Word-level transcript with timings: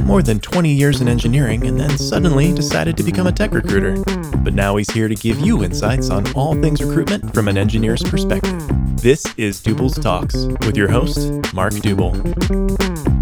spent 0.00 0.06
more 0.06 0.22
than 0.22 0.40
20 0.40 0.72
years 0.72 1.00
in 1.00 1.08
engineering 1.08 1.66
and 1.66 1.78
then 1.78 1.98
suddenly 1.98 2.52
decided 2.52 2.96
to 2.96 3.02
become 3.02 3.26
a 3.26 3.32
tech 3.32 3.52
recruiter. 3.52 4.02
But 4.38 4.54
now 4.54 4.76
he's 4.76 4.90
here 4.90 5.08
to 5.08 5.14
give 5.14 5.38
you 5.40 5.62
insights 5.62 6.10
on 6.10 6.32
all 6.34 6.54
things 6.54 6.82
recruitment 6.82 7.34
from 7.34 7.48
an 7.48 7.58
engineer's 7.58 8.02
perspective. 8.02 8.62
This 8.96 9.26
is 9.36 9.60
Dubel's 9.60 9.98
Talks 9.98 10.46
with 10.66 10.76
your 10.76 10.88
host, 10.88 11.18
Mark 11.54 11.74
Dubel. 11.74 13.19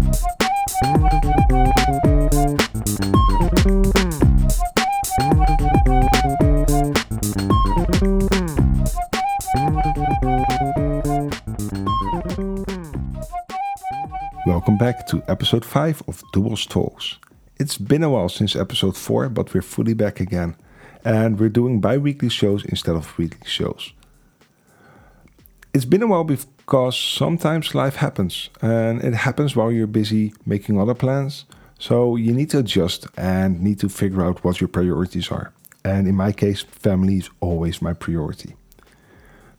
To 15.09 15.23
episode 15.27 15.65
5 15.65 16.03
of 16.07 16.21
Dubel's 16.31 16.67
Talks. 16.67 17.17
It's 17.57 17.79
been 17.79 18.03
a 18.03 18.11
while 18.11 18.29
since 18.29 18.55
episode 18.55 18.95
4, 18.95 19.29
but 19.29 19.51
we're 19.55 19.63
fully 19.63 19.95
back 19.95 20.19
again. 20.19 20.55
And 21.03 21.39
we're 21.39 21.49
doing 21.49 21.81
bi 21.81 21.97
weekly 21.97 22.29
shows 22.29 22.63
instead 22.65 22.95
of 22.95 23.17
weekly 23.17 23.47
shows. 23.49 23.91
It's 25.73 25.85
been 25.85 26.03
a 26.03 26.07
while 26.07 26.25
because 26.25 26.95
sometimes 26.95 27.73
life 27.73 27.95
happens, 27.95 28.51
and 28.61 29.03
it 29.03 29.15
happens 29.15 29.55
while 29.55 29.71
you're 29.71 29.87
busy 29.87 30.31
making 30.45 30.79
other 30.79 30.93
plans. 30.93 31.45
So 31.79 32.15
you 32.15 32.31
need 32.31 32.51
to 32.51 32.59
adjust 32.59 33.07
and 33.17 33.63
need 33.63 33.79
to 33.79 33.89
figure 33.89 34.23
out 34.23 34.43
what 34.43 34.61
your 34.61 34.67
priorities 34.67 35.31
are. 35.31 35.51
And 35.83 36.07
in 36.07 36.13
my 36.13 36.31
case, 36.31 36.61
family 36.61 37.17
is 37.17 37.31
always 37.39 37.81
my 37.81 37.93
priority. 37.93 38.55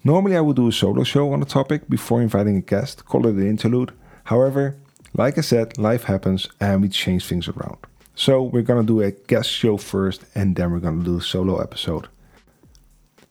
Normally, 0.04 0.36
I 0.36 0.42
would 0.42 0.56
do 0.56 0.68
a 0.68 0.72
solo 0.72 1.02
show 1.02 1.32
on 1.32 1.42
a 1.42 1.46
topic 1.46 1.88
before 1.88 2.22
inviting 2.22 2.56
a 2.56 2.60
guest, 2.60 3.04
call 3.04 3.26
it 3.26 3.34
an 3.34 3.48
interlude. 3.48 3.92
However, 4.24 4.76
like 5.14 5.38
I 5.38 5.40
said, 5.40 5.78
life 5.78 6.04
happens 6.04 6.48
and 6.60 6.82
we 6.82 6.88
change 6.88 7.26
things 7.26 7.48
around. 7.48 7.78
So 8.14 8.42
we're 8.42 8.62
gonna 8.62 8.82
do 8.82 9.00
a 9.00 9.10
guest 9.10 9.50
show 9.50 9.76
first 9.76 10.24
and 10.34 10.56
then 10.56 10.70
we're 10.70 10.80
gonna 10.80 11.02
do 11.02 11.18
a 11.18 11.22
solo 11.22 11.58
episode. 11.58 12.08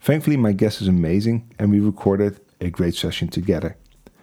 Thankfully, 0.02 0.38
my 0.38 0.53
guest 0.53 0.81
is 0.81 0.88
amazing 0.88 1.53
and 1.59 1.71
we 1.71 1.80
recorded 1.80 2.39
a 2.61 2.69
great 2.69 2.95
session 2.95 3.27
together. 3.27 3.75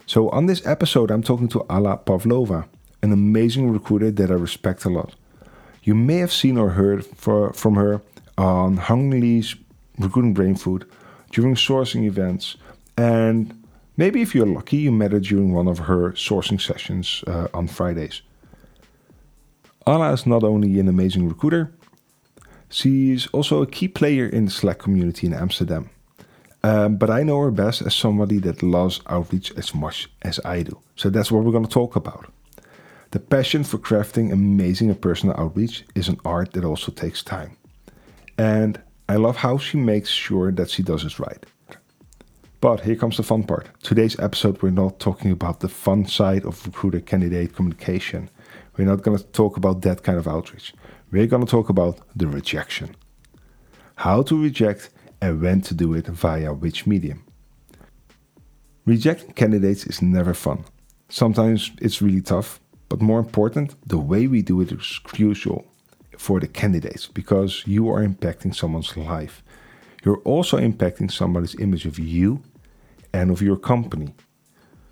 So 0.07 0.29
on 0.31 0.47
this 0.47 0.65
episode, 0.67 1.11
I'm 1.11 1.23
talking 1.23 1.49
to 1.49 1.65
Alla 1.69 1.97
Pavlova, 1.97 2.69
an 3.03 3.13
amazing 3.13 3.71
recruiter 3.71 4.11
that 4.11 4.31
I 4.31 4.35
respect 4.35 4.85
a 4.85 4.91
lot. 4.91 5.15
You 5.83 5.95
may 5.95 6.17
have 6.19 6.33
seen 6.33 6.59
or 6.59 6.71
heard 6.71 7.05
for, 7.05 7.53
from 7.53 7.75
her 7.77 8.03
on 8.39 8.77
Hung 8.77 9.11
Lee's 9.11 9.55
Recruiting 9.99 10.35
Brain 10.35 10.57
Food 10.57 10.89
during 11.31 11.55
sourcing 11.55 12.05
events 12.05 12.57
and 12.97 13.56
Maybe 13.97 14.21
if 14.21 14.35
you're 14.35 14.47
lucky, 14.47 14.77
you 14.77 14.93
met 14.93 15.13
her 15.13 15.21
during 15.21 15.53
one 15.53 15.69
of 15.69 15.79
her 15.79 16.13
sourcing 16.13 16.61
sessions 16.61 17.25
uh, 17.27 17.49
on 17.55 17.67
Fridays. 17.67 18.23
Alla 19.87 20.13
is 20.13 20.27
not 20.27 20.43
only 20.43 20.79
an 20.79 20.89
amazing 20.89 21.29
recruiter, 21.29 21.73
she's 22.69 23.27
also 23.29 23.63
a 23.63 23.67
key 23.67 23.89
player 23.89 24.27
in 24.27 24.47
the 24.47 24.51
Slack 24.51 24.79
community 24.79 25.27
in 25.27 25.33
Amsterdam. 25.33 25.89
Um, 26.63 26.97
but 26.97 27.11
I 27.11 27.23
know 27.23 27.41
her 27.41 27.53
best 27.53 27.83
as 27.83 27.95
somebody 27.95 28.39
that 28.41 28.63
loves 28.63 29.01
outreach 29.07 29.53
as 29.57 29.75
much 29.75 30.09
as 30.23 30.41
I 30.45 30.63
do. 30.63 30.79
So 30.97 31.09
that's 31.09 31.31
what 31.31 31.45
we're 31.45 31.53
going 31.53 31.67
to 31.67 31.71
talk 31.71 31.95
about. 31.97 32.27
The 33.13 33.21
passion 33.21 33.63
for 33.63 33.79
crafting 33.79 34.33
amazing 34.33 34.91
and 34.91 35.01
personal 35.01 35.37
outreach 35.39 35.85
is 35.95 36.09
an 36.09 36.19
art 36.25 36.53
that 36.53 36.65
also 36.65 36.91
takes 36.91 37.23
time. 37.23 37.57
And 38.37 38.81
I 39.09 39.15
love 39.15 39.37
how 39.37 39.59
she 39.59 39.79
makes 39.79 40.11
sure 40.11 40.51
that 40.53 40.69
she 40.69 40.83
does 40.83 41.05
it 41.05 41.19
right. 41.21 41.47
But 42.61 42.81
here 42.81 42.97
comes 42.97 43.19
the 43.19 43.23
fun 43.23 43.43
part. 43.43 43.69
Today's 43.83 44.19
episode, 44.19 44.63
we're 44.63 44.71
not 44.71 44.99
talking 44.99 45.31
about 45.31 45.61
the 45.61 45.69
fun 45.69 46.07
side 46.07 46.47
of 46.47 46.65
recruiter 46.65 47.01
candidate 47.01 47.55
communication. 47.55 48.31
We're 48.77 48.87
not 48.87 49.03
going 49.03 49.19
to 49.19 49.25
talk 49.25 49.59
about 49.59 49.83
that 49.83 50.03
kind 50.03 50.19
of 50.19 50.27
outreach. 50.27 50.73
We're 51.11 51.27
going 51.27 51.45
to 51.45 51.51
talk 51.51 51.69
about 51.69 52.01
the 52.17 52.27
rejection. 52.27 52.97
How 53.97 54.23
to 54.23 54.43
reject 54.43 54.89
and 55.21 55.43
when 55.43 55.61
to 55.63 55.75
do 55.75 55.93
it 55.93 56.07
via 56.07 56.55
which 56.55 56.87
medium. 56.87 57.25
Rejecting 58.87 59.33
candidates 59.33 59.87
is 59.87 60.01
never 60.01 60.33
fun. 60.33 60.65
Sometimes 61.11 61.73
it's 61.83 62.01
really 62.01 62.23
tough, 62.23 62.61
but 62.89 63.03
more 63.03 63.19
important, 63.19 63.75
the 63.87 63.99
way 63.99 64.27
we 64.27 64.41
do 64.41 64.63
it 64.63 64.73
is 64.73 64.99
crucial 65.05 65.67
for 66.17 66.41
the 66.41 66.49
candidates 66.49 67.07
because 67.07 67.65
you 67.67 67.91
are 67.91 68.03
impacting 68.03 68.55
someone's 68.55 68.97
life 68.97 69.43
you're 70.07 70.19
also 70.19 70.57
impacting 70.57 71.11
somebody's 71.11 71.59
image 71.59 71.85
of 71.85 71.99
you 71.99 72.41
and 73.13 73.29
of 73.29 73.43
your 73.43 73.57
company. 73.57 74.15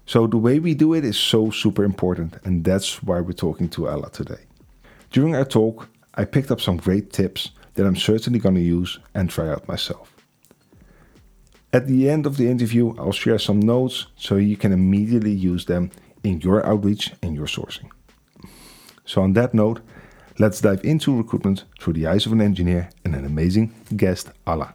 So 0.07 0.27
the 0.27 0.37
way 0.37 0.59
we 0.59 0.75
do 0.75 0.93
it 0.93 1.05
is 1.05 1.17
so 1.17 1.51
super 1.51 1.85
important, 1.85 2.35
and 2.43 2.65
that's 2.65 3.01
why 3.01 3.21
we're 3.21 3.33
talking 3.33 3.69
to 3.71 3.89
Alla 3.89 4.11
today. 4.11 4.45
During 5.13 5.37
our 5.37 5.45
talk, 5.45 5.89
I 6.17 6.25
picked 6.25 6.51
up 6.51 6.61
some 6.61 6.79
great 6.79 7.13
tips 7.13 7.53
that 7.75 7.87
I'm 7.87 7.95
certainly 7.95 8.41
going 8.41 8.57
to 8.57 8.61
use 8.61 8.99
and 9.15 9.31
try 9.31 9.49
out 9.49 9.69
myself. 9.69 10.13
At 11.73 11.87
the 11.87 12.11
end 12.11 12.27
of 12.27 12.37
the 12.37 12.49
interview, 12.49 12.97
I'll 12.99 13.13
share 13.13 13.39
some 13.39 13.61
notes 13.61 14.09
so 14.17 14.35
you 14.35 14.57
can 14.57 14.73
immediately 14.73 15.33
use 15.33 15.67
them 15.67 15.93
in 16.25 16.41
your 16.41 16.67
outreach 16.67 17.13
and 17.23 17.37
your 17.37 17.47
sourcing. 17.47 17.89
So, 19.05 19.23
on 19.23 19.35
that 19.35 19.55
note, 19.55 19.81
let's 20.41 20.61
dive 20.61 20.85
into 20.85 21.17
recruitment 21.17 21.65
through 21.79 21.93
the 21.93 22.09
eyes 22.09 22.27
of 22.27 22.33
an 22.33 22.41
engineer 22.41 22.91
and 23.05 23.15
an 23.15 23.25
amazing 23.25 23.73
guest, 23.97 24.31
Alla. 24.45 24.75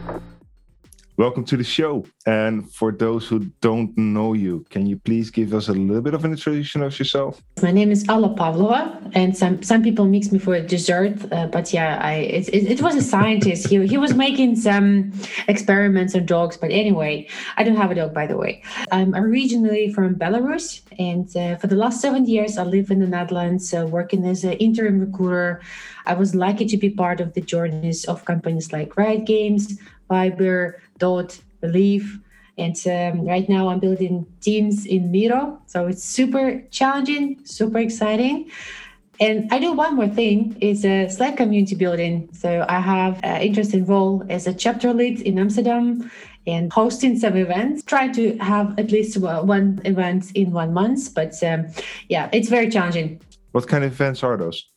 Welcome 1.17 1.43
to 1.45 1.57
the 1.57 1.63
show. 1.63 2.05
And 2.25 2.73
for 2.73 2.91
those 2.93 3.27
who 3.27 3.39
don't 3.59 3.95
know 3.97 4.31
you, 4.33 4.65
can 4.69 4.85
you 4.85 4.97
please 4.97 5.29
give 5.29 5.53
us 5.53 5.67
a 5.67 5.73
little 5.73 6.01
bit 6.01 6.13
of 6.13 6.23
an 6.23 6.31
introduction 6.31 6.81
of 6.81 6.97
yourself? 6.97 7.43
My 7.61 7.71
name 7.71 7.91
is 7.91 8.07
Alla 8.07 8.33
Pavlova, 8.33 8.97
and 9.13 9.35
some 9.35 9.61
some 9.61 9.83
people 9.83 10.05
mix 10.05 10.31
me 10.31 10.39
for 10.39 10.55
a 10.55 10.61
dessert. 10.61 11.17
Uh, 11.31 11.47
but 11.47 11.73
yeah, 11.73 11.99
I 12.01 12.13
it, 12.13 12.47
it, 12.49 12.71
it, 12.71 12.81
was 12.81 12.95
a 12.95 13.01
scientist. 13.01 13.67
he 13.67 13.85
he 13.85 13.97
was 13.97 14.13
making 14.13 14.55
some 14.55 15.11
experiments 15.49 16.15
on 16.15 16.25
dogs. 16.25 16.55
But 16.55 16.71
anyway, 16.71 17.27
I 17.57 17.63
don't 17.63 17.75
have 17.75 17.91
a 17.91 17.95
dog, 17.95 18.13
by 18.13 18.25
the 18.25 18.37
way. 18.37 18.63
I'm 18.91 19.13
originally 19.13 19.91
from 19.93 20.15
Belarus, 20.15 20.81
and 20.97 21.27
uh, 21.35 21.57
for 21.57 21.67
the 21.67 21.75
last 21.75 21.99
seven 21.99 22.25
years, 22.25 22.57
I 22.57 22.63
live 22.63 22.89
in 22.89 22.99
the 22.99 23.07
Netherlands, 23.07 23.73
uh, 23.73 23.85
working 23.85 24.25
as 24.25 24.45
an 24.45 24.53
interim 24.53 25.01
recruiter. 25.01 25.61
I 26.05 26.13
was 26.13 26.33
lucky 26.33 26.65
to 26.65 26.77
be 26.77 26.89
part 26.89 27.19
of 27.19 27.33
the 27.33 27.41
journeys 27.41 28.05
of 28.05 28.25
companies 28.25 28.71
like 28.71 28.97
Riot 28.97 29.25
Games, 29.25 29.77
Viber, 30.09 30.75
Dot, 31.01 31.39
Believe. 31.59 32.19
And 32.57 32.77
um, 32.87 33.25
right 33.25 33.47
now 33.49 33.69
I'm 33.69 33.79
building 33.79 34.25
teams 34.41 34.85
in 34.85 35.11
Miro. 35.11 35.59
So 35.65 35.87
it's 35.87 36.03
super 36.03 36.61
challenging, 36.69 37.23
super 37.43 37.79
exciting. 37.79 38.51
And 39.19 39.51
I 39.53 39.59
do 39.59 39.71
one 39.73 39.95
more 39.95 40.07
thing 40.07 40.57
is 40.61 40.83
a 40.85 41.07
Slack 41.09 41.37
community 41.37 41.75
building. 41.75 42.29
So 42.33 42.65
I 42.67 42.79
have 42.79 43.19
an 43.23 43.41
interesting 43.41 43.85
role 43.85 44.23
as 44.29 44.47
a 44.47 44.53
chapter 44.53 44.93
lead 44.93 45.21
in 45.21 45.37
Amsterdam 45.37 46.09
and 46.47 46.73
hosting 46.73 47.17
some 47.19 47.35
events. 47.35 47.83
Try 47.83 48.07
to 48.09 48.37
have 48.37 48.77
at 48.79 48.91
least 48.91 49.17
one 49.17 49.79
event 49.85 50.31
in 50.33 50.51
one 50.51 50.73
month. 50.73 51.13
But 51.13 51.33
um, 51.43 51.67
yeah, 52.09 52.29
it's 52.33 52.49
very 52.49 52.69
challenging. 52.69 53.21
What 53.51 53.67
kind 53.67 53.83
of 53.83 53.91
events 53.91 54.23
are 54.23 54.37
those? 54.37 54.70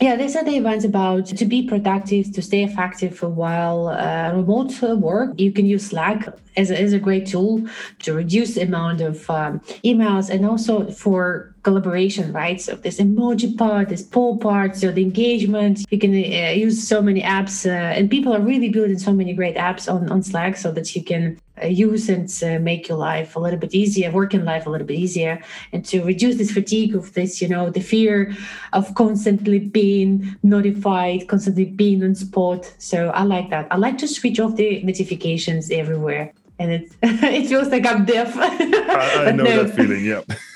Yeah, 0.00 0.16
these 0.16 0.34
are 0.34 0.44
the 0.44 0.56
events 0.56 0.84
about 0.84 1.26
to 1.26 1.44
be 1.44 1.66
productive, 1.66 2.32
to 2.32 2.42
stay 2.42 2.64
effective 2.64 3.16
for 3.16 3.28
while 3.28 3.88
uh, 3.88 4.32
remote 4.34 4.82
work. 4.82 5.38
You 5.38 5.52
can 5.52 5.66
use 5.66 5.86
Slack 5.86 6.28
as 6.56 6.70
a, 6.70 6.80
as 6.80 6.92
a 6.92 6.98
great 6.98 7.26
tool 7.26 7.66
to 8.00 8.12
reduce 8.12 8.56
the 8.56 8.62
amount 8.62 9.00
of 9.00 9.28
um, 9.30 9.60
emails 9.84 10.30
and 10.30 10.44
also 10.44 10.90
for 10.90 11.53
collaboration, 11.64 12.32
right? 12.32 12.60
So 12.60 12.76
this 12.76 13.00
emoji 13.00 13.56
part, 13.58 13.88
this 13.88 14.02
poll 14.02 14.36
part, 14.38 14.76
so 14.76 14.92
the 14.92 15.02
engagement. 15.02 15.84
You 15.90 15.98
can 15.98 16.12
uh, 16.12 16.52
use 16.52 16.86
so 16.86 17.02
many 17.02 17.22
apps, 17.22 17.66
uh, 17.66 17.70
and 17.96 18.08
people 18.08 18.32
are 18.32 18.40
really 18.40 18.68
building 18.68 18.98
so 18.98 19.12
many 19.12 19.32
great 19.32 19.56
apps 19.56 19.92
on, 19.92 20.08
on 20.10 20.22
Slack 20.22 20.56
so 20.56 20.70
that 20.72 20.94
you 20.94 21.02
can 21.02 21.40
uh, 21.60 21.66
use 21.66 22.08
and 22.08 22.28
uh, 22.44 22.60
make 22.60 22.88
your 22.88 22.98
life 22.98 23.34
a 23.34 23.40
little 23.40 23.58
bit 23.58 23.74
easier, 23.74 24.10
working 24.12 24.44
life 24.44 24.66
a 24.66 24.70
little 24.70 24.86
bit 24.86 24.98
easier, 24.98 25.42
and 25.72 25.84
to 25.86 26.04
reduce 26.04 26.36
this 26.36 26.52
fatigue 26.52 26.94
of 26.94 27.12
this, 27.14 27.42
you 27.42 27.48
know, 27.48 27.70
the 27.70 27.80
fear 27.80 28.32
of 28.72 28.94
constantly 28.94 29.58
being 29.58 30.36
notified, 30.42 31.26
constantly 31.26 31.64
being 31.64 32.04
on 32.04 32.14
spot. 32.14 32.72
So 32.78 33.08
I 33.10 33.22
like 33.22 33.50
that. 33.50 33.66
I 33.70 33.76
like 33.76 33.98
to 33.98 34.06
switch 34.06 34.38
off 34.38 34.56
the 34.56 34.82
notifications 34.82 35.70
everywhere 35.70 36.32
and 36.58 36.70
it 36.70 36.92
it 37.02 37.48
feels 37.48 37.68
like 37.68 37.86
I'm 37.86 38.04
deaf. 38.04 38.36
I, 38.36 39.28
I 39.28 39.32
know 39.32 39.44
no. 39.44 39.64
that 39.64 39.74
feeling. 39.74 40.04
Yeah. 40.04 40.22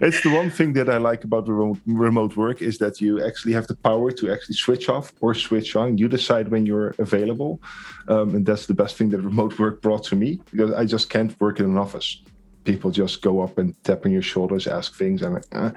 it's 0.00 0.22
the 0.22 0.30
one 0.30 0.50
thing 0.50 0.72
that 0.74 0.88
I 0.88 0.98
like 0.98 1.24
about 1.24 1.48
remote, 1.48 1.78
remote 1.86 2.36
work 2.36 2.62
is 2.62 2.78
that 2.78 3.00
you 3.00 3.24
actually 3.24 3.52
have 3.52 3.66
the 3.66 3.76
power 3.76 4.10
to 4.12 4.32
actually 4.32 4.56
switch 4.56 4.88
off 4.88 5.12
or 5.20 5.34
switch 5.34 5.76
on. 5.76 5.98
You 5.98 6.08
decide 6.08 6.48
when 6.48 6.66
you're 6.66 6.94
available, 6.98 7.60
um, 8.08 8.34
and 8.34 8.44
that's 8.46 8.66
the 8.66 8.74
best 8.74 8.96
thing 8.96 9.10
that 9.10 9.20
remote 9.20 9.58
work 9.58 9.80
brought 9.82 10.04
to 10.04 10.16
me 10.16 10.40
because 10.50 10.72
I 10.72 10.84
just 10.84 11.10
can't 11.10 11.38
work 11.40 11.60
in 11.60 11.66
an 11.66 11.78
office. 11.78 12.22
People 12.64 12.90
just 12.90 13.20
go 13.20 13.40
up 13.40 13.58
and 13.58 13.74
tap 13.84 14.06
on 14.06 14.12
your 14.12 14.22
shoulders, 14.22 14.66
ask 14.66 14.94
things. 14.94 15.20
And 15.20 15.36
I'm 15.36 15.62
like, 15.62 15.76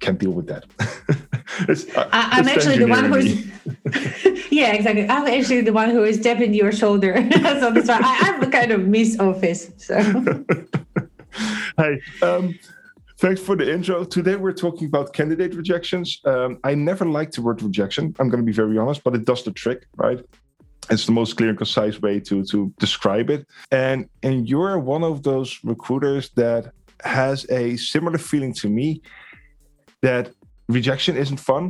can't 0.00 0.18
deal 0.18 0.30
with 0.30 0.46
that. 0.46 0.64
uh, 0.80 2.08
I, 2.10 2.38
am 2.38 2.48
actually 2.48 2.78
the 2.78 2.86
one 2.86 3.12
who's, 3.12 3.46
yeah, 4.50 4.72
exactly. 4.72 5.06
I'm 5.08 5.26
actually 5.26 5.60
the 5.60 5.74
one 5.74 5.90
who 5.90 6.04
is 6.04 6.20
tapping 6.20 6.54
your 6.54 6.72
shoulder. 6.72 7.14
so 7.32 7.70
that's 7.70 7.88
why 7.88 8.00
I, 8.02 8.32
I'm 8.32 8.42
a 8.42 8.50
kind 8.50 8.72
of 8.72 8.88
miss 8.88 9.20
office. 9.20 9.70
So. 9.76 10.00
hey, 11.76 12.00
um, 12.22 12.58
thanks 13.22 13.40
for 13.40 13.54
the 13.54 13.72
intro. 13.72 14.02
Today 14.02 14.34
we're 14.34 14.52
talking 14.66 14.88
about 14.88 15.12
candidate 15.12 15.54
rejections. 15.54 16.20
Um, 16.24 16.58
I 16.64 16.74
never 16.74 17.04
liked 17.06 17.36
the 17.36 17.42
word 17.42 17.62
rejection. 17.62 18.04
I'm 18.18 18.28
going 18.28 18.42
to 18.44 18.44
be 18.52 18.58
very 18.62 18.76
honest, 18.76 19.04
but 19.04 19.14
it 19.14 19.24
does 19.24 19.44
the 19.44 19.52
trick, 19.52 19.86
right? 19.96 20.20
It's 20.90 21.06
the 21.06 21.12
most 21.12 21.36
clear 21.36 21.50
and 21.50 21.58
concise 21.64 22.02
way 22.02 22.18
to 22.28 22.44
to 22.52 22.74
describe 22.80 23.30
it. 23.30 23.46
And 23.70 24.08
and 24.24 24.48
you're 24.48 24.76
one 24.80 25.04
of 25.04 25.22
those 25.22 25.50
recruiters 25.62 26.30
that 26.30 26.72
has 27.04 27.46
a 27.50 27.76
similar 27.76 28.18
feeling 28.18 28.52
to 28.62 28.68
me 28.68 29.02
that 30.00 30.24
rejection 30.68 31.16
isn't 31.16 31.40
fun 31.50 31.64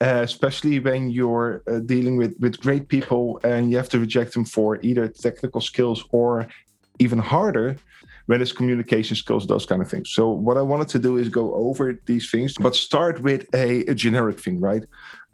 uh, 0.00 0.22
especially 0.30 0.80
when 0.80 1.10
you're 1.10 1.62
uh, 1.70 1.78
dealing 1.92 2.16
with 2.16 2.34
with 2.40 2.54
great 2.66 2.84
people 2.94 3.24
and 3.44 3.70
you 3.70 3.76
have 3.76 3.88
to 3.94 3.98
reject 4.06 4.30
them 4.34 4.44
for 4.44 4.68
either 4.82 5.06
technical 5.08 5.60
skills 5.60 6.00
or 6.10 6.48
even 6.98 7.18
harder 7.18 7.76
when 8.32 8.40
it's 8.40 8.50
communication 8.50 9.14
skills 9.14 9.46
those 9.46 9.66
kind 9.66 9.82
of 9.82 9.88
things. 9.90 10.08
So 10.18 10.30
what 10.30 10.56
i 10.56 10.62
wanted 10.62 10.88
to 10.94 10.98
do 10.98 11.18
is 11.22 11.28
go 11.28 11.46
over 11.66 11.84
these 12.06 12.30
things 12.30 12.54
but 12.64 12.74
start 12.74 13.20
with 13.28 13.42
a, 13.54 13.68
a 13.92 13.94
generic 14.04 14.40
thing 14.40 14.58
right? 14.58 14.84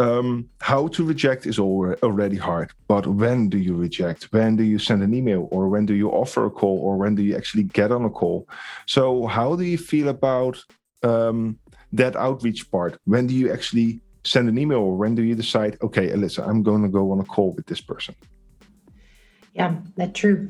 Um, 0.00 0.28
how 0.70 0.82
to 0.94 1.00
reject 1.12 1.46
is 1.46 1.60
already 1.60 2.38
hard 2.48 2.68
but 2.88 3.04
when 3.06 3.38
do 3.52 3.58
you 3.66 3.74
reject? 3.86 4.20
When 4.32 4.56
do 4.56 4.64
you 4.72 4.80
send 4.88 5.00
an 5.04 5.14
email 5.14 5.42
or 5.54 5.62
when 5.68 5.86
do 5.86 5.94
you 6.02 6.08
offer 6.22 6.42
a 6.46 6.50
call 6.50 6.76
or 6.86 6.96
when 7.02 7.14
do 7.14 7.22
you 7.22 7.36
actually 7.36 7.66
get 7.80 7.92
on 7.92 8.04
a 8.04 8.12
call? 8.20 8.48
So 8.86 9.28
how 9.36 9.54
do 9.54 9.64
you 9.72 9.78
feel 9.78 10.08
about 10.08 10.54
um, 11.04 11.38
that 12.00 12.16
outreach 12.16 12.68
part? 12.72 12.92
When 13.04 13.28
do 13.28 13.34
you 13.40 13.46
actually 13.52 13.90
send 14.24 14.48
an 14.48 14.58
email 14.58 14.82
or 14.88 14.96
when 15.02 15.14
do 15.14 15.22
you 15.22 15.36
decide 15.44 15.72
okay 15.86 16.06
alyssa 16.16 16.46
i'm 16.48 16.62
going 16.68 16.82
to 16.82 16.92
go 16.98 17.12
on 17.12 17.18
a 17.20 17.28
call 17.34 17.50
with 17.56 17.66
this 17.70 17.80
person 17.80 18.14
yeah 19.54 19.70
that's 19.96 20.18
true 20.20 20.48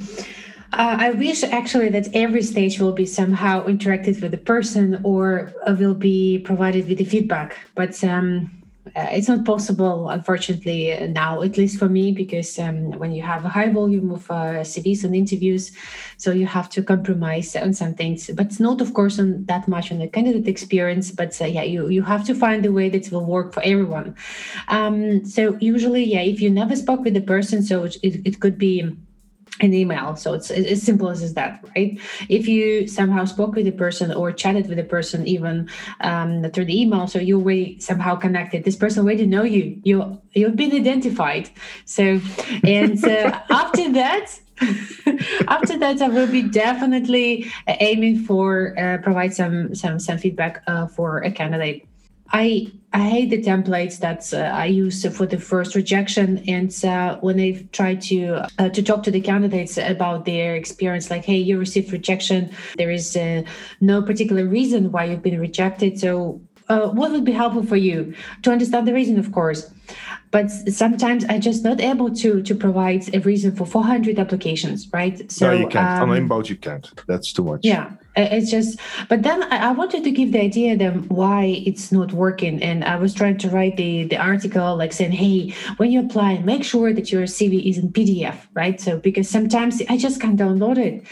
uh, 0.73 0.97
I 0.99 1.11
wish 1.11 1.43
actually 1.43 1.88
that 1.91 2.09
every 2.15 2.43
stage 2.43 2.79
will 2.79 2.93
be 2.93 3.06
somehow 3.06 3.65
interacted 3.67 4.20
with 4.20 4.32
the 4.32 4.38
person 4.38 5.00
or 5.03 5.53
uh, 5.67 5.75
will 5.79 5.94
be 5.94 6.38
provided 6.41 6.88
with 6.88 6.99
the 6.99 7.05
feedback. 7.05 7.56
But 7.75 8.03
um, 8.05 8.50
uh, 8.97 9.09
it's 9.12 9.29
not 9.29 9.44
possible, 9.44 10.09
unfortunately, 10.09 10.93
uh, 10.93 11.06
now, 11.06 11.43
at 11.43 11.56
least 11.56 11.79
for 11.79 11.88
me, 11.88 12.12
because 12.12 12.59
um, 12.59 12.91
when 12.93 13.12
you 13.12 13.23
have 13.23 13.44
a 13.44 13.49
high 13.49 13.69
volume 13.70 14.11
of 14.11 14.31
uh, 14.31 14.62
CVs 14.62 15.05
and 15.05 15.15
interviews, 15.15 15.73
so 16.17 16.32
you 16.32 16.47
have 16.47 16.69
to 16.70 16.82
compromise 16.82 17.55
on 17.56 17.75
some 17.75 17.94
things, 17.94 18.31
but 18.35 18.59
not, 18.61 18.81
of 18.81 18.94
course, 18.94 19.19
on 19.19 19.44
that 19.47 19.69
much 19.69 19.91
on 19.93 19.99
the 19.99 20.09
candidate 20.09 20.49
experience. 20.49 21.11
But 21.11 21.41
uh, 21.41 21.47
yeah, 21.47 21.62
you 21.62 21.88
you 21.88 22.03
have 22.03 22.25
to 22.26 22.35
find 22.35 22.65
a 22.67 22.73
way 22.73 22.88
that 22.91 23.11
will 23.11 23.25
work 23.25 23.53
for 23.53 23.62
everyone. 23.62 24.17
Um, 24.69 25.25
so 25.25 25.56
usually, 25.61 26.05
yeah, 26.05 26.23
if 26.23 26.41
you 26.41 26.50
never 26.50 26.76
spoke 26.76 27.00
with 27.05 27.15
the 27.15 27.20
person, 27.20 27.62
so 27.62 27.85
it, 27.85 27.97
it 28.03 28.41
could 28.41 28.59
be 28.59 28.97
an 29.60 29.75
email. 29.75 30.16
So 30.16 30.34
it's 30.34 30.50
as 30.50 30.82
simple 30.82 31.08
as 31.08 31.34
that, 31.34 31.64
right? 31.76 31.99
If 32.28 32.49
you 32.49 32.87
somehow 32.87 33.25
spoke 33.25 33.55
with 33.55 33.66
a 33.66 33.72
person 33.72 34.12
or 34.12 34.32
chatted 34.32 34.69
with 34.69 34.78
a 34.78 34.84
person 34.84 35.26
even 35.26 35.69
um, 36.00 36.44
through 36.52 36.66
the 36.66 36.81
email, 36.81 37.06
so 37.06 37.19
you're 37.19 37.40
already 37.40 37.78
somehow 37.81 38.16
connected. 38.16 38.64
This 38.64 38.76
person 38.76 39.05
already 39.05 39.26
know 39.26 39.43
you. 39.43 39.81
You 39.84 40.20
you've 40.32 40.56
been 40.56 40.72
identified. 40.72 41.50
So 41.84 42.20
and 42.64 43.02
uh, 43.05 43.40
after 43.50 43.93
that. 43.93 44.40
after 45.46 45.78
that 45.78 46.02
i 46.02 46.08
will 46.08 46.26
be 46.26 46.43
definitely 46.43 47.49
aiming 47.78 48.19
for 48.19 48.75
uh, 48.76 48.99
provide 48.99 49.32
some 49.32 49.72
some 49.72 50.00
some 50.00 50.19
feedback 50.19 50.64
uh, 50.66 50.88
for 50.88 51.19
a 51.19 51.31
candidate 51.31 51.88
I 52.31 52.73
I 52.93 53.09
hate 53.09 53.31
the 53.31 53.43
templates 53.43 53.99
that 53.99 54.33
uh, 54.33 54.51
I 54.55 54.67
use 54.67 55.05
for 55.15 55.27
the 55.27 55.39
first 55.39 55.75
rejection, 55.75 56.43
and 56.49 56.73
uh, 56.85 57.19
when 57.21 57.39
I 57.39 57.67
try 57.73 57.95
to 57.95 58.47
uh, 58.59 58.69
to 58.71 58.83
talk 58.83 59.03
to 59.05 59.11
the 59.11 59.21
candidates 59.21 59.77
about 59.77 60.25
their 60.25 60.55
experience, 60.55 61.11
like, 61.11 61.25
hey, 61.25 61.37
you 61.37 61.59
received 61.59 61.93
rejection. 61.93 62.51
There 62.77 62.91
is 62.91 63.17
uh, 63.17 63.43
no 63.81 64.03
particular 64.03 64.47
reason 64.47 64.91
why 64.91 65.05
you've 65.05 65.23
been 65.23 65.39
rejected. 65.39 65.99
So, 65.99 66.41
uh, 66.69 66.89
what 66.89 67.11
would 67.13 67.25
be 67.25 67.33
helpful 67.33 67.63
for 67.63 67.77
you? 67.77 68.15
To 68.43 68.53
understand 68.53 68.89
the 68.89 68.95
reason, 68.95 69.19
of 69.19 69.33
course. 69.33 69.71
But 70.31 70.51
sometimes 70.51 71.25
I'm 71.29 71.41
just 71.41 71.65
not 71.65 71.81
able 71.81 72.15
to 72.17 72.43
to 72.43 72.55
provide 72.55 73.15
a 73.15 73.21
reason 73.21 73.55
for 73.57 73.65
400 73.65 74.19
applications 74.19 74.87
right? 74.93 75.31
So 75.31 75.47
no, 75.47 75.53
you 75.61 75.69
can't. 75.69 76.03
Um, 76.03 76.11
on 76.11 76.17
inbound 76.17 76.49
you 76.51 76.57
can't. 76.57 76.87
That's 77.07 77.33
too 77.33 77.45
much. 77.45 77.61
Yeah 77.65 77.93
it's 78.23 78.50
just 78.50 78.79
but 79.09 79.23
then 79.23 79.43
I, 79.53 79.73
wanted 79.73 80.05
to 80.05 80.11
give 80.11 80.32
the 80.32 80.41
idea 80.41 80.76
then 80.76 81.09
why 81.09 81.62
it's 81.67 81.93
not 81.93 82.12
working. 82.12 82.62
And 82.62 82.85
i 82.85 82.97
was 82.97 83.15
trying 83.15 83.38
to 83.38 83.49
write 83.50 83.76
the 83.76 84.05
the 84.05 84.17
article 84.17 84.76
like 84.76 84.93
saying 84.93 85.12
hey 85.12 85.55
when 85.76 85.91
you 85.91 86.00
apply 86.00 86.38
make 86.38 86.65
sure 86.65 86.93
that 86.93 87.12
your 87.12 87.25
cv 87.25 87.69
is 87.69 87.79
in 87.79 87.93
pdf 87.93 88.37
right? 88.55 88.81
So 88.81 88.99
because 88.99 89.29
sometimes 89.29 89.82
i 89.88 89.97
just 89.97 90.20
can't 90.20 90.38
download 90.38 90.79
it. 90.79 91.06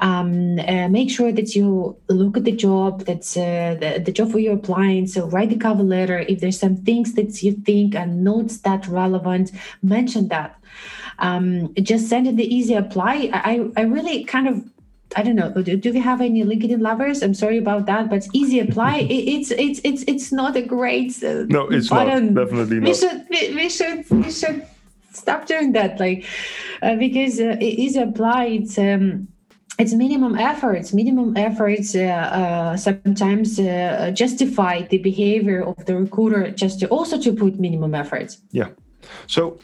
Um, 0.00 0.60
uh, 0.60 0.88
make 0.88 1.10
sure 1.10 1.32
that 1.32 1.56
you 1.56 1.96
look 2.08 2.36
at 2.36 2.44
the 2.44 2.52
job 2.52 3.04
that's 3.04 3.36
uh, 3.36 3.76
the, 3.80 4.00
the 4.04 4.12
job 4.12 4.30
for 4.30 4.38
you're 4.38 4.54
applying. 4.54 5.08
So 5.08 5.26
write 5.26 5.50
the 5.50 5.56
cover 5.56 5.82
letter. 5.82 6.20
If 6.20 6.38
there's 6.40 6.60
some 6.60 6.76
things 6.76 7.14
that 7.14 7.42
you 7.42 7.52
think 7.52 7.96
are 7.96 8.06
not 8.06 8.50
that 8.62 8.86
relevant 8.86 9.50
mention 9.82 10.28
that. 10.28 10.56
Um, 11.18 11.74
just 11.82 12.08
send 12.08 12.28
it 12.28 12.36
the 12.36 12.54
easy 12.54 12.74
apply. 12.74 13.30
I 13.32 13.68
i 13.76 13.82
really 13.82 14.24
kind 14.24 14.46
of 14.46 14.64
I 15.16 15.22
don't 15.22 15.36
know. 15.36 15.50
Do, 15.50 15.76
do 15.76 15.92
we 15.92 16.00
have 16.00 16.20
any 16.20 16.44
LinkedIn 16.44 16.80
lovers? 16.80 17.22
I'm 17.22 17.34
sorry 17.34 17.58
about 17.58 17.86
that, 17.86 18.10
but 18.10 18.26
easy 18.32 18.60
apply. 18.60 18.98
it, 19.10 19.12
it's 19.12 19.50
it's 19.50 19.80
it's 19.84 20.02
it's 20.06 20.32
not 20.32 20.56
a 20.56 20.62
great 20.62 21.22
uh, 21.22 21.44
no. 21.48 21.68
It's 21.68 21.88
button. 21.88 22.34
not 22.34 22.44
definitely 22.44 22.80
not. 22.80 22.88
We 22.88 22.94
should 22.94 23.26
we, 23.30 23.54
we 23.54 23.68
should 23.68 24.10
we 24.10 24.30
should 24.30 24.66
stop 25.12 25.46
doing 25.46 25.72
that. 25.72 25.98
Like 25.98 26.24
uh, 26.82 26.96
because 26.96 27.40
uh, 27.40 27.56
easy 27.60 28.00
apply. 28.00 28.44
It's 28.46 28.78
um, 28.78 29.28
it's 29.78 29.94
minimum 29.94 30.36
efforts 30.36 30.92
minimum 30.92 31.36
efforts 31.36 31.94
uh, 31.94 32.00
uh, 32.00 32.76
sometimes 32.76 33.60
uh, 33.60 34.10
justify 34.12 34.82
the 34.82 34.98
behavior 34.98 35.62
of 35.62 35.76
the 35.86 35.96
recruiter 35.96 36.50
just 36.50 36.80
to 36.80 36.88
also 36.88 37.16
to 37.16 37.32
put 37.32 37.60
minimum 37.60 37.94
efforts 37.94 38.38
yeah 38.50 38.68
so 39.26 39.58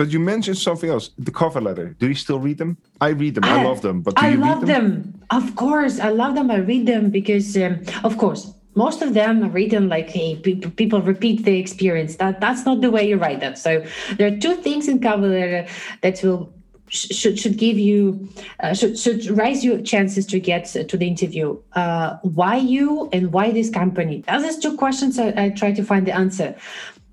but 0.00 0.10
you 0.14 0.18
mentioned 0.18 0.56
something 0.56 0.88
else 0.88 1.10
the 1.18 1.30
cover 1.30 1.60
letter 1.60 1.88
do 2.00 2.08
you 2.08 2.14
still 2.14 2.40
read 2.46 2.56
them 2.56 2.78
i 3.02 3.10
read 3.22 3.34
them 3.34 3.44
i, 3.44 3.60
I 3.60 3.64
love 3.64 3.82
them 3.82 4.00
but 4.00 4.16
do 4.16 4.22
i 4.24 4.30
you 4.30 4.38
love 4.38 4.64
them? 4.64 4.86
them? 4.92 5.22
of 5.30 5.54
course 5.56 6.00
i 6.00 6.08
love 6.08 6.34
them 6.34 6.50
i 6.50 6.56
read 6.56 6.86
them 6.86 7.10
because 7.10 7.54
um, 7.58 7.74
of 8.02 8.16
course 8.16 8.42
most 8.74 9.02
of 9.02 9.12
them 9.12 9.44
are 9.44 9.50
written 9.50 9.90
like 9.90 10.08
hey 10.08 10.36
people 10.80 11.02
repeat 11.02 11.44
the 11.44 11.58
experience 11.58 12.16
that 12.16 12.40
that's 12.40 12.64
not 12.64 12.80
the 12.80 12.90
way 12.90 13.06
you 13.10 13.18
write 13.18 13.40
that 13.40 13.58
so 13.58 13.84
there 14.16 14.26
are 14.32 14.38
two 14.38 14.54
things 14.66 14.88
in 14.88 15.00
cover 15.00 15.28
letter 15.28 15.66
that 16.00 16.22
will 16.22 16.50
should 16.90 17.38
should 17.38 17.56
give 17.56 17.78
you 17.78 18.28
uh, 18.60 18.74
should 18.74 18.98
should 18.98 19.24
raise 19.26 19.64
your 19.64 19.80
chances 19.80 20.26
to 20.26 20.40
get 20.40 20.64
to 20.90 20.96
the 20.96 21.06
interview. 21.06 21.56
Uh, 21.74 22.16
why 22.22 22.56
you 22.56 23.08
and 23.12 23.32
why 23.32 23.52
this 23.52 23.70
company? 23.70 24.24
Those 24.26 24.58
are 24.58 24.60
two 24.60 24.76
questions 24.76 25.16
I, 25.16 25.28
I 25.36 25.50
try 25.50 25.70
to 25.70 25.84
find 25.84 26.04
the 26.04 26.12
answer. 26.24 26.56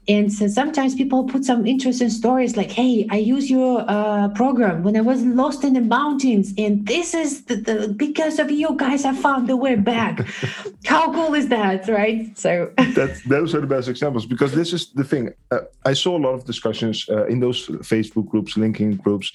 And 0.08 0.32
so 0.32 0.48
sometimes 0.48 0.96
people 0.96 1.26
put 1.26 1.44
some 1.44 1.66
interesting 1.66 2.10
stories 2.10 2.56
like, 2.56 2.72
hey, 2.72 3.06
I 3.10 3.18
use 3.18 3.52
your 3.52 3.84
uh, 3.88 4.30
program 4.30 4.84
when 4.84 4.96
I 4.96 5.02
was 5.02 5.22
lost 5.24 5.66
in 5.66 5.74
the 5.74 5.82
mountains. 5.82 6.54
And 6.58 6.88
this 6.88 7.14
is 7.14 7.44
the, 7.46 7.56
the 7.58 7.88
because 7.90 8.40
of 8.40 8.50
you 8.50 8.74
guys, 8.78 9.04
I 9.04 9.14
found 9.14 9.50
the 9.50 9.58
way 9.58 9.76
back. 9.76 10.26
How 10.86 11.12
cool 11.12 11.34
is 11.34 11.50
that, 11.50 11.90
right? 11.90 12.38
So 12.38 12.72
that, 12.78 13.22
those 13.26 13.54
are 13.54 13.60
the 13.60 13.68
best 13.68 13.90
examples 13.90 14.26
because 14.26 14.54
this 14.54 14.72
is 14.72 14.92
the 14.94 15.04
thing. 15.04 15.34
Uh, 15.52 15.60
I 15.86 15.94
saw 15.94 16.18
a 16.18 16.22
lot 16.22 16.36
of 16.36 16.46
discussions 16.46 17.06
uh, 17.10 17.26
in 17.26 17.42
those 17.42 17.68
Facebook 17.68 18.30
groups, 18.30 18.54
LinkedIn 18.54 19.02
groups. 19.02 19.34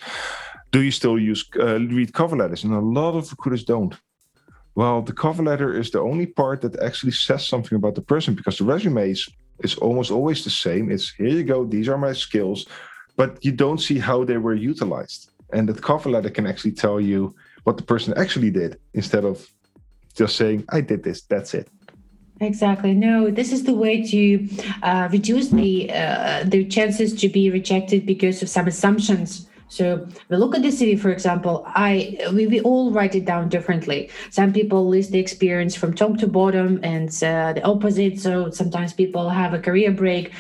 Do 0.71 0.81
you 0.81 0.91
still 0.91 1.19
use 1.19 1.45
uh, 1.59 1.81
read 1.81 2.15
cover 2.15 2.37
letters? 2.37 2.65
And 2.65 2.73
a 2.73 2.81
lot 2.81 3.15
of 3.15 3.31
recruiters 3.31 3.65
don't. 3.65 3.95
Well, 4.75 5.03
the 5.03 5.13
cover 5.13 5.43
letter 5.43 5.79
is 5.79 5.91
the 5.91 6.01
only 6.01 6.25
part 6.25 6.63
that 6.63 6.81
actually 6.81 7.13
says 7.13 7.47
something 7.47 7.77
about 7.77 7.95
the 7.95 8.01
person 8.01 8.35
because 8.35 8.57
the 8.57 8.65
resume 8.65 9.11
is 9.11 9.29
is 9.61 9.77
almost 9.77 10.11
always 10.11 10.45
the 10.45 10.51
same. 10.51 10.91
It's 10.91 11.11
here 11.11 11.29
you 11.29 11.45
go, 11.45 11.65
these 11.65 11.89
are 11.89 11.99
my 11.99 12.13
skills, 12.13 12.67
but 13.17 13.45
you 13.45 13.53
don't 13.53 13.79
see 13.79 13.99
how 13.99 14.25
they 14.25 14.39
were 14.39 14.55
utilized. 14.55 15.31
And 15.53 15.69
that 15.69 15.83
cover 15.83 16.11
letter 16.11 16.31
can 16.31 16.47
actually 16.47 16.73
tell 16.73 17.01
you 17.01 17.35
what 17.65 17.77
the 17.77 17.83
person 17.83 18.15
actually 18.17 18.51
did 18.51 18.79
instead 18.95 19.25
of 19.25 19.47
just 20.15 20.37
saying, 20.37 20.65
I 20.71 20.81
did 20.81 21.03
this, 21.03 21.23
that's 21.23 21.55
it. 21.55 21.69
Exactly. 22.41 22.93
No, 22.93 23.31
this 23.31 23.53
is 23.53 23.63
the 23.65 23.75
way 23.75 24.03
to 24.03 24.49
uh, 24.83 25.09
reduce 25.13 25.49
the 25.49 25.93
uh, 25.93 26.43
the 26.45 26.65
chances 26.65 27.15
to 27.21 27.29
be 27.29 27.51
rejected 27.51 28.05
because 28.05 28.43
of 28.43 28.49
some 28.49 28.67
assumptions 28.67 29.47
so 29.73 30.07
we 30.29 30.37
look 30.37 30.55
at 30.55 30.61
the 30.61 30.69
CV, 30.69 31.01
for 31.01 31.11
example. 31.11 31.65
I 31.67 32.19
we, 32.35 32.47
we 32.47 32.61
all 32.61 32.91
write 32.91 33.15
it 33.15 33.25
down 33.25 33.49
differently. 33.49 34.11
Some 34.29 34.53
people 34.53 34.87
list 34.87 35.13
the 35.13 35.19
experience 35.19 35.75
from 35.75 35.95
top 35.95 36.19
to 36.19 36.27
bottom, 36.27 36.79
and 36.83 37.09
uh, 37.25 37.55
the 37.55 37.63
opposite. 37.65 38.21
So 38.21 38.51
sometimes 38.51 38.93
people 38.93 39.31
have 39.31 39.55
a 39.55 39.59
career 39.59 39.91
break. 39.91 40.33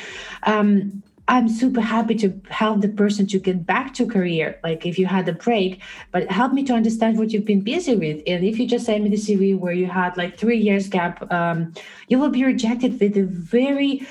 Um, 0.42 1.02
I'm 1.28 1.48
super 1.48 1.80
happy 1.80 2.14
to 2.16 2.38
help 2.50 2.82
the 2.82 2.88
person 2.88 3.26
to 3.28 3.38
get 3.38 3.64
back 3.64 3.94
to 3.94 4.06
career. 4.06 4.60
Like 4.62 4.84
if 4.84 4.98
you 4.98 5.06
had 5.06 5.26
a 5.30 5.32
break, 5.32 5.80
but 6.10 6.30
help 6.30 6.52
me 6.52 6.62
to 6.64 6.74
understand 6.74 7.16
what 7.16 7.30
you've 7.32 7.46
been 7.46 7.62
busy 7.62 7.96
with. 7.96 8.22
And 8.26 8.44
if 8.44 8.58
you 8.58 8.66
just 8.66 8.84
send 8.84 9.04
me 9.04 9.10
the 9.10 9.16
CV 9.16 9.58
where 9.58 9.72
you 9.72 9.86
had 9.86 10.14
like 10.18 10.36
three 10.36 10.58
years 10.58 10.88
gap, 10.88 11.32
um, 11.32 11.72
you 12.08 12.18
will 12.18 12.28
be 12.28 12.44
rejected 12.44 13.00
with 13.00 13.16
a 13.16 13.22
very 13.22 14.06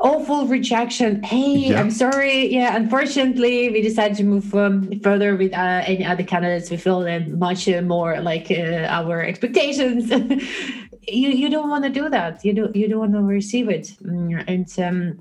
awful 0.00 0.46
rejection. 0.46 1.22
Hey, 1.22 1.70
Yeah. 1.70 1.80
I'm 1.80 1.90
sorry. 1.90 2.52
Yeah, 2.52 2.76
unfortunately, 2.76 3.68
we 3.70 3.82
decided 3.82 4.16
to 4.18 4.24
move 4.24 4.54
um, 4.54 4.90
further 5.02 5.36
with 5.36 5.52
uh, 5.52 5.82
any 5.86 6.04
other 6.04 6.22
candidates. 6.24 6.70
We 6.70 6.76
feel 6.76 7.00
them 7.00 7.38
much 7.38 7.68
uh, 7.68 7.82
more 7.82 8.20
like 8.20 8.50
uh, 8.50 8.86
our 8.88 9.22
expectations. 9.22 10.10
you 11.08 11.28
you 11.30 11.48
don't 11.50 11.70
want 11.70 11.84
to 11.84 11.90
do 11.90 12.08
that. 12.10 12.44
You 12.44 12.52
don't 12.54 12.74
you 12.76 12.88
don't 12.88 12.98
want 13.00 13.12
to 13.14 13.22
receive 13.22 13.68
it. 13.68 13.86
Mm, 14.02 14.44
And 14.46 14.68
um, 14.86 15.18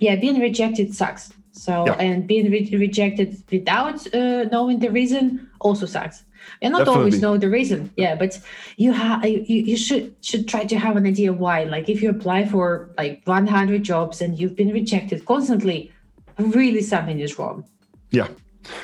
yeah, 0.00 0.16
being 0.16 0.40
rejected 0.40 0.94
sucks. 0.94 1.32
So 1.52 1.86
Yeah. 1.86 1.94
and 1.94 2.26
being 2.26 2.50
re- 2.50 2.70
rejected 2.78 3.42
without 3.50 3.98
uh, 4.14 4.44
knowing 4.52 4.78
the 4.78 4.90
reason 4.90 5.48
also 5.60 5.86
sucks. 5.86 6.24
And 6.62 6.72
not 6.72 6.88
always 6.88 7.20
know 7.20 7.36
the 7.36 7.48
reason. 7.48 7.90
Yeah, 7.96 8.14
but 8.14 8.40
you 8.76 8.92
have 8.92 9.24
you, 9.26 9.40
you 9.70 9.76
should 9.76 10.14
should 10.20 10.48
try 10.48 10.64
to 10.64 10.78
have 10.78 10.96
an 10.96 11.06
idea 11.06 11.32
why. 11.32 11.64
Like 11.64 11.88
if 11.88 12.02
you 12.02 12.10
apply 12.10 12.46
for 12.46 12.90
like 12.96 13.22
100 13.24 13.82
jobs 13.82 14.20
and 14.20 14.38
you've 14.38 14.56
been 14.56 14.72
rejected 14.72 15.24
constantly, 15.24 15.92
really 16.38 16.82
something 16.82 17.20
is 17.20 17.38
wrong. 17.38 17.64
Yeah. 18.10 18.28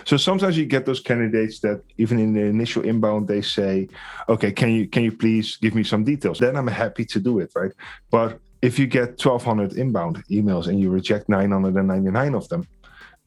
So 0.04 0.16
sometimes 0.16 0.56
you 0.56 0.66
get 0.66 0.86
those 0.86 1.00
candidates 1.00 1.60
that 1.60 1.82
even 1.98 2.18
in 2.18 2.32
the 2.32 2.42
initial 2.42 2.82
inbound 2.82 3.28
they 3.28 3.42
say, 3.42 3.88
"Okay, 4.28 4.52
can 4.52 4.70
you 4.70 4.86
can 4.86 5.02
you 5.04 5.12
please 5.12 5.56
give 5.56 5.74
me 5.74 5.84
some 5.84 6.04
details?" 6.04 6.38
Then 6.38 6.56
I'm 6.56 6.66
happy 6.66 7.04
to 7.06 7.18
do 7.20 7.38
it, 7.40 7.50
right? 7.54 7.72
But 8.10 8.38
if 8.62 8.78
you 8.78 8.86
get 8.86 9.18
1,200 9.18 9.74
inbound 9.74 10.24
emails 10.30 10.68
and 10.68 10.80
you 10.80 10.90
reject 10.90 11.28
999 11.28 12.34
of 12.34 12.48
them, 12.48 12.66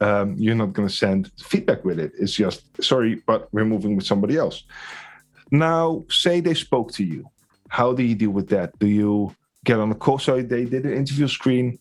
um, 0.00 0.34
you're 0.36 0.54
not 0.54 0.72
going 0.72 0.88
to 0.88 0.94
send 0.94 1.30
feedback 1.38 1.84
with 1.84 1.98
it. 1.98 2.12
It's 2.18 2.32
just 2.32 2.62
sorry, 2.82 3.22
but 3.26 3.52
we're 3.52 3.64
moving 3.64 3.96
with 3.96 4.06
somebody 4.06 4.36
else. 4.36 4.64
Now, 5.50 6.04
say 6.10 6.40
they 6.40 6.54
spoke 6.54 6.92
to 6.92 7.04
you. 7.04 7.28
How 7.68 7.92
do 7.92 8.02
you 8.02 8.14
deal 8.14 8.30
with 8.30 8.48
that? 8.48 8.78
Do 8.78 8.86
you 8.86 9.34
get 9.64 9.78
on 9.78 9.90
a 9.90 9.94
call? 9.94 10.18
So 10.18 10.40
they 10.40 10.64
did 10.64 10.84
an 10.84 10.94
interview 10.94 11.28
screen 11.28 11.78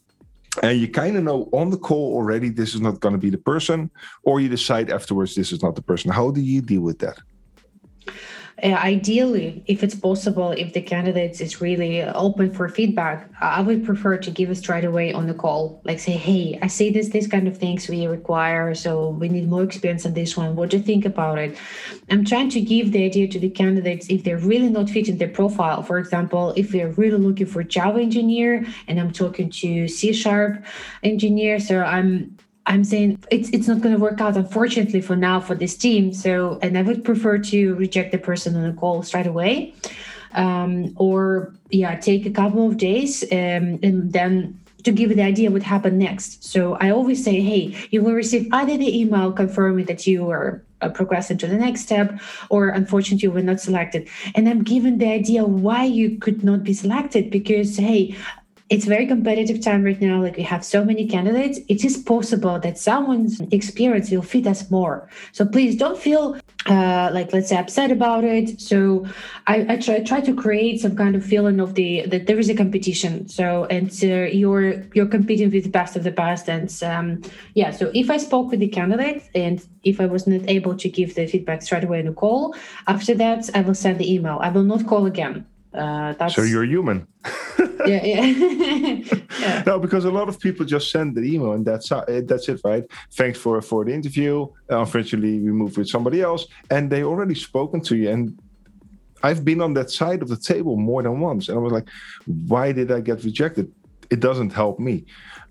and 0.64 0.80
you 0.80 0.88
kind 0.88 1.18
of 1.18 1.24
know 1.24 1.50
on 1.52 1.70
the 1.70 1.78
call 1.78 2.14
already 2.14 2.50
this 2.50 2.74
is 2.74 2.82
not 2.82 3.00
going 3.00 3.14
to 3.14 3.20
be 3.20 3.30
the 3.30 3.38
person 3.38 3.92
or 4.24 4.40
you 4.40 4.50
decide 4.50 4.90
afterwards 4.90 5.36
this 5.36 5.52
is 5.52 5.62
not 5.62 5.76
the 5.76 5.82
person 5.82 6.12
how 6.12 6.32
do 6.32 6.42
you 6.42 6.62
deal 6.62 6.82
with 6.82 7.00
that 7.00 7.20
Uh, 8.64 8.70
ideally, 8.70 9.64
if 9.68 9.84
it's 9.84 9.94
possible, 9.94 10.50
if 10.52 10.74
the 10.74 10.82
candidates 10.82 11.42
is 11.42 11.62
really 11.62 12.02
open 12.02 12.52
for 12.52 12.68
feedback, 12.68 13.30
I 13.40 13.62
would 13.62 13.86
prefer 13.86 14.18
to 14.18 14.32
give 14.32 14.50
it 14.50 14.56
straight 14.56 14.84
away 14.84 15.14
on 15.14 15.28
the 15.28 15.36
call. 15.36 15.80
Like 15.84 16.00
say, 16.00 16.14
hey, 16.14 16.58
I 16.62 16.68
see 16.68 16.90
this, 16.90 17.10
this 17.10 17.28
kind 17.28 17.48
of 17.48 17.56
things 17.58 17.88
we 17.88 18.08
require, 18.08 18.74
so 18.74 19.10
we 19.10 19.30
need 19.30 19.48
more 19.48 19.62
experience 19.62 20.08
on 20.08 20.14
this 20.14 20.36
one. 20.36 20.56
What 20.56 20.72
do 20.72 20.78
you 20.78 20.84
think 20.84 21.06
about 21.06 21.38
it? 21.38 21.56
I'm 22.10 22.26
trying 22.26 22.50
to 22.50 22.62
give 22.62 22.94
the 22.94 23.06
idea 23.06 23.28
to 23.28 23.40
the 23.40 23.50
candidates 23.50 24.08
if 24.10 24.24
they're 24.24 24.40
really 24.40 24.70
not 24.70 24.90
fitting 24.90 25.18
their 25.18 25.30
profile. 25.30 25.84
For 25.84 26.00
example, 26.00 26.54
if 26.56 26.72
they're 26.72 26.90
really 26.94 27.20
looking 27.20 27.46
for 27.46 27.62
Java 27.64 28.00
engineer, 28.00 28.66
and 28.88 29.00
I'm 29.00 29.12
talking 29.12 29.52
to 29.52 29.88
C 29.88 30.14
sharp 30.14 30.66
engineer, 31.04 31.60
so 31.60 31.84
I'm 31.84 32.37
I'm 32.68 32.84
saying 32.84 33.24
it's 33.32 33.50
it's 33.50 33.68
not 33.68 33.82
going 33.82 33.96
to 33.96 34.02
work 34.02 34.20
out, 34.22 34.36
unfortunately, 34.36 35.02
for 35.02 35.16
now 35.16 35.40
for 35.40 35.56
this 35.56 35.76
team. 35.76 36.14
So, 36.14 36.60
and 36.62 36.78
I 36.78 36.82
would 36.82 37.04
prefer 37.04 37.38
to 37.40 37.76
reject 37.76 38.12
the 38.12 38.18
person 38.18 38.56
on 38.56 38.64
the 38.64 38.74
call 38.74 39.04
straight 39.04 39.26
away, 39.26 39.74
um, 40.34 40.94
or 40.98 41.54
yeah, 41.70 41.96
take 41.96 42.26
a 42.26 42.32
couple 42.32 42.68
of 42.68 42.78
days 42.78 43.24
um, 43.32 43.80
and 43.82 44.12
then 44.12 44.60
to 44.84 44.92
give 44.92 45.16
the 45.16 45.22
idea 45.22 45.50
what 45.50 45.64
happened 45.64 45.98
next. 46.00 46.44
So 46.44 46.76
I 46.76 46.92
always 46.92 47.24
say, 47.24 47.42
hey, 47.42 47.76
you 47.90 48.02
will 48.02 48.14
receive 48.14 48.48
either 48.54 48.78
the 48.78 49.00
email 49.00 49.32
confirming 49.32 49.86
that 49.86 50.06
you 50.06 50.30
are 50.30 50.64
uh, 50.82 50.90
progressing 50.90 51.38
to 51.40 51.48
the 51.48 51.58
next 51.58 51.82
step, 51.82 52.20
or 52.50 52.70
unfortunately 52.70 53.24
you 53.24 53.32
were 53.32 53.42
not 53.42 53.60
selected. 53.60 54.08
And 54.36 54.48
I'm 54.48 54.64
given 54.64 54.98
the 54.98 55.08
idea 55.08 55.44
why 55.44 55.84
you 55.84 56.18
could 56.18 56.44
not 56.44 56.64
be 56.64 56.74
selected 56.74 57.32
because 57.32 57.78
hey 57.78 58.16
it's 58.70 58.86
very 58.86 59.08
competitive 59.08 59.62
time 59.62 59.84
right 59.84 60.00
now 60.02 60.22
like 60.22 60.38
we 60.38 60.44
have 60.44 60.64
so 60.64 60.84
many 60.84 61.08
candidates. 61.08 61.60
It 61.68 61.86
is 61.86 61.98
possible 61.98 62.60
that 62.60 62.78
someone's 62.78 63.40
experience 63.52 64.12
will 64.12 64.22
fit 64.22 64.46
us 64.46 64.70
more. 64.70 65.08
So 65.32 65.46
please 65.46 65.76
don't 65.78 65.98
feel 65.98 66.38
uh, 66.66 67.10
like 67.14 67.32
let's 67.32 67.50
say 67.50 67.58
upset 67.58 67.92
about 67.92 68.26
it. 68.26 68.60
So 68.60 69.06
I, 69.48 69.66
I 69.70 69.78
try 69.78 70.00
try 70.02 70.22
to 70.22 70.34
create 70.34 70.82
some 70.82 70.96
kind 70.96 71.16
of 71.16 71.26
feeling 71.26 71.60
of 71.60 71.76
the 71.76 72.06
that 72.08 72.28
there 72.28 72.40
is 72.40 72.50
a 72.50 72.56
competition. 72.56 73.30
So 73.30 73.66
and 73.66 73.90
uh, 74.04 74.30
you're 74.36 74.84
you're 74.94 75.08
competing 75.08 75.50
with 75.50 75.64
the 75.64 75.70
best 75.70 75.96
of 75.96 76.04
the 76.04 76.12
best. 76.12 76.50
And 76.50 76.72
um, 76.84 77.22
yeah 77.54 77.72
so 77.72 77.92
if 77.94 78.10
i 78.10 78.18
spoke 78.18 78.52
with 78.52 78.60
the 78.60 78.68
candidate 78.68 79.24
and 79.34 79.66
if 79.84 80.00
i 80.00 80.06
was 80.06 80.28
not 80.28 80.42
able 80.48 80.76
to 80.78 80.88
give 80.90 81.16
the 81.16 81.26
feedback 81.26 81.62
straight 81.62 81.84
away 81.84 82.00
in 82.00 82.06
the 82.06 82.14
call 82.14 82.56
after 82.88 83.14
that 83.16 83.50
i 83.56 83.62
will 83.62 83.76
send 83.76 84.00
the 84.00 84.14
email. 84.14 84.38
I 84.42 84.50
will 84.50 84.64
not 84.64 84.86
call 84.88 85.06
again 85.06 85.46
uh, 85.78 86.14
that's 86.14 86.36
so 86.36 86.42
you're 86.44 86.66
human. 86.66 87.08
Yeah, 87.86 88.04
yeah. 88.04 88.26
yeah. 89.40 89.64
no 89.66 89.80
because 89.80 90.04
a 90.04 90.12
lot 90.12 90.28
of 90.28 90.40
people 90.40 90.66
just 90.66 90.92
send 90.92 91.16
the 91.16 91.22
email 91.22 91.54
and 91.54 91.66
that's 91.66 91.90
uh, 91.92 92.04
that's 92.26 92.50
it 92.50 92.60
right? 92.66 92.84
Thanks 93.14 93.40
for 93.40 93.62
for 93.62 93.86
the 93.86 93.94
interview. 93.94 94.48
Unfortunately 94.70 95.40
we 95.40 95.52
moved 95.52 95.78
with 95.78 95.88
somebody 95.88 96.22
else 96.22 96.48
and 96.70 96.90
they 96.90 97.04
already 97.04 97.36
spoken 97.36 97.80
to 97.82 97.96
you 97.96 98.10
and 98.10 98.38
i've 99.24 99.44
been 99.44 99.62
on 99.62 99.74
that 99.74 99.90
side 99.90 100.22
of 100.22 100.28
the 100.28 100.38
table 100.38 100.76
more 100.76 101.02
than 101.02 101.20
once 101.20 101.50
and 101.50 101.58
i 101.58 101.62
was 101.62 101.74
like 101.74 101.88
why 102.48 102.72
did 102.72 102.92
i 102.92 103.00
get 103.00 103.24
rejected? 103.24 103.72
It 104.10 104.20
doesn't 104.20 104.52
help 104.52 104.80
me. 104.80 105.06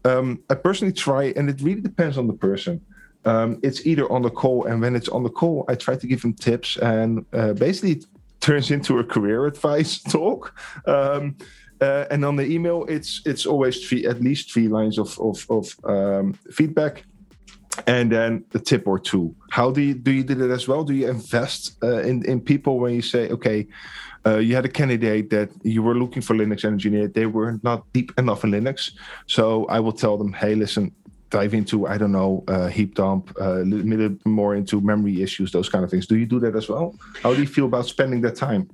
Um, 0.04 0.26
i 0.50 0.54
personally 0.54 0.92
try 0.92 1.24
and 1.36 1.48
it 1.48 1.60
really 1.60 1.80
depends 1.80 2.16
on 2.18 2.26
the 2.26 2.38
person. 2.48 2.80
Um, 3.24 3.58
it's 3.62 3.86
either 3.86 4.06
on 4.12 4.22
the 4.22 4.30
call 4.30 4.66
and 4.66 4.80
when 4.82 4.94
it's 4.94 5.08
on 5.08 5.22
the 5.22 5.34
call 5.40 5.64
i 5.68 5.74
try 5.74 5.96
to 5.96 6.06
give 6.06 6.20
them 6.22 6.34
tips 6.34 6.76
and 6.76 7.24
uh, 7.32 7.52
basically 7.54 8.02
turns 8.46 8.70
into 8.70 8.98
a 8.98 9.04
career 9.04 9.46
advice 9.46 10.00
talk 10.16 10.54
um, 10.86 11.36
uh, 11.80 12.06
and 12.10 12.24
on 12.24 12.36
the 12.36 12.46
email, 12.46 12.84
it's 12.88 13.20
it's 13.26 13.44
always 13.46 13.86
three, 13.86 14.06
at 14.06 14.20
least 14.20 14.52
three 14.52 14.68
lines 14.68 14.98
of 14.98 15.18
of, 15.20 15.46
of 15.50 15.76
um, 15.84 16.32
feedback, 16.50 17.04
and 17.86 18.10
then 18.10 18.44
a 18.54 18.58
tip 18.58 18.86
or 18.86 18.98
two. 18.98 19.34
How 19.50 19.70
do 19.70 19.82
you 19.82 19.94
do 19.94 20.10
you 20.10 20.24
do 20.24 20.42
it 20.44 20.50
as 20.50 20.66
well? 20.66 20.84
Do 20.84 20.94
you 20.94 21.08
invest 21.08 21.76
uh, 21.82 22.00
in 22.00 22.24
in 22.24 22.40
people 22.40 22.78
when 22.78 22.94
you 22.94 23.02
say, 23.02 23.28
okay, 23.28 23.66
uh, 24.26 24.38
you 24.38 24.54
had 24.54 24.64
a 24.64 24.70
candidate 24.70 25.28
that 25.30 25.50
you 25.62 25.82
were 25.82 25.94
looking 25.94 26.22
for 26.22 26.34
Linux 26.34 26.64
engineer, 26.64 27.08
they 27.08 27.26
were 27.26 27.60
not 27.62 27.84
deep 27.92 28.12
enough 28.18 28.44
in 28.44 28.52
Linux, 28.52 28.92
so 29.26 29.66
I 29.66 29.80
will 29.80 29.92
tell 29.92 30.16
them, 30.16 30.32
hey, 30.32 30.54
listen. 30.54 30.92
Dive 31.30 31.54
into 31.54 31.86
I 31.86 31.98
don't 31.98 32.12
know 32.12 32.44
uh, 32.46 32.68
heap 32.68 32.94
dump, 32.94 33.36
uh, 33.40 33.62
a 33.62 33.64
little 33.64 34.16
more 34.24 34.54
into 34.54 34.80
memory 34.80 35.22
issues, 35.22 35.50
those 35.50 35.68
kind 35.68 35.84
of 35.84 35.90
things. 35.90 36.06
Do 36.06 36.16
you 36.16 36.26
do 36.26 36.38
that 36.40 36.54
as 36.54 36.68
well? 36.68 36.94
How 37.22 37.34
do 37.34 37.40
you 37.40 37.48
feel 37.48 37.66
about 37.66 37.86
spending 37.86 38.20
that 38.22 38.36
time? 38.36 38.70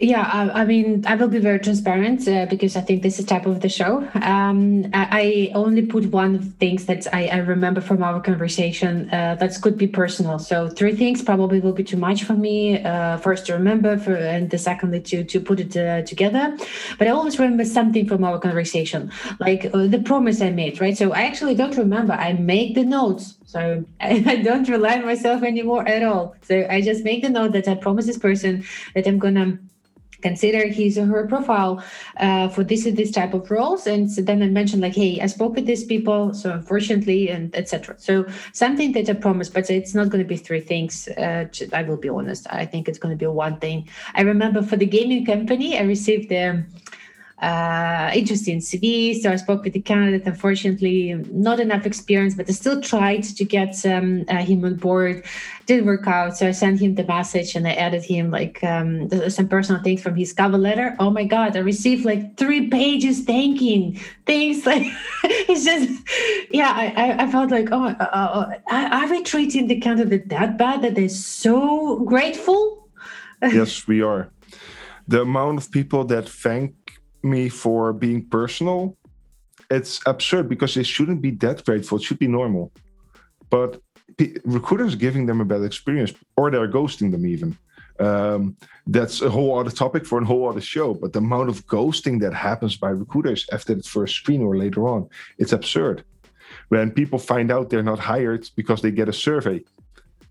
Yeah, 0.00 0.30
I, 0.32 0.60
I 0.60 0.64
mean, 0.64 1.02
I 1.08 1.16
will 1.16 1.26
be 1.26 1.40
very 1.40 1.58
transparent 1.58 2.28
uh, 2.28 2.46
because 2.46 2.76
I 2.76 2.82
think 2.82 3.02
this 3.02 3.18
is 3.18 3.24
type 3.24 3.46
of 3.46 3.62
the 3.62 3.68
show. 3.68 4.08
Um, 4.14 4.84
I, 4.94 5.50
I 5.50 5.52
only 5.56 5.86
put 5.86 6.06
one 6.12 6.36
of 6.36 6.44
the 6.44 6.50
things 6.52 6.86
that 6.86 7.12
I, 7.12 7.26
I 7.26 7.38
remember 7.38 7.80
from 7.80 8.04
our 8.04 8.20
conversation 8.20 9.10
uh, 9.12 9.34
that 9.40 9.60
could 9.60 9.76
be 9.76 9.88
personal. 9.88 10.38
So 10.38 10.68
three 10.68 10.94
things 10.94 11.20
probably 11.22 11.58
will 11.58 11.72
be 11.72 11.82
too 11.82 11.96
much 11.96 12.22
for 12.22 12.34
me. 12.34 12.80
Uh, 12.84 13.16
first 13.16 13.46
to 13.46 13.54
remember, 13.54 13.98
for, 13.98 14.14
and 14.14 14.50
the 14.50 14.58
secondly 14.58 15.00
to 15.00 15.24
to 15.24 15.40
put 15.40 15.58
it 15.58 15.76
uh, 15.76 16.02
together. 16.02 16.56
But 16.96 17.08
I 17.08 17.10
always 17.10 17.36
remember 17.40 17.64
something 17.64 18.06
from 18.06 18.22
our 18.22 18.38
conversation, 18.38 19.10
like 19.40 19.68
uh, 19.74 19.88
the 19.88 19.98
promise 19.98 20.40
I 20.40 20.50
made. 20.50 20.80
Right. 20.80 20.96
So 20.96 21.12
I 21.12 21.22
actually 21.22 21.56
don't 21.56 21.76
remember. 21.76 22.12
I 22.12 22.34
make 22.34 22.76
the 22.76 22.84
notes. 22.84 23.34
So 23.46 23.84
I, 24.00 24.42
don't 24.44 24.68
rely 24.68 24.98
on 24.98 25.06
myself 25.06 25.42
anymore 25.42 25.88
at 25.88 26.04
all. 26.04 26.36
So 26.42 26.68
I 26.70 26.82
just 26.82 27.02
make 27.02 27.22
the 27.22 27.30
note 27.30 27.50
that 27.54 27.66
I 27.66 27.74
promise 27.74 28.06
this 28.06 28.18
person 28.18 28.64
that 28.94 29.08
I'm 29.08 29.18
gonna 29.18 29.58
consider 30.22 30.66
his 30.66 30.98
or 30.98 31.06
her 31.06 31.26
profile 31.26 31.82
uh, 32.18 32.48
for 32.48 32.64
this 32.64 32.86
and 32.86 32.96
this 32.96 33.10
type 33.10 33.34
of 33.34 33.50
roles. 33.50 33.86
And 33.86 34.10
so 34.10 34.22
then 34.22 34.42
i 34.42 34.48
mentioned 34.48 34.82
like 34.82 34.94
hey 34.94 35.20
i 35.20 35.26
spoke 35.26 35.54
with 35.54 35.66
these 35.66 35.84
people 35.84 36.34
so 36.34 36.50
unfortunately 36.50 37.28
and 37.28 37.54
etc 37.54 37.94
so 37.98 38.26
something 38.52 38.92
that 38.92 39.08
i 39.08 39.12
promised 39.12 39.54
but 39.54 39.70
it's 39.70 39.94
not 39.94 40.08
going 40.10 40.22
to 40.22 40.28
be 40.28 40.36
three 40.36 40.60
things 40.60 41.08
uh, 41.08 41.46
i 41.72 41.82
will 41.82 41.96
be 41.96 42.08
honest. 42.08 42.46
I 42.50 42.66
think 42.66 42.88
it's 42.88 42.98
going 42.98 43.14
to 43.14 43.18
be 43.18 43.26
one 43.26 43.58
thing. 43.58 43.88
I 44.14 44.22
remember 44.22 44.62
for 44.62 44.76
the 44.76 44.86
gaming 44.86 45.24
company 45.24 45.78
i 45.78 45.82
received 45.82 46.32
um, 46.32 46.66
uh, 47.40 48.10
interesting 48.14 48.58
CV. 48.58 49.20
So 49.20 49.30
I 49.30 49.36
spoke 49.36 49.62
with 49.62 49.72
the 49.72 49.80
candidate. 49.80 50.26
Unfortunately, 50.26 51.14
not 51.30 51.60
enough 51.60 51.86
experience, 51.86 52.34
but 52.34 52.48
I 52.48 52.52
still 52.52 52.80
tried 52.80 53.22
to 53.22 53.44
get 53.44 53.86
um, 53.86 54.24
uh, 54.28 54.38
him 54.38 54.64
on 54.64 54.74
board. 54.74 55.24
Didn't 55.66 55.86
work 55.86 56.06
out. 56.08 56.36
So 56.36 56.48
I 56.48 56.50
sent 56.50 56.80
him 56.80 56.96
the 56.96 57.04
message 57.04 57.54
and 57.54 57.66
I 57.66 57.74
added 57.74 58.02
him 58.02 58.30
like 58.30 58.62
um, 58.64 59.08
some 59.30 59.48
personal 59.48 59.82
things 59.82 60.02
from 60.02 60.16
his 60.16 60.32
cover 60.32 60.58
letter. 60.58 60.96
Oh 60.98 61.10
my 61.10 61.24
God, 61.24 61.56
I 61.56 61.60
received 61.60 62.04
like 62.04 62.36
three 62.36 62.68
pages 62.68 63.24
thanking 63.24 64.00
things. 64.26 64.58
Like 64.68 64.82
it's 65.24 65.64
just, 65.64 65.88
yeah, 66.50 66.72
I, 66.76 67.24
I, 67.24 67.30
felt 67.30 67.50
like, 67.50 67.68
oh, 67.72 67.86
uh, 67.86 68.58
uh, 68.70 68.88
are 68.92 69.08
we 69.08 69.22
treating 69.22 69.66
the 69.66 69.80
candidate 69.80 70.28
that 70.28 70.58
bad 70.58 70.82
that 70.82 70.94
they're 70.94 71.08
so 71.08 72.00
grateful? 72.00 72.86
yes, 73.42 73.86
we 73.86 74.02
are. 74.02 74.30
The 75.06 75.22
amount 75.22 75.58
of 75.58 75.70
people 75.70 76.04
that 76.04 76.28
thank 76.28 76.74
me 77.22 77.48
for 77.48 77.92
being 77.92 78.24
personal, 78.26 78.96
it's 79.70 80.00
absurd 80.06 80.48
because 80.48 80.74
they 80.74 80.82
shouldn't 80.82 81.20
be 81.20 81.30
that 81.32 81.64
grateful. 81.64 81.98
It 81.98 82.04
should 82.04 82.18
be 82.18 82.28
normal. 82.28 82.72
But 83.50 83.80
p- 84.16 84.36
recruiters 84.44 84.94
giving 84.94 85.26
them 85.26 85.40
a 85.40 85.44
bad 85.44 85.62
experience 85.62 86.12
or 86.36 86.50
they're 86.50 86.68
ghosting 86.68 87.10
them 87.10 87.26
even. 87.26 87.56
Um, 88.00 88.56
that's 88.86 89.22
a 89.22 89.28
whole 89.28 89.58
other 89.58 89.70
topic 89.70 90.06
for 90.06 90.20
a 90.20 90.24
whole 90.24 90.48
other 90.48 90.60
show. 90.60 90.94
But 90.94 91.12
the 91.12 91.18
amount 91.18 91.48
of 91.48 91.66
ghosting 91.66 92.20
that 92.20 92.32
happens 92.32 92.76
by 92.76 92.90
recruiters 92.90 93.46
after 93.52 93.74
the 93.74 93.82
first 93.82 94.14
screen 94.14 94.42
or 94.42 94.56
later 94.56 94.88
on, 94.88 95.08
it's 95.38 95.52
absurd. 95.52 96.04
When 96.68 96.90
people 96.90 97.18
find 97.18 97.50
out 97.50 97.70
they're 97.70 97.82
not 97.82 97.98
hired 97.98 98.48
because 98.56 98.80
they 98.80 98.90
get 98.90 99.08
a 99.08 99.12
survey, 99.12 99.64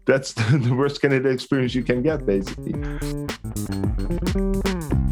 that's 0.05 0.33
the 0.33 0.73
worst 0.75 1.01
candidate 1.01 1.31
experience 1.31 1.75
you 1.75 1.83
can 1.83 2.01
get, 2.01 2.25
basically. 2.25 2.73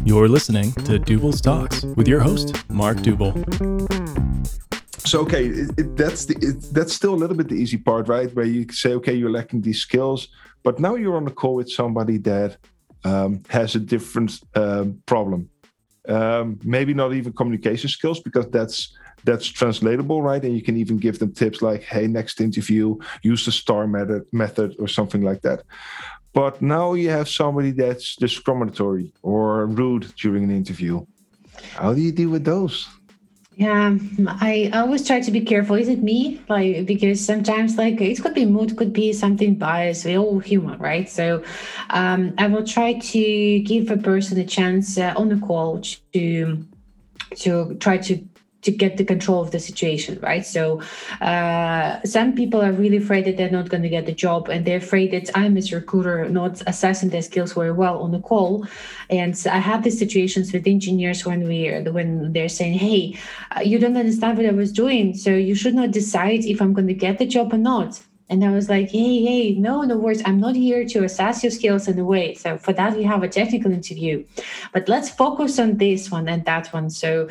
You're 0.06 0.28
listening 0.28 0.70
to 0.84 1.00
Duble's 1.00 1.40
Talks 1.40 1.82
with 1.82 2.06
your 2.06 2.20
host, 2.20 2.54
Mark 2.70 2.98
Duble. 2.98 3.34
So 5.00 5.18
okay, 5.22 5.46
it, 5.46 5.70
it, 5.76 5.96
that's 5.96 6.26
the 6.26 6.34
it, 6.40 6.72
that's 6.72 6.92
still 6.92 7.12
a 7.12 7.16
little 7.16 7.36
bit 7.36 7.48
the 7.48 7.56
easy 7.56 7.76
part, 7.76 8.06
right? 8.06 8.32
Where 8.32 8.44
you 8.44 8.66
say, 8.70 8.92
okay, 8.94 9.14
you're 9.14 9.32
lacking 9.32 9.62
these 9.62 9.80
skills, 9.80 10.28
but 10.62 10.78
now 10.78 10.94
you're 10.94 11.16
on 11.16 11.26
a 11.26 11.32
call 11.32 11.56
with 11.56 11.68
somebody 11.68 12.18
that 12.18 12.56
um, 13.02 13.42
has 13.48 13.74
a 13.74 13.80
different 13.80 14.38
um, 14.54 15.02
problem. 15.06 15.50
Um, 16.08 16.60
maybe 16.62 16.94
not 16.94 17.12
even 17.12 17.32
communication 17.32 17.90
skills 17.90 18.20
because 18.20 18.48
that's 18.50 18.96
that's 19.24 19.48
translatable, 19.48 20.22
right? 20.22 20.42
And 20.44 20.54
you 20.54 20.62
can 20.62 20.76
even 20.76 20.98
give 20.98 21.18
them 21.18 21.32
tips 21.32 21.62
like, 21.62 21.82
"Hey, 21.82 22.06
next 22.06 22.40
interview, 22.40 22.96
use 23.22 23.44
the 23.44 23.50
STAR 23.50 23.88
method, 23.88 24.22
method, 24.32 24.76
or 24.78 24.86
something 24.86 25.22
like 25.22 25.42
that." 25.42 25.64
But 26.36 26.60
now 26.60 26.92
you 26.92 27.08
have 27.08 27.30
somebody 27.30 27.70
that's 27.70 28.14
discriminatory 28.14 29.10
or 29.22 29.64
rude 29.64 30.12
during 30.20 30.44
an 30.44 30.50
interview. 30.50 31.06
How 31.72 31.94
do 31.94 32.02
you 32.02 32.12
deal 32.12 32.28
with 32.28 32.44
those? 32.44 32.86
Yeah, 33.54 33.96
I 34.28 34.70
always 34.74 35.06
try 35.06 35.20
to 35.20 35.30
be 35.30 35.40
careful. 35.40 35.76
Is 35.76 35.88
it 35.88 36.02
me? 36.02 36.42
Like 36.50 36.84
because 36.84 37.24
sometimes 37.24 37.78
like 37.78 38.02
it 38.02 38.20
could 38.22 38.34
be 38.34 38.44
mood, 38.44 38.76
could 38.76 38.92
be 38.92 39.14
something 39.14 39.54
biased. 39.54 40.04
We're 40.04 40.18
all 40.18 40.38
human, 40.38 40.78
right? 40.78 41.08
So 41.08 41.42
um, 41.88 42.34
I 42.36 42.48
will 42.48 42.66
try 42.66 42.92
to 42.92 43.60
give 43.60 43.90
a 43.90 43.96
person 43.96 44.38
a 44.38 44.44
chance 44.44 44.98
uh, 44.98 45.14
on 45.16 45.30
the 45.30 45.38
call 45.38 45.80
to 46.12 46.66
to 47.36 47.74
try 47.76 47.96
to 47.96 48.22
to 48.66 48.72
get 48.72 48.96
the 48.96 49.04
control 49.04 49.40
of 49.40 49.50
the 49.52 49.60
situation, 49.60 50.18
right? 50.20 50.44
So 50.44 50.82
uh, 51.20 52.02
some 52.04 52.34
people 52.34 52.60
are 52.60 52.72
really 52.72 52.98
afraid 52.98 53.24
that 53.24 53.36
they're 53.36 53.56
not 53.58 53.68
going 53.68 53.82
to 53.82 53.88
get 53.88 54.06
the 54.06 54.18
job, 54.26 54.48
and 54.48 54.64
they're 54.64 54.84
afraid 54.88 55.12
that 55.12 55.30
I'm 55.34 55.56
as 55.56 55.72
a 55.72 55.76
recruiter 55.76 56.28
not 56.28 56.62
assessing 56.66 57.10
their 57.10 57.22
skills 57.22 57.52
very 57.54 57.72
well 57.72 58.02
on 58.02 58.10
the 58.10 58.20
call. 58.20 58.66
And 59.08 59.34
I 59.50 59.58
have 59.58 59.84
these 59.84 59.98
situations 59.98 60.52
with 60.52 60.66
engineers 60.66 61.24
when 61.24 61.46
we 61.48 61.58
when 61.96 62.32
they're 62.32 62.56
saying, 62.60 62.78
"Hey, 62.78 63.18
uh, 63.54 63.60
you 63.60 63.78
don't 63.78 63.96
understand 63.96 64.36
what 64.36 64.46
I 64.46 64.52
was 64.52 64.72
doing, 64.72 65.14
so 65.14 65.30
you 65.30 65.54
should 65.54 65.74
not 65.74 65.90
decide 65.92 66.44
if 66.44 66.60
I'm 66.60 66.72
going 66.72 66.88
to 66.88 67.00
get 67.06 67.18
the 67.18 67.26
job 67.26 67.54
or 67.54 67.58
not." 67.58 68.02
And 68.28 68.44
I 68.44 68.50
was 68.50 68.68
like, 68.68 68.90
hey, 68.90 69.24
hey, 69.24 69.54
no, 69.54 69.82
no 69.82 69.96
worries. 69.96 70.20
I'm 70.24 70.40
not 70.40 70.56
here 70.56 70.84
to 70.84 71.04
assess 71.04 71.44
your 71.44 71.52
skills 71.52 71.86
in 71.86 71.98
a 71.98 72.04
way. 72.04 72.34
So 72.34 72.58
for 72.58 72.72
that, 72.72 72.96
we 72.96 73.04
have 73.04 73.22
a 73.22 73.28
technical 73.28 73.70
interview. 73.70 74.24
But 74.72 74.88
let's 74.88 75.08
focus 75.08 75.58
on 75.60 75.76
this 75.76 76.10
one 76.10 76.28
and 76.28 76.44
that 76.44 76.66
one. 76.72 76.90
So 76.90 77.28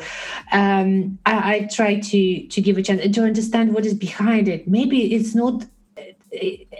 um, 0.52 1.18
I, 1.26 1.54
I 1.54 1.60
try 1.70 2.00
to 2.00 2.46
to 2.46 2.60
give 2.62 2.78
a 2.78 2.82
chance 2.82 3.14
to 3.14 3.24
understand 3.24 3.74
what 3.74 3.84
is 3.84 3.94
behind 3.94 4.48
it. 4.48 4.66
Maybe 4.66 5.14
it's 5.14 5.34
not 5.34 5.64
uh, 5.98 6.02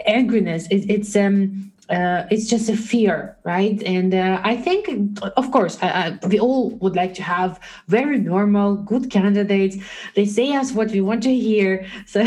angriness. 0.09 0.67
It, 0.71 0.89
it's 0.89 1.15
um 1.15 1.73
uh, 1.89 2.25
it's 2.31 2.49
just 2.49 2.69
a 2.69 2.77
fear, 2.77 3.37
right? 3.45 3.81
And 3.85 4.13
uh, 4.13 4.41
I 4.43 4.57
think, 4.57 4.89
of 5.37 5.51
course, 5.53 5.79
we 6.27 6.41
all 6.41 6.71
would 6.71 6.97
like 6.97 7.15
to 7.15 7.23
have 7.23 7.61
very 7.87 8.19
normal, 8.19 8.77
good 8.77 9.11
candidates. 9.11 9.77
They 10.15 10.27
say 10.27 10.55
us 10.55 10.73
what 10.73 10.91
we 10.91 11.01
want 11.01 11.23
to 11.25 11.35
hear. 11.35 11.87
So 12.07 12.23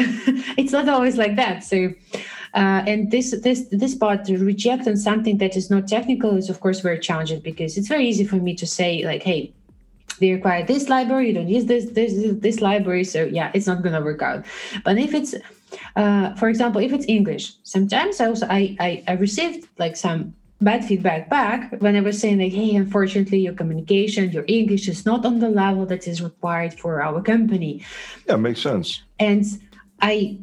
it's 0.58 0.72
not 0.72 0.88
always 0.90 1.18
like 1.18 1.36
that. 1.36 1.64
So. 1.64 1.94
Uh, 2.56 2.84
and 2.88 3.12
this 3.12 3.40
this 3.44 3.68
this 3.72 3.94
part 3.94 4.26
to 4.26 4.36
reject 4.40 4.88
on 4.88 4.98
something 4.98 5.38
that 5.38 5.56
is 5.56 5.70
not 5.70 5.88
technical 5.88 6.36
is 6.36 6.50
of 6.50 6.60
course 6.62 6.80
very 6.80 6.98
challenging 6.98 7.40
because 7.42 7.78
it's 7.78 7.88
very 7.88 8.08
easy 8.08 8.24
for 8.24 8.38
me 8.38 8.56
to 8.56 8.66
say 8.66 9.06
like 9.06 9.22
hey 9.22 9.54
they 10.20 10.32
require 10.32 10.66
this 10.66 10.90
library 10.90 11.28
you 11.28 11.34
don't 11.36 11.48
use 11.48 11.66
this 11.66 11.92
this 11.92 12.12
this 12.40 12.60
library 12.60 13.04
so 13.04 13.26
yeah 13.26 13.52
it's 13.54 13.68
not 13.68 13.84
going 13.84 13.94
to 13.94 14.02
work 14.02 14.24
out 14.24 14.44
but 14.84 14.98
if 14.98 15.14
it's 15.14 15.36
uh, 15.96 16.36
for 16.36 16.50
example, 16.50 16.82
if 16.82 16.94
it's 16.94 17.06
English, 17.08 17.54
sometimes 17.64 18.20
also 18.22 18.46
I, 18.50 18.76
I, 18.80 19.04
I 19.08 19.12
received 19.14 19.68
like 19.78 19.96
some 19.96 20.34
bad 20.62 20.84
feedback 20.86 21.30
back 21.30 21.74
when 21.80 21.96
I 21.96 22.02
was 22.02 22.20
saying 22.20 22.40
like, 22.40 22.54
hey, 22.54 22.76
unfortunately, 22.76 23.40
your 23.40 23.54
communication, 23.54 24.32
your 24.32 24.46
English 24.48 24.88
is 24.88 25.06
not 25.06 25.26
on 25.26 25.40
the 25.40 25.50
level 25.50 25.86
that 25.86 26.08
is 26.08 26.22
required 26.22 26.74
for 26.74 27.02
our 27.02 27.22
company. 27.22 27.84
Yeah, 28.28 28.36
makes 28.36 28.62
sense. 28.62 29.04
And 29.20 29.46
I 30.02 30.40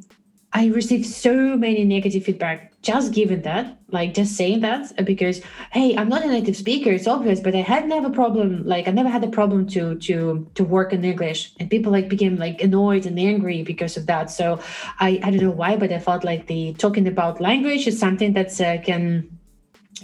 I 0.52 0.68
received 0.68 1.06
so 1.06 1.56
many 1.56 1.84
negative 1.84 2.24
feedback 2.24 2.72
just 2.86 3.12
given 3.12 3.42
that, 3.42 3.76
like 3.90 4.14
just 4.14 4.36
saying 4.36 4.60
that, 4.60 5.04
because 5.04 5.42
hey, 5.72 5.96
I'm 5.96 6.08
not 6.08 6.24
a 6.24 6.28
native 6.28 6.56
speaker, 6.56 6.90
it's 6.92 7.08
obvious, 7.08 7.40
but 7.40 7.54
I 7.54 7.62
had 7.62 7.88
never 7.88 8.08
problem, 8.10 8.64
like 8.64 8.86
I 8.86 8.92
never 8.92 9.08
had 9.08 9.24
a 9.24 9.32
problem 9.38 9.66
to 9.74 9.96
to 10.06 10.16
to 10.54 10.62
work 10.64 10.92
in 10.92 11.04
English, 11.04 11.52
and 11.58 11.68
people 11.68 11.90
like 11.90 12.08
became 12.08 12.36
like 12.36 12.62
annoyed 12.62 13.04
and 13.04 13.18
angry 13.18 13.62
because 13.62 13.96
of 13.96 14.06
that. 14.06 14.30
So 14.30 14.60
I 15.00 15.20
I 15.24 15.30
don't 15.30 15.42
know 15.48 15.58
why, 15.62 15.76
but 15.76 15.90
I 15.92 15.98
felt 15.98 16.22
like 16.22 16.46
the 16.46 16.74
talking 16.74 17.08
about 17.08 17.40
language 17.40 17.88
is 17.90 17.98
something 17.98 18.34
that 18.34 18.50
uh, 18.60 18.78
can 18.88 19.02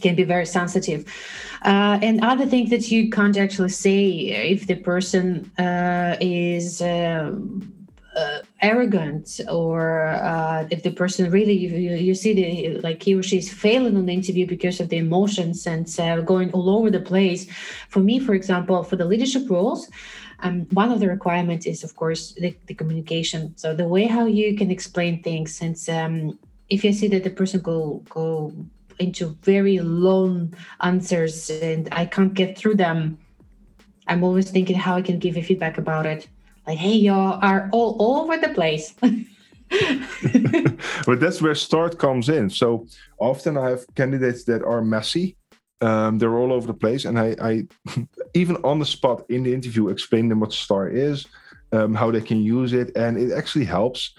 can 0.01 0.14
be 0.16 0.25
very 0.25 0.47
sensitive. 0.47 1.01
Uh, 1.64 1.99
and 2.03 2.25
other 2.25 2.47
things 2.47 2.71
that 2.71 2.90
you 2.90 3.09
can't 3.11 3.37
actually 3.37 3.75
say 3.87 4.01
if 4.55 4.66
the 4.66 4.75
person 4.75 5.51
uh, 5.59 6.16
is. 6.21 6.83
Um, 6.83 7.82
uh, 8.16 8.40
arrogant 8.61 9.40
or 9.48 10.09
uh, 10.09 10.66
if 10.70 10.83
the 10.83 10.90
person 10.90 11.31
really 11.31 11.55
you, 11.55 11.94
you, 11.96 12.14
see 12.14 12.35
the 12.35 12.81
like 12.81 13.03
he 13.03 13.14
or 13.14 13.22
she 13.22 13.38
is 13.38 13.53
failing 13.53 13.96
on 13.96 14.07
the 14.07 14.12
interview 14.12 14.46
because 14.46 14.81
of 14.81 14.88
the 14.88 14.98
emotions 14.98 15.66
and 15.66 15.88
uh, 15.98 16.20
going 16.20 16.53
all 16.53 16.68
over 16.70 16.90
the 16.90 17.01
place. 17.01 17.46
For 17.88 18.01
me 18.01 18.18
for 18.18 18.35
example 18.35 18.83
for 18.83 18.96
the 18.96 19.05
leadership 19.05 19.48
roles 19.48 19.88
um, 20.40 20.66
one 20.72 20.90
of 20.90 21.01
the 21.01 21.09
requirements 21.09 21.66
is 21.66 21.85
of 21.85 21.94
course 21.96 22.33
the, 22.33 22.55
the, 22.66 22.75
communication. 22.75 23.57
So 23.57 23.75
the 23.75 23.87
way 23.87 24.07
how 24.07 24.27
you 24.27 24.57
can 24.57 24.70
explain 24.70 25.22
things 25.22 25.55
since 25.55 25.88
um, 25.88 26.38
if 26.68 26.85
you 26.85 26.92
see 26.92 27.09
that 27.09 27.25
the 27.25 27.31
person 27.31 27.61
go 27.61 28.03
go 28.09 28.53
into 28.98 29.37
very 29.42 29.79
long 29.79 30.55
answers 30.81 31.51
and 31.51 31.88
i 31.92 32.05
can't 32.05 32.35
get 32.35 32.57
through 32.57 32.75
them 32.75 33.18
i'm 34.07 34.22
always 34.22 34.51
thinking 34.51 34.77
how 34.77 34.96
i 34.96 35.03
can 35.03 35.18
give 35.18 35.37
a 35.37 35.42
feedback 35.42 35.77
about 35.79 36.07
it 36.07 36.29
like, 36.66 36.79
hey, 36.79 36.94
y'all 36.94 37.38
are 37.42 37.68
all, 37.72 37.96
all 37.98 38.22
over 38.22 38.37
the 38.37 38.51
place. 38.51 38.94
but 41.07 41.20
that's 41.20 41.40
where 41.40 41.55
STAR 41.55 41.90
comes 41.90 42.29
in. 42.29 42.51
So 42.51 42.87
often 43.18 43.57
I 43.57 43.70
have 43.70 43.85
candidates 43.94 44.44
that 44.44 44.62
are 44.62 44.83
messy. 44.83 45.37
Um, 45.81 46.18
they're 46.18 46.37
all 46.37 46.53
over 46.53 46.68
the 46.68 46.75
place, 46.75 47.07
and 47.07 47.18
I, 47.18 47.35
I 47.40 47.66
even 48.35 48.57
on 48.62 48.79
the 48.79 48.87
spot 48.87 49.25
in 49.29 49.42
the 49.42 49.53
interview 49.53 49.88
explain 49.88 50.29
them 50.29 50.38
what 50.38 50.53
star 50.53 50.88
is, 50.88 51.27
um, 51.72 51.92
how 51.92 52.12
they 52.12 52.20
can 52.20 52.40
use 52.40 52.72
it, 52.72 52.96
and 52.96 53.18
it 53.18 53.33
actually 53.33 53.64
helps. 53.64 54.14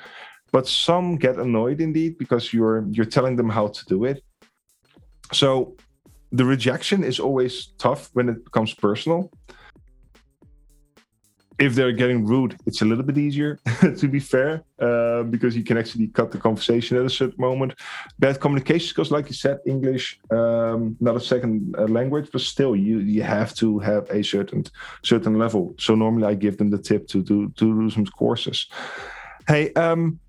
But 0.51 0.67
some 0.67 1.15
get 1.15 1.37
annoyed 1.37 1.79
indeed 1.79 2.17
because 2.17 2.53
you're 2.53 2.85
you're 2.91 3.05
telling 3.05 3.37
them 3.37 3.49
how 3.49 3.67
to 3.67 3.85
do 3.85 4.03
it. 4.03 4.21
So 5.31 5.77
the 6.33 6.43
rejection 6.43 7.03
is 7.03 7.17
always 7.17 7.67
tough 7.77 8.09
when 8.11 8.27
it 8.27 8.43
becomes 8.43 8.73
personal 8.73 9.31
if 11.63 11.75
they're 11.75 11.93
getting 11.93 12.25
rude, 12.25 12.57
it's 12.65 12.81
a 12.81 12.85
little 12.85 13.05
bit 13.05 13.17
easier, 13.17 13.57
to 13.97 14.07
be 14.07 14.19
fair, 14.19 14.63
uh, 14.79 15.23
because 15.23 15.55
you 15.55 15.63
can 15.63 15.77
actually 15.77 16.07
cut 16.07 16.29
the 16.31 16.37
conversation 16.37 16.97
at 16.97 17.05
a 17.05 17.09
certain 17.09 17.39
moment. 17.39 17.73
Bad 18.19 18.41
communication 18.41 18.87
skills, 18.87 19.11
like 19.11 19.27
you 19.29 19.33
said, 19.33 19.59
English, 19.65 20.19
um, 20.29 20.97
not 20.99 21.15
a 21.15 21.21
second 21.21 21.73
uh, 21.77 21.83
language, 21.83 22.27
but 22.33 22.41
still, 22.41 22.75
you 22.75 22.97
you 22.99 23.23
have 23.23 23.53
to 23.55 23.79
have 23.79 24.03
a 24.09 24.21
certain 24.23 24.63
certain 25.03 25.39
level. 25.39 25.73
So 25.77 25.95
normally, 25.95 26.27
I 26.27 26.33
give 26.35 26.57
them 26.57 26.69
the 26.69 26.81
tip 26.89 27.07
to 27.13 27.23
do 27.23 27.49
to 27.59 27.65
do 27.81 27.89
some 27.89 28.05
courses. 28.07 28.67
Hey, 29.47 29.73
um, 29.73 30.19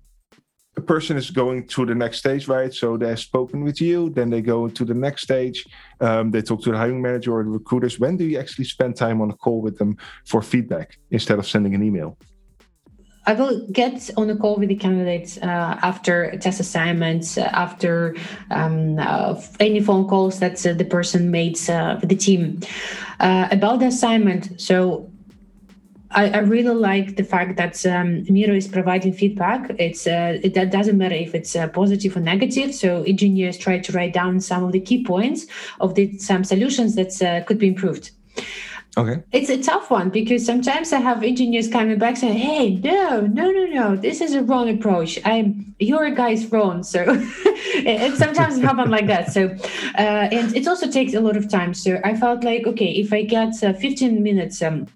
a 0.77 0.81
person 0.81 1.17
is 1.17 1.31
going 1.31 1.67
to 1.67 1.85
the 1.85 1.95
next 1.95 2.17
stage, 2.17 2.47
right? 2.47 2.73
So 2.73 2.97
they've 2.97 3.19
spoken 3.19 3.63
with 3.63 3.79
you, 3.79 4.09
then 4.09 4.29
they 4.29 4.41
go 4.41 4.67
to 4.67 4.85
the 4.85 4.93
next 4.93 5.23
stage. 5.23 5.65
Um, 6.01 6.31
they 6.31 6.41
talk 6.41 6.61
to 6.63 6.71
the 6.71 6.77
hiring 6.77 7.01
manager 7.01 7.33
or 7.33 7.43
the 7.43 7.49
recruiters. 7.49 7.99
When 7.99 8.17
do 8.17 8.25
you 8.25 8.37
actually 8.39 8.65
spend 8.65 8.95
time 8.95 9.21
on 9.21 9.29
a 9.29 9.33
call 9.33 9.61
with 9.61 9.77
them 9.77 9.97
for 10.25 10.41
feedback 10.41 10.97
instead 11.11 11.39
of 11.39 11.47
sending 11.47 11.75
an 11.75 11.83
email? 11.83 12.17
I 13.27 13.33
will 13.33 13.67
get 13.71 14.11
on 14.17 14.29
a 14.29 14.35
call 14.35 14.57
with 14.57 14.69
the 14.69 14.75
candidates 14.75 15.37
uh, 15.37 15.79
after 15.81 16.37
test 16.37 16.59
assignments, 16.59 17.37
uh, 17.37 17.49
after 17.53 18.15
um, 18.51 18.99
uh, 18.99 19.41
any 19.59 19.79
phone 19.79 20.07
calls 20.07 20.39
that 20.39 20.63
uh, 20.65 20.73
the 20.73 20.85
person 20.85 21.31
made 21.31 21.57
uh, 21.67 21.97
with 21.99 22.09
the 22.09 22.15
team 22.15 22.59
uh, 23.19 23.47
about 23.49 23.79
the 23.79 23.87
assignment. 23.87 24.61
So 24.61 25.09
I, 26.11 26.29
I, 26.29 26.37
really 26.39 26.73
like 26.73 27.15
the 27.15 27.23
fact 27.23 27.57
that 27.57 27.85
um, 27.85 28.25
Miro 28.29 28.53
is 28.53 28.67
providing 28.67 29.13
feedback. 29.13 29.71
It's 29.79 30.07
uh, 30.07 30.39
it 30.43 30.53
that 30.53 30.71
doesn't 30.71 30.97
matter 30.97 31.15
if 31.15 31.33
it's 31.33 31.55
uh, 31.55 31.67
positive 31.69 32.15
or 32.15 32.19
negative. 32.19 32.73
So 32.73 33.03
engineers 33.03 33.57
try 33.57 33.79
to 33.79 33.91
write 33.91 34.13
down 34.13 34.39
some 34.39 34.63
of 34.63 34.71
the 34.71 34.79
key 34.79 35.03
points 35.03 35.45
of 35.79 35.95
the 35.95 36.17
some 36.17 36.43
solutions 36.43 36.95
that 36.95 37.21
uh, 37.21 37.43
could 37.45 37.57
be 37.57 37.67
improved. 37.67 38.11
Okay. 38.97 39.21
It's 39.33 39.49
a 39.49 39.61
tough 39.61 39.91
one 39.91 40.09
because 40.09 40.45
sometimes 40.45 40.93
I 40.93 40.99
have 40.99 41.21
engineers 41.21 41.67
coming 41.67 41.97
back 41.97 42.15
saying, 42.15 42.37
"Hey, 42.37 42.75
no, 42.75 43.21
no, 43.21 43.51
no, 43.51 43.65
no, 43.65 43.95
this 43.95 44.21
is 44.21 44.33
a 44.33 44.43
wrong 44.43 44.69
approach. 44.69 45.19
I'm 45.25 45.75
your 45.79 46.09
guy's 46.11 46.49
wrong." 46.51 46.83
So 46.83 47.03
it 47.09 48.15
sometimes 48.17 48.61
happens 48.61 48.89
like 48.89 49.07
that. 49.07 49.33
So 49.33 49.47
uh, 49.97 50.29
and 50.31 50.55
it 50.55 50.67
also 50.67 50.89
takes 50.89 51.13
a 51.13 51.19
lot 51.19 51.35
of 51.35 51.49
time. 51.49 51.73
So 51.73 51.99
I 52.05 52.15
felt 52.15 52.43
like, 52.43 52.65
okay, 52.67 52.91
if 52.91 53.11
I 53.11 53.23
get 53.23 53.61
uh, 53.63 53.73
15 53.73 54.23
minutes. 54.23 54.61
Um, 54.61 54.87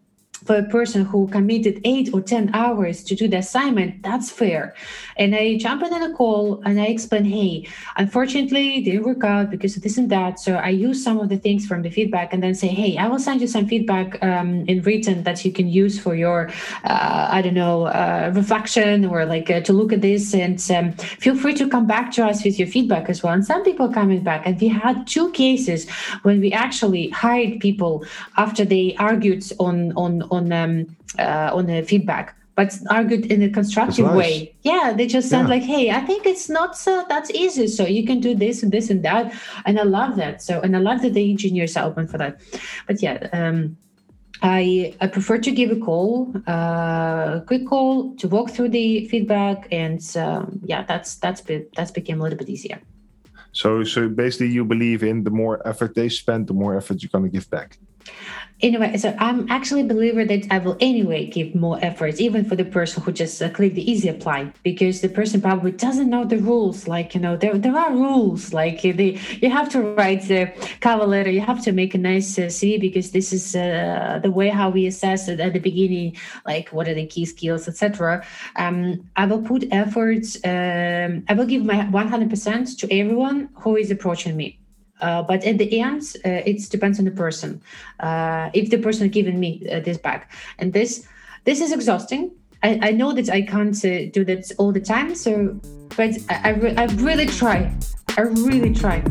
for 0.50 0.56
a 0.56 0.64
person 0.64 1.06
who 1.06 1.28
committed 1.28 1.80
eight 1.84 2.10
or 2.12 2.22
10 2.22 2.50
hours 2.56 3.04
to 3.04 3.14
do 3.14 3.28
the 3.28 3.38
assignment, 3.38 4.02
that's 4.02 4.32
fair. 4.32 4.74
And 5.16 5.36
I 5.36 5.58
jump 5.58 5.84
in 5.84 5.94
on 5.94 6.02
a 6.02 6.16
call 6.16 6.64
and 6.66 6.82
I 6.82 6.88
explain, 6.88 7.26
hey, 7.26 7.68
unfortunately, 7.98 8.78
it 8.78 8.86
didn't 8.86 9.04
work 9.04 9.24
out 9.24 9.52
because 9.52 9.78
of 9.78 9.84
this 9.84 10.00
and 10.00 10.10
that. 10.10 10.40
So 10.40 10.56
I 10.56 10.70
use 10.70 11.04
some 11.04 11.20
of 11.20 11.30
the 11.30 11.38
things 11.38 11.68
from 11.68 11.84
the 11.84 11.92
feedback 11.92 12.34
and 12.34 12.42
then 12.42 12.56
say, 12.56 12.70
hey, 12.70 12.98
I 12.98 13.08
will 13.08 13.20
send 13.20 13.42
you 13.42 13.48
some 13.48 13.68
feedback 13.68 14.18
um, 14.24 14.66
in 14.66 14.82
written 14.82 15.22
that 15.22 15.46
you 15.46 15.52
can 15.52 15.68
use 15.68 16.00
for 16.00 16.16
your, 16.16 16.50
uh, 16.84 17.28
I 17.30 17.44
don't 17.44 17.54
know, 17.54 17.84
uh, 17.86 18.32
reflection 18.34 19.06
or 19.06 19.26
like 19.26 19.52
uh, 19.52 19.62
to 19.62 19.72
look 19.72 19.94
at 19.94 20.02
this. 20.02 20.34
And 20.34 20.60
um, 20.72 20.94
feel 20.94 21.36
free 21.36 21.54
to 21.62 21.70
come 21.70 21.86
back 21.86 22.12
to 22.14 22.26
us 22.26 22.44
with 22.44 22.58
your 22.58 22.68
feedback 22.68 23.08
as 23.08 23.22
well. 23.22 23.34
And 23.34 23.46
some 23.46 23.64
people 23.64 23.88
coming 23.88 24.24
back. 24.24 24.48
And 24.48 24.60
we 24.60 24.70
had 24.70 25.06
two 25.06 25.32
cases 25.32 25.88
when 26.24 26.42
we 26.42 26.52
actually 26.52 27.10
hired 27.10 27.60
people 27.60 28.04
after 28.38 28.66
they 28.66 28.96
argued 28.98 29.44
on, 29.60 29.94
on, 29.96 30.24
on 30.32 30.39
um, 30.52 30.96
uh, 31.18 31.52
on 31.54 31.66
the 31.66 31.82
feedback 31.84 32.36
but 32.60 32.78
argued 32.90 33.26
in 33.34 33.42
a 33.42 33.50
constructive 33.50 34.06
nice. 34.06 34.18
way. 34.22 34.54
Yeah, 34.64 34.92
they 34.98 35.08
just 35.08 35.30
said 35.30 35.44
Yeah. 35.44 35.56
like, 35.56 35.66
"Hey, 35.74 35.86
I 36.00 36.02
think 36.10 36.22
it's 36.26 36.50
not 36.50 36.70
so 36.86 36.92
that's 37.12 37.32
easy. 37.44 37.68
So 37.68 37.84
you 37.98 38.04
can 38.10 38.20
do 38.28 38.32
this 38.36 38.64
and 38.64 38.70
this 38.76 38.90
and 38.94 39.02
that." 39.10 39.26
And 39.66 39.80
I 39.80 39.86
love 40.00 40.12
that. 40.18 40.36
So 40.48 40.54
and 40.64 40.76
I 40.76 40.82
love 40.90 41.00
that 41.04 41.14
the 41.14 41.26
engineers 41.36 41.78
are 41.78 41.86
open 41.90 42.06
for 42.12 42.18
that. 42.18 42.34
But 42.88 43.02
yeah, 43.06 43.16
um, 43.40 43.78
I 44.42 44.94
I 45.04 45.08
prefer 45.08 45.38
to 45.48 45.52
give 45.60 45.70
a 45.72 45.80
call, 45.88 46.34
uh, 46.48 47.40
quick 47.50 47.66
call 47.72 48.16
to 48.20 48.28
walk 48.28 48.48
through 48.52 48.72
the 48.80 49.08
feedback, 49.08 49.68
and 49.72 50.02
um, 50.18 50.60
yeah, 50.72 50.82
that's 50.84 51.16
that's 51.24 51.42
be, 51.48 51.56
that's 51.76 51.92
became 51.92 52.20
a 52.20 52.24
little 52.24 52.40
bit 52.44 52.50
easier. 52.50 52.80
So, 53.52 53.84
so 53.84 54.10
basically, 54.10 54.50
you 54.58 54.66
believe 54.66 55.02
in 55.04 55.24
the 55.24 55.32
more 55.32 55.56
effort 55.66 55.96
they 55.96 56.10
spend, 56.10 56.48
the 56.48 56.54
more 56.54 56.78
effort 56.78 57.02
you're 57.02 57.14
going 57.16 57.24
to 57.24 57.30
give 57.38 57.50
back. 57.50 57.78
Anyway, 58.62 58.98
so 58.98 59.16
I'm 59.20 59.50
actually 59.50 59.82
a 59.82 59.86
believer 59.86 60.26
that 60.26 60.46
I 60.52 60.58
will 60.58 60.76
anyway 60.82 61.28
give 61.28 61.56
more 61.56 61.80
efforts, 61.82 62.20
even 62.20 62.44
for 62.44 62.58
the 62.58 62.66
person 62.66 63.02
who 63.02 63.14
just 63.14 63.42
uh, 63.42 63.50
click 63.50 63.74
the 63.74 63.90
easy 63.90 64.10
apply, 64.10 64.52
because 64.64 65.00
the 65.00 65.08
person 65.08 65.40
probably 65.40 65.72
doesn't 65.72 66.10
know 66.10 66.26
the 66.26 66.40
rules. 66.40 66.86
Like 66.86 67.16
you 67.16 67.22
know, 67.22 67.38
there 67.38 67.58
there 67.58 67.78
are 67.78 67.94
rules. 67.94 68.52
Like 68.52 68.82
they, 68.82 69.18
you 69.42 69.50
have 69.50 69.70
to 69.70 69.82
write 69.82 70.24
the 70.24 70.52
cover 70.82 71.06
letter, 71.06 71.30
you 71.30 71.40
have 71.40 71.64
to 71.64 71.72
make 71.72 71.94
a 71.94 71.98
nice 71.98 72.38
uh, 72.38 72.44
CV 72.44 72.82
because 72.82 73.12
this 73.12 73.32
is 73.32 73.56
uh, 73.56 74.20
the 74.22 74.32
way 74.32 74.50
how 74.50 74.70
we 74.70 74.88
assess 74.88 75.30
it 75.30 75.40
at 75.40 75.54
the 75.54 75.60
beginning. 75.60 76.18
Like 76.46 76.70
what 76.70 76.90
are 76.90 76.94
the 76.94 77.06
key 77.06 77.26
skills, 77.26 77.66
etc. 77.70 78.26
Um, 78.58 79.10
I 79.16 79.26
will 79.26 79.42
put 79.42 79.70
efforts. 79.72 80.36
Um, 80.44 81.24
I 81.30 81.34
will 81.34 81.46
give 81.46 81.64
my 81.64 81.76
100% 81.76 82.78
to 82.80 82.94
everyone 82.94 83.50
who 83.54 83.78
is 83.78 83.90
approaching 83.90 84.36
me. 84.36 84.60
Uh, 85.02 85.22
but 85.24 85.44
at 85.44 85.58
the 85.58 85.80
end, 85.80 86.02
uh, 86.26 86.42
it 86.46 86.70
depends 86.70 87.00
on 87.00 87.06
the 87.06 87.12
person. 87.12 87.62
Uh, 88.00 88.50
if 88.54 88.70
the 88.70 88.78
person 88.78 89.10
given 89.10 89.40
me 89.40 89.66
uh, 89.72 89.80
this 89.80 89.98
back, 89.98 90.32
and 90.58 90.74
this 90.74 91.08
this 91.46 91.62
is 91.62 91.72
exhausting. 91.72 92.32
I, 92.62 92.80
I 92.82 92.92
know 92.92 93.14
that 93.14 93.30
I 93.30 93.42
can't 93.42 93.78
uh, 93.86 94.12
do 94.12 94.26
that 94.26 94.52
all 94.58 94.74
the 94.74 94.82
time. 94.82 95.16
So, 95.16 95.60
but 95.96 96.12
I 96.30 96.42
I, 96.44 96.50
re- 96.50 96.76
I 96.76 96.86
really 96.86 97.26
try. 97.26 97.74
I 98.18 98.22
really 98.22 98.74
try. 98.74 99.02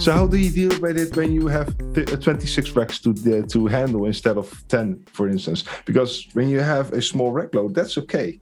So, 0.00 0.12
how 0.12 0.26
do 0.26 0.38
you 0.38 0.50
deal 0.50 0.80
with 0.80 0.96
it 0.96 1.14
when 1.14 1.32
you 1.32 1.48
have 1.48 1.68
uh, 1.94 2.16
26 2.16 2.70
racks 2.70 2.98
to 3.00 3.10
uh, 3.10 3.46
to 3.48 3.66
handle 3.66 4.06
instead 4.06 4.38
of 4.38 4.64
10, 4.68 5.04
for 5.12 5.28
instance? 5.28 5.64
Because 5.84 6.26
when 6.32 6.48
you 6.48 6.60
have 6.60 6.92
a 6.92 7.02
small 7.02 7.30
rack 7.30 7.54
load, 7.54 7.74
that's 7.74 7.98
okay. 7.98 8.40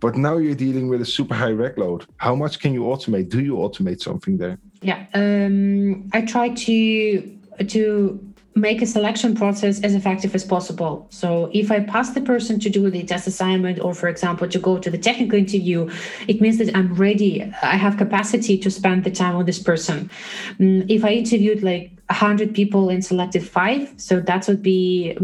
But 0.00 0.16
now 0.16 0.38
you're 0.38 0.54
dealing 0.54 0.88
with 0.88 1.02
a 1.02 1.06
super 1.06 1.34
high 1.34 1.50
rack 1.52 1.76
load. 1.76 2.06
How 2.16 2.34
much 2.34 2.58
can 2.58 2.72
you 2.72 2.82
automate? 2.82 3.28
Do 3.28 3.40
you 3.40 3.56
automate 3.56 4.00
something 4.00 4.38
there? 4.38 4.58
Yeah, 4.82 5.06
um, 5.14 6.08
I 6.12 6.22
try 6.22 6.48
to 6.48 7.36
to 7.68 8.26
make 8.56 8.82
a 8.82 8.86
selection 8.86 9.34
process 9.34 9.80
as 9.82 9.94
effective 9.94 10.34
as 10.34 10.44
possible. 10.44 11.06
So 11.10 11.50
if 11.52 11.70
I 11.70 11.80
pass 11.80 12.10
the 12.10 12.20
person 12.20 12.58
to 12.60 12.70
do 12.70 12.90
the 12.90 13.04
test 13.04 13.26
assignment, 13.28 13.78
or 13.80 13.94
for 13.94 14.08
example, 14.08 14.48
to 14.48 14.58
go 14.58 14.78
to 14.78 14.90
the 14.90 14.98
technical 14.98 15.38
interview, 15.38 15.88
it 16.26 16.40
means 16.40 16.58
that 16.58 16.74
I'm 16.74 16.94
ready. 16.94 17.42
I 17.62 17.76
have 17.76 17.96
capacity 17.96 18.58
to 18.58 18.70
spend 18.70 19.04
the 19.04 19.10
time 19.10 19.36
on 19.36 19.44
this 19.44 19.62
person. 19.62 20.10
Mm, 20.58 20.86
If 20.90 21.04
I 21.04 21.12
interviewed 21.12 21.62
like 21.62 21.92
100 22.08 22.54
people 22.54 22.88
and 22.88 23.04
selected 23.04 23.46
five, 23.46 23.92
so 23.98 24.20
that 24.20 24.48
would 24.48 24.62
be 24.62 25.16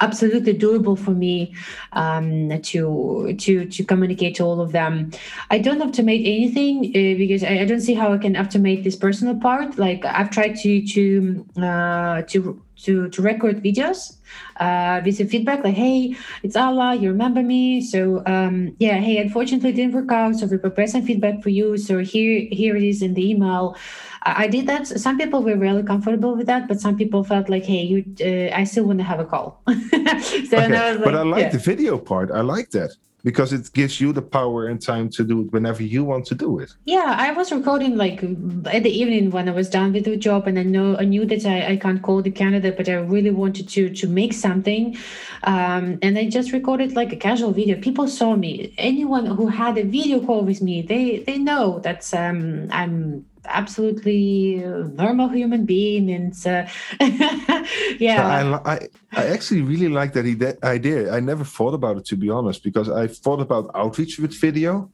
absolutely 0.00 0.54
doable 0.54 0.98
for 0.98 1.12
me 1.12 1.54
um, 1.92 2.60
to 2.62 3.34
to 3.38 3.64
to 3.66 3.84
communicate 3.84 4.36
to 4.36 4.44
all 4.44 4.60
of 4.60 4.72
them. 4.72 5.10
I 5.50 5.58
don't 5.58 5.80
automate 5.80 6.20
anything 6.20 6.86
uh, 6.90 7.18
because 7.18 7.42
I, 7.42 7.60
I 7.60 7.64
don't 7.64 7.80
see 7.80 7.94
how 7.94 8.12
I 8.12 8.18
can 8.18 8.34
automate 8.34 8.84
this 8.84 8.96
personal 8.96 9.36
part. 9.36 9.78
Like 9.78 10.04
I've 10.04 10.30
tried 10.30 10.56
to 10.56 10.86
to 10.86 11.46
uh, 11.62 12.22
to 12.22 12.60
to 12.82 13.08
to 13.10 13.22
record 13.22 13.62
videos 13.62 14.16
uh, 14.58 15.00
with 15.04 15.30
feedback 15.30 15.64
like, 15.64 15.74
hey, 15.74 16.16
it's 16.42 16.56
Alla, 16.56 16.94
you 16.94 17.08
remember 17.08 17.42
me. 17.42 17.80
So 17.80 18.22
um, 18.26 18.74
yeah, 18.78 18.98
hey, 18.98 19.18
unfortunately 19.18 19.70
it 19.70 19.76
didn't 19.76 19.94
work 19.94 20.12
out. 20.12 20.36
So 20.36 20.46
we 20.46 20.58
prepared 20.58 20.90
some 20.90 21.02
feedback 21.02 21.42
for 21.42 21.50
you. 21.50 21.76
So 21.76 21.98
here 21.98 22.46
here 22.50 22.76
it 22.76 22.82
is 22.82 23.02
in 23.02 23.14
the 23.14 23.28
email. 23.30 23.76
I 24.22 24.48
did 24.48 24.66
that. 24.66 24.86
Some 24.86 25.16
people 25.18 25.42
were 25.42 25.56
really 25.56 25.82
comfortable 25.82 26.36
with 26.36 26.46
that, 26.46 26.68
but 26.68 26.80
some 26.80 26.96
people 26.96 27.24
felt 27.24 27.48
like, 27.48 27.64
"Hey, 27.64 27.82
you, 27.82 28.04
uh, 28.20 28.54
I 28.54 28.64
still 28.64 28.84
want 28.84 28.98
to 28.98 29.04
have 29.04 29.20
a 29.20 29.24
call." 29.24 29.62
so 29.68 30.56
and 30.58 30.76
I 30.76 30.92
was 30.92 31.04
but 31.04 31.14
I 31.14 31.22
like 31.22 31.42
yeah. 31.44 31.48
the 31.48 31.58
video 31.58 31.98
part. 31.98 32.30
I 32.30 32.42
like 32.42 32.70
that 32.70 32.90
because 33.22 33.52
it 33.52 33.72
gives 33.72 34.00
you 34.00 34.12
the 34.12 34.22
power 34.22 34.66
and 34.66 34.80
time 34.80 35.08
to 35.10 35.24
do 35.24 35.42
it 35.42 35.52
whenever 35.52 35.82
you 35.82 36.04
want 36.04 36.26
to 36.26 36.34
do 36.34 36.58
it. 36.58 36.72
Yeah, 36.84 37.14
I 37.18 37.32
was 37.32 37.52
recording 37.52 37.96
like 37.96 38.22
at 38.22 38.82
the 38.82 38.90
evening 38.90 39.30
when 39.30 39.48
I 39.48 39.52
was 39.52 39.68
done 39.68 39.92
with 39.92 40.04
the 40.04 40.16
job, 40.16 40.46
and 40.46 40.58
I 40.58 40.62
know 40.62 40.96
I 40.98 41.04
knew 41.04 41.24
that 41.26 41.44
I, 41.46 41.72
I 41.72 41.76
can't 41.76 42.02
call 42.02 42.22
the 42.22 42.30
candidate, 42.30 42.76
but 42.76 42.88
I 42.88 42.94
really 42.94 43.30
wanted 43.30 43.68
to 43.70 43.90
to 43.90 44.06
make 44.06 44.32
something, 44.32 44.96
um, 45.44 45.98
and 46.02 46.18
I 46.18 46.28
just 46.28 46.52
recorded 46.52 46.92
like 46.94 47.12
a 47.12 47.16
casual 47.16 47.52
video. 47.52 47.80
People 47.80 48.08
saw 48.08 48.36
me. 48.36 48.74
Anyone 48.78 49.26
who 49.26 49.46
had 49.48 49.78
a 49.78 49.84
video 49.84 50.20
call 50.24 50.42
with 50.42 50.62
me, 50.62 50.82
they 50.82 51.18
they 51.20 51.38
know 51.38 51.78
that 51.80 52.12
um, 52.14 52.68
I'm 52.70 53.24
absolutely 53.44 54.56
normal 54.94 55.28
human 55.28 55.66
being, 55.66 56.10
and 56.10 56.34
uh, 56.46 56.66
yeah. 57.98 58.26
I, 58.26 58.74
I 58.74 58.88
I 59.12 59.26
actually 59.26 59.62
really 59.62 59.88
like 59.88 60.12
that 60.14 60.58
idea. 60.64 61.12
I 61.12 61.20
never 61.20 61.44
thought 61.44 61.74
about 61.74 61.96
it 61.96 62.04
to 62.06 62.16
be 62.16 62.30
honest, 62.30 62.62
because 62.62 62.88
I 62.88 63.06
thought 63.06 63.40
about 63.40 63.70
outreach 63.74 64.18
with 64.18 64.38
video, 64.40 64.90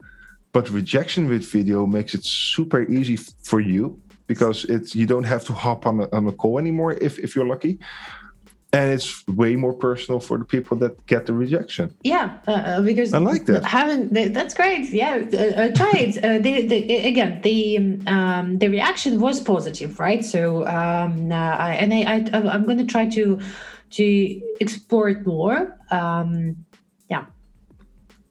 but 0.52 0.70
rejection 0.70 1.28
with 1.28 1.44
video 1.44 1.86
makes 1.86 2.14
it 2.14 2.24
super 2.24 2.82
easy 2.90 3.16
for 3.16 3.60
you 3.60 4.00
because 4.26 4.64
it's 4.64 4.94
you 4.94 5.06
don't 5.06 5.24
have 5.24 5.44
to 5.44 5.52
hop 5.52 5.86
on 5.86 6.00
a, 6.00 6.08
on 6.12 6.26
a 6.26 6.32
call 6.32 6.58
anymore 6.58 6.92
if 6.94 7.18
if 7.18 7.34
you're 7.36 7.46
lucky, 7.46 7.78
and 8.72 8.92
it's 8.92 9.26
way 9.28 9.56
more 9.56 9.72
personal 9.72 10.20
for 10.20 10.38
the 10.38 10.44
people 10.44 10.76
that 10.78 11.06
get 11.06 11.26
the 11.26 11.32
rejection. 11.32 11.94
Yeah, 12.02 12.38
uh, 12.46 12.50
uh, 12.50 12.80
because 12.82 13.14
I 13.14 13.18
like 13.18 13.46
that. 13.46 13.62
That's 14.34 14.54
great. 14.54 14.90
Yeah, 14.90 15.24
uh, 15.32 15.36
uh, 15.36 15.72
try 15.72 15.92
it. 15.94 16.24
Uh, 16.24 16.38
the, 16.38 16.66
the, 16.66 17.06
again, 17.06 17.40
the 17.42 17.78
um, 18.06 18.58
the 18.58 18.68
reaction 18.68 19.20
was 19.20 19.40
positive, 19.40 19.98
right? 19.98 20.24
So, 20.24 20.66
um, 20.66 21.32
uh, 21.32 21.34
I, 21.34 21.74
and 21.74 21.94
I, 21.94 22.00
I 22.32 22.54
I'm 22.54 22.64
going 22.64 22.78
to 22.78 22.84
try 22.84 23.08
to 23.10 23.40
to 23.90 24.42
explore 24.60 25.08
it 25.08 25.26
more. 25.26 25.78
Um, 25.90 26.65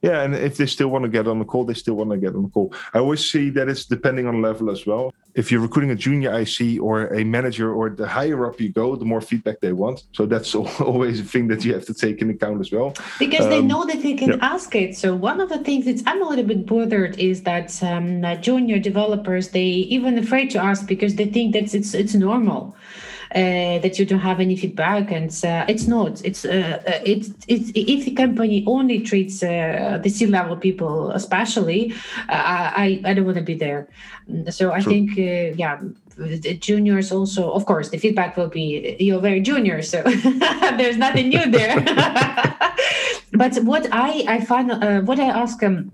Yeah, 0.06 0.22
and 0.24 0.34
if 0.34 0.56
they 0.56 0.66
still 0.76 0.88
want 0.94 1.02
to 1.04 1.10
get 1.16 1.24
on 1.32 1.38
the 1.42 1.44
call, 1.52 1.64
they 1.70 1.74
still 1.84 1.94
want 2.00 2.10
to 2.14 2.18
get 2.24 2.32
on 2.38 2.42
the 2.46 2.52
call. 2.56 2.68
I 2.94 2.98
always 3.04 3.22
see 3.32 3.46
that 3.56 3.68
it's 3.72 3.84
depending 3.96 4.26
on 4.30 4.34
level 4.50 4.70
as 4.76 4.86
well. 4.90 5.12
If 5.40 5.44
you're 5.50 5.60
recruiting 5.68 5.90
a 5.90 6.00
junior 6.06 6.30
IC 6.42 6.80
or 6.80 6.94
a 7.20 7.22
manager, 7.36 7.68
or 7.78 7.84
the 7.90 8.08
higher 8.18 8.40
up 8.48 8.60
you 8.64 8.70
go, 8.82 8.86
the 8.96 9.04
more 9.04 9.20
feedback 9.20 9.56
they 9.60 9.72
want. 9.84 9.98
So 10.12 10.22
that's 10.32 10.54
always 10.90 11.16
a 11.20 11.24
thing 11.24 11.48
that 11.48 11.60
you 11.64 11.74
have 11.74 11.86
to 11.86 11.94
take 12.04 12.16
in 12.22 12.30
account 12.30 12.58
as 12.64 12.70
well. 12.76 12.88
because 13.18 13.46
they 13.48 13.58
Um, 13.58 13.68
know 13.72 13.82
that 13.90 14.00
they 14.02 14.14
can 14.14 14.30
yeah. 14.30 14.52
ask 14.54 14.68
it. 14.74 14.90
So 14.96 15.08
one 15.14 15.38
of 15.44 15.48
the 15.54 15.58
things 15.68 15.82
that 15.88 15.98
I'm 16.08 16.22
a 16.22 16.28
little 16.30 16.48
bit 16.52 16.62
bothered 16.66 17.18
is 17.18 17.36
that 17.50 17.68
um, 17.90 18.08
junior 18.40 18.78
developers 18.90 19.44
they 19.50 19.70
even 19.96 20.12
afraid 20.24 20.48
to 20.54 20.58
ask 20.70 20.80
because 20.94 21.12
they 21.18 21.26
think 21.36 21.48
that 21.54 21.74
it's 21.78 21.92
it's 22.02 22.14
normal. 22.14 22.62
Uh, 23.36 23.78
that 23.80 23.98
you 23.98 24.06
don't 24.06 24.20
have 24.20 24.40
any 24.40 24.56
feedback, 24.56 25.10
and 25.12 25.28
uh, 25.44 25.66
it's 25.68 25.86
not. 25.86 26.24
It's 26.24 26.46
uh, 26.46 26.80
it's 27.04 27.28
it's 27.48 27.70
if 27.74 28.06
the 28.06 28.12
company 28.12 28.64
only 28.66 29.00
treats 29.00 29.42
uh, 29.42 30.00
the 30.02 30.08
C 30.08 30.24
level 30.24 30.56
people, 30.56 31.10
especially, 31.10 31.92
uh, 32.30 32.72
I 32.84 33.02
I 33.04 33.12
don't 33.12 33.26
want 33.26 33.36
to 33.36 33.42
be 33.42 33.52
there. 33.52 33.88
So 34.48 34.72
I 34.72 34.80
True. 34.80 34.90
think 34.90 35.10
uh, 35.18 35.54
yeah, 35.54 35.78
the 36.16 36.54
juniors 36.56 37.12
also. 37.12 37.50
Of 37.50 37.66
course, 37.66 37.90
the 37.90 37.98
feedback 37.98 38.38
will 38.38 38.48
be 38.48 38.96
you're 38.98 39.20
very 39.20 39.42
junior, 39.42 39.82
so 39.82 40.02
there's 40.78 40.96
nothing 40.96 41.28
new 41.28 41.50
there. 41.50 41.84
but 43.32 43.56
what 43.64 43.86
I 43.92 44.24
I 44.26 44.44
find 44.44 44.70
uh, 44.70 45.00
what 45.02 45.20
I 45.20 45.28
ask 45.28 45.62
um, 45.62 45.92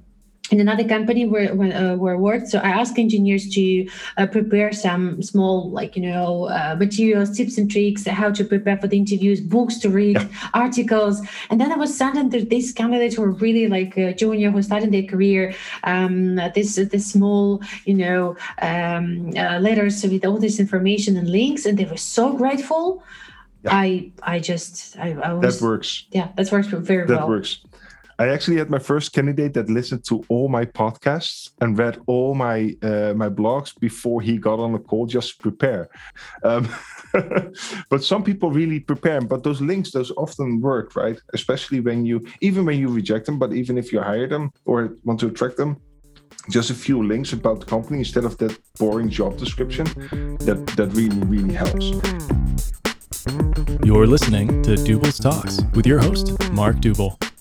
in 0.52 0.60
another 0.60 0.84
company 0.84 1.24
where 1.26 1.54
where, 1.54 1.74
uh, 1.74 1.96
where 1.96 2.14
I 2.14 2.18
worked. 2.18 2.48
So 2.48 2.58
I 2.58 2.68
asked 2.80 2.98
engineers 2.98 3.48
to 3.56 3.88
uh, 4.18 4.26
prepare 4.26 4.70
some 4.72 5.22
small, 5.22 5.70
like 5.70 5.96
you 5.96 6.02
know, 6.02 6.48
uh, 6.48 6.76
materials, 6.78 7.36
tips 7.36 7.58
and 7.58 7.70
tricks, 7.70 8.06
how 8.06 8.30
to 8.30 8.44
prepare 8.44 8.76
for 8.76 8.86
the 8.86 8.98
interviews, 8.98 9.40
books 9.40 9.78
to 9.78 9.88
read, 9.88 10.16
yeah. 10.16 10.28
articles, 10.54 11.20
and 11.50 11.60
then 11.60 11.72
I 11.72 11.76
was 11.76 11.96
sending 11.96 12.30
to 12.30 12.44
these 12.44 12.72
candidates 12.72 13.16
who 13.16 13.22
were 13.22 13.32
really 13.46 13.66
like 13.66 13.96
uh, 13.96 14.12
junior 14.12 14.50
who 14.50 14.62
started 14.62 14.92
their 14.92 15.08
career. 15.12 15.54
Um, 15.84 16.36
this 16.54 16.76
this 16.76 17.10
small, 17.10 17.62
you 17.86 17.94
know, 17.94 18.36
um, 18.60 19.32
uh, 19.36 19.58
letters 19.58 20.02
with 20.04 20.24
all 20.24 20.38
this 20.38 20.60
information 20.60 21.16
and 21.16 21.28
links, 21.30 21.64
and 21.66 21.78
they 21.78 21.86
were 21.86 21.96
so 21.96 22.36
grateful. 22.36 23.02
Yeah. 23.64 23.70
I 23.72 24.10
I 24.22 24.40
just 24.40 24.98
I, 24.98 25.12
I 25.12 25.32
was, 25.32 25.60
that 25.60 25.64
works. 25.64 26.04
Yeah, 26.10 26.28
that 26.36 26.52
works 26.52 26.68
very 26.68 27.06
that 27.06 27.14
well. 27.14 27.20
That 27.20 27.28
works. 27.28 27.60
I 28.18 28.28
actually 28.28 28.58
had 28.58 28.70
my 28.70 28.78
first 28.78 29.12
candidate 29.12 29.54
that 29.54 29.70
listened 29.70 30.04
to 30.06 30.22
all 30.28 30.48
my 30.48 30.64
podcasts 30.64 31.50
and 31.60 31.78
read 31.78 31.98
all 32.06 32.34
my 32.34 32.76
uh, 32.82 33.14
my 33.14 33.28
blogs 33.28 33.78
before 33.78 34.20
he 34.20 34.38
got 34.38 34.58
on 34.58 34.72
the 34.72 34.78
call 34.78 35.06
just 35.06 35.36
to 35.36 35.42
prepare. 35.42 35.88
Um, 36.44 36.68
but 37.90 38.04
some 38.04 38.22
people 38.22 38.50
really 38.50 38.80
prepare, 38.80 39.20
but 39.20 39.42
those 39.42 39.60
links, 39.60 39.90
those 39.92 40.12
often 40.16 40.60
work, 40.60 40.96
right? 40.96 41.18
Especially 41.34 41.80
when 41.80 42.04
you, 42.04 42.24
even 42.40 42.64
when 42.64 42.78
you 42.78 42.88
reject 42.88 43.26
them, 43.26 43.38
but 43.38 43.52
even 43.52 43.78
if 43.78 43.92
you 43.92 44.00
hire 44.00 44.28
them 44.28 44.52
or 44.64 44.96
want 45.04 45.20
to 45.20 45.26
attract 45.26 45.56
them, 45.56 45.76
just 46.50 46.70
a 46.70 46.74
few 46.74 47.02
links 47.02 47.32
about 47.32 47.60
the 47.60 47.66
company 47.66 47.98
instead 47.98 48.24
of 48.24 48.36
that 48.38 48.58
boring 48.78 49.08
job 49.08 49.36
description, 49.36 49.86
that 50.40 50.66
that 50.76 50.88
really 50.94 51.20
really 51.26 51.54
helps. 51.54 51.92
You're 53.84 54.06
listening 54.06 54.62
to 54.62 54.74
Duble's 54.74 55.18
Talks 55.18 55.60
with 55.74 55.86
your 55.86 56.00
host, 56.00 56.32
Mark 56.52 56.76
Duble. 56.76 57.31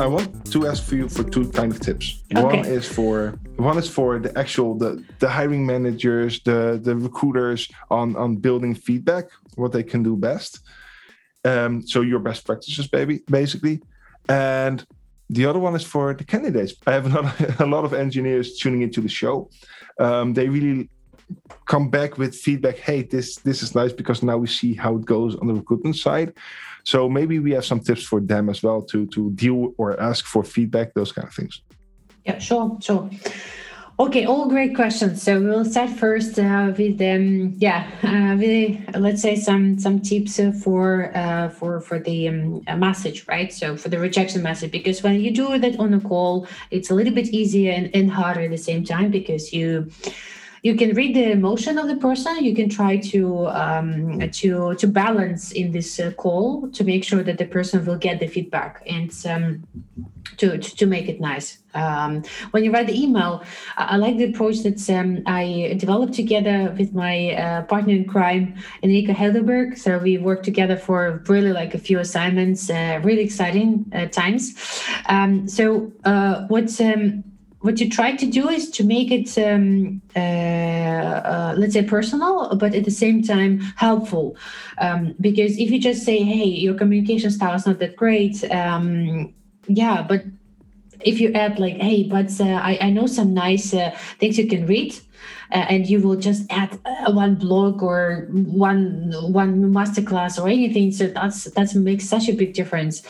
I 0.00 0.06
want 0.06 0.50
to 0.52 0.66
ask 0.66 0.82
for 0.82 0.94
you 0.94 1.08
for 1.08 1.24
two 1.24 1.50
kind 1.50 1.70
of 1.70 1.80
tips. 1.80 2.22
Okay. 2.34 2.42
One 2.42 2.64
is 2.64 2.88
for 2.88 3.38
one 3.56 3.76
is 3.76 3.88
for 3.88 4.18
the 4.18 4.36
actual 4.38 4.74
the 4.78 5.04
the 5.18 5.28
hiring 5.28 5.66
managers, 5.66 6.40
the 6.44 6.80
the 6.82 6.96
recruiters 6.96 7.68
on 7.90 8.16
on 8.16 8.36
building 8.36 8.74
feedback, 8.74 9.26
what 9.56 9.72
they 9.72 9.82
can 9.82 10.02
do 10.02 10.16
best. 10.16 10.60
Um, 11.44 11.86
so 11.86 12.00
your 12.00 12.18
best 12.18 12.46
practices, 12.46 12.88
baby, 12.88 13.20
basically. 13.26 13.82
And 14.28 14.86
the 15.28 15.46
other 15.46 15.58
one 15.58 15.74
is 15.74 15.84
for 15.84 16.14
the 16.14 16.24
candidates. 16.24 16.74
I 16.86 16.92
have 16.92 17.60
a 17.60 17.66
lot 17.66 17.84
of 17.84 17.92
engineers 17.92 18.58
tuning 18.58 18.82
into 18.82 19.00
the 19.00 19.08
show. 19.08 19.50
Um, 19.98 20.34
they 20.34 20.48
really 20.48 20.88
come 21.66 21.90
back 21.90 22.18
with 22.18 22.34
feedback. 22.34 22.78
Hey, 22.78 23.02
this 23.02 23.36
this 23.36 23.62
is 23.62 23.74
nice 23.74 23.92
because 23.92 24.22
now 24.22 24.36
we 24.36 24.46
see 24.46 24.74
how 24.74 24.96
it 24.96 25.04
goes 25.04 25.36
on 25.36 25.46
the 25.46 25.54
recruitment 25.54 25.96
side. 25.96 26.34
So 26.84 27.08
maybe 27.08 27.38
we 27.38 27.52
have 27.52 27.64
some 27.64 27.80
tips 27.80 28.02
for 28.02 28.20
them 28.20 28.48
as 28.48 28.62
well 28.62 28.82
to 28.82 29.06
to 29.06 29.30
deal 29.30 29.74
or 29.78 30.00
ask 30.00 30.24
for 30.26 30.42
feedback, 30.44 30.94
those 30.94 31.12
kind 31.12 31.28
of 31.28 31.34
things. 31.34 31.62
Yeah, 32.24 32.38
sure, 32.38 32.78
sure. 32.80 33.10
Okay, 34.00 34.24
all 34.24 34.48
great 34.48 34.74
questions. 34.74 35.22
So 35.22 35.38
we'll 35.42 35.66
start 35.66 35.90
first 35.90 36.38
uh, 36.38 36.72
with 36.74 36.98
um, 37.02 37.52
yeah, 37.58 37.84
uh, 38.02 38.34
with, 38.34 38.96
let's 38.96 39.20
say 39.20 39.36
some 39.36 39.78
some 39.78 40.00
tips 40.00 40.40
for 40.64 41.14
uh, 41.14 41.50
for 41.50 41.82
for 41.82 41.98
the 41.98 42.28
um, 42.28 42.62
message, 42.78 43.26
right? 43.28 43.52
So 43.52 43.76
for 43.76 43.90
the 43.90 43.98
rejection 43.98 44.42
message, 44.42 44.70
because 44.70 45.02
when 45.02 45.20
you 45.20 45.30
do 45.30 45.58
that 45.58 45.78
on 45.78 45.92
a 45.92 46.00
call, 46.00 46.46
it's 46.70 46.88
a 46.88 46.94
little 46.94 47.12
bit 47.12 47.28
easier 47.28 47.72
and, 47.72 47.94
and 47.94 48.10
harder 48.10 48.40
at 48.40 48.50
the 48.50 48.56
same 48.56 48.84
time 48.84 49.10
because 49.10 49.52
you 49.52 49.90
you 50.62 50.74
can 50.74 50.94
read 50.94 51.14
the 51.16 51.30
emotion 51.30 51.78
of 51.78 51.88
the 51.88 51.96
person. 51.96 52.44
You 52.44 52.54
can 52.54 52.68
try 52.68 52.96
to 53.12 53.48
um, 53.48 54.30
to 54.30 54.74
to 54.74 54.86
balance 54.86 55.52
in 55.52 55.72
this 55.72 55.98
uh, 55.98 56.12
call 56.12 56.68
to 56.70 56.84
make 56.84 57.04
sure 57.04 57.22
that 57.22 57.38
the 57.38 57.46
person 57.46 57.84
will 57.84 57.98
get 57.98 58.20
the 58.20 58.26
feedback 58.26 58.82
and 58.86 59.10
um, 59.26 59.62
to, 60.36 60.58
to 60.58 60.86
make 60.86 61.08
it 61.08 61.20
nice. 61.20 61.58
Um, 61.72 62.24
when 62.50 62.64
you 62.64 62.72
write 62.72 62.88
the 62.88 63.00
email 63.00 63.44
i, 63.76 63.94
I 63.94 63.96
like 63.96 64.16
the 64.16 64.24
approach 64.24 64.64
that 64.64 64.90
um, 64.90 65.22
i 65.24 65.76
developed 65.78 66.14
together 66.14 66.74
with 66.76 66.92
my 66.92 67.32
uh, 67.34 67.62
partner 67.62 67.94
in 67.94 68.06
crime 68.06 68.56
enrica 68.82 69.12
heidelberg. 69.12 69.78
So 69.78 69.98
we 69.98 70.18
worked 70.18 70.44
together 70.44 70.76
for 70.76 71.22
really 71.28 71.52
like 71.52 71.74
a 71.74 71.78
few 71.78 72.00
assignments 72.00 72.68
uh, 72.70 73.00
really 73.04 73.22
exciting 73.22 73.86
uh, 73.94 74.06
times. 74.06 74.44
Um, 75.06 75.46
so 75.46 75.92
uh, 76.04 76.46
what's 76.48 76.80
um, 76.80 77.22
what 77.60 77.78
you 77.78 77.90
try 77.90 78.16
to 78.16 78.26
do 78.26 78.48
is 78.48 78.70
to 78.70 78.84
make 78.84 79.10
it 79.10 79.36
um, 79.38 80.00
uh, 80.16 80.20
uh, 80.20 81.54
let's 81.56 81.74
say 81.74 81.82
personal 81.82 82.54
but 82.56 82.74
at 82.74 82.84
the 82.84 82.90
same 82.90 83.22
time 83.22 83.60
helpful. 83.76 84.36
Um, 84.78 85.14
because 85.20 85.58
if 85.58 85.70
you 85.70 85.80
just 85.80 86.04
say 86.04 86.22
hey 86.22 86.44
your 86.44 86.74
communication 86.74 87.30
style 87.30 87.54
is 87.54 87.66
not 87.66 87.78
that 87.78 87.96
great 87.96 88.42
um, 88.50 89.34
yeah 89.66 90.02
but 90.02 90.24
if 91.02 91.20
you 91.20 91.32
add 91.32 91.58
like 91.58 91.76
hey 91.76 92.04
but 92.04 92.30
uh, 92.40 92.44
I, 92.44 92.78
I 92.80 92.90
know 92.90 93.06
some 93.06 93.34
nice 93.34 93.72
uh, 93.74 93.96
things 94.18 94.38
you 94.38 94.46
can 94.46 94.66
read 94.66 94.94
uh, 95.52 95.66
and 95.68 95.86
you 95.88 96.00
will 96.00 96.16
just 96.16 96.50
add 96.50 96.78
uh, 96.84 97.12
one 97.12 97.34
blog 97.34 97.82
or 97.82 98.28
one 98.30 99.12
one 99.32 99.72
masterclass 99.72 100.42
or 100.42 100.48
anything 100.48 100.92
so 100.92 101.08
that's 101.08 101.44
that 101.44 101.74
makes 101.74 102.08
such 102.08 102.28
a 102.28 102.32
big 102.32 102.54
difference 102.54 103.02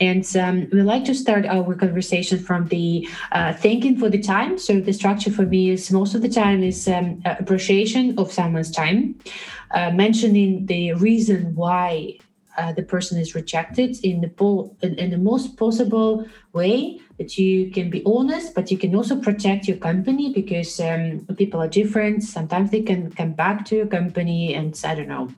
and 0.00 0.36
um, 0.36 0.68
we 0.72 0.82
like 0.82 1.04
to 1.06 1.14
start 1.14 1.46
our 1.46 1.74
conversation 1.74 2.38
from 2.38 2.68
the 2.68 3.08
uh, 3.32 3.52
thanking 3.52 3.98
for 3.98 4.08
the 4.08 4.20
time. 4.20 4.58
So 4.58 4.80
the 4.80 4.92
structure 4.92 5.30
for 5.30 5.42
me 5.42 5.70
is 5.70 5.90
most 5.90 6.14
of 6.14 6.22
the 6.22 6.28
time 6.28 6.62
is 6.62 6.86
um, 6.88 7.22
appreciation 7.24 8.18
of 8.18 8.32
someone's 8.32 8.70
time, 8.70 9.18
uh, 9.72 9.90
mentioning 9.90 10.66
the 10.66 10.94
reason 10.94 11.54
why 11.54 12.18
uh, 12.58 12.72
the 12.72 12.82
person 12.82 13.18
is 13.20 13.34
rejected 13.34 13.96
in 14.02 14.20
the 14.20 14.70
in, 14.82 14.94
in, 14.98 15.10
the 15.10 15.18
most 15.18 15.56
possible 15.56 16.26
way 16.52 17.00
that 17.18 17.38
you 17.38 17.70
can 17.70 17.88
be 17.88 18.02
honest 18.04 18.52
but 18.52 18.68
you 18.68 18.76
can 18.76 18.94
also 18.96 19.14
protect 19.20 19.68
your 19.68 19.76
company 19.76 20.32
because 20.32 20.80
um, 20.80 21.24
people 21.36 21.62
are 21.62 21.68
different 21.68 22.24
sometimes 22.24 22.72
they 22.72 22.82
can 22.82 23.12
come 23.12 23.32
back 23.32 23.64
to 23.64 23.76
your 23.76 23.86
company 23.86 24.54
and 24.54 24.80
i 24.84 24.92
don't 24.92 25.06
know 25.06 25.28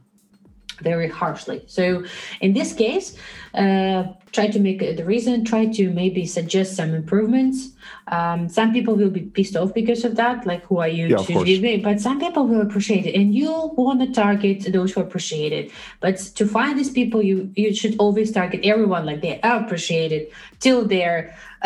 very 0.83 1.09
harshly. 1.09 1.63
So 1.67 2.05
in 2.41 2.53
this 2.53 2.73
case, 2.73 3.17
uh, 3.55 4.05
try 4.33 4.47
to 4.47 4.61
make 4.61 4.79
the 4.79 5.05
reason, 5.05 5.45
try 5.45 5.67
to 5.67 5.91
maybe 5.91 6.25
suggest 6.25 6.77
some 6.77 6.95
improvements. 6.95 7.71
Um, 8.09 8.49
some 8.49 8.73
people 8.73 8.95
will 8.95 9.11
be 9.11 9.23
pissed 9.23 9.57
off 9.57 9.75
because 9.75 10.05
of 10.05 10.17
that, 10.17 10.47
like 10.47 10.65
who 10.65 10.79
are 10.79 10.89
you 10.89 11.09
yeah, 11.09 11.17
to 11.17 11.45
give 11.45 11.63
me? 11.63 11.79
But 11.79 12.01
some 12.01 12.21
people 12.21 12.47
will 12.47 12.61
appreciate 12.61 13.07
it, 13.07 13.15
and 13.15 13.35
you 13.35 13.51
want 13.77 14.01
to 14.01 14.13
target 14.13 14.73
those 14.73 14.93
who 14.93 15.01
appreciate 15.01 15.53
it. 15.53 15.73
But 16.01 16.19
to 16.37 16.47
find 16.47 16.79
these 16.79 16.91
people, 16.91 17.23
you 17.23 17.51
you 17.57 17.75
should 17.75 17.97
always 17.99 18.31
target 18.31 18.61
everyone 18.65 19.07
like 19.07 19.21
they 19.23 19.41
appreciate 19.43 20.13
it 20.13 20.33
till 20.61 20.85
they're 20.85 21.35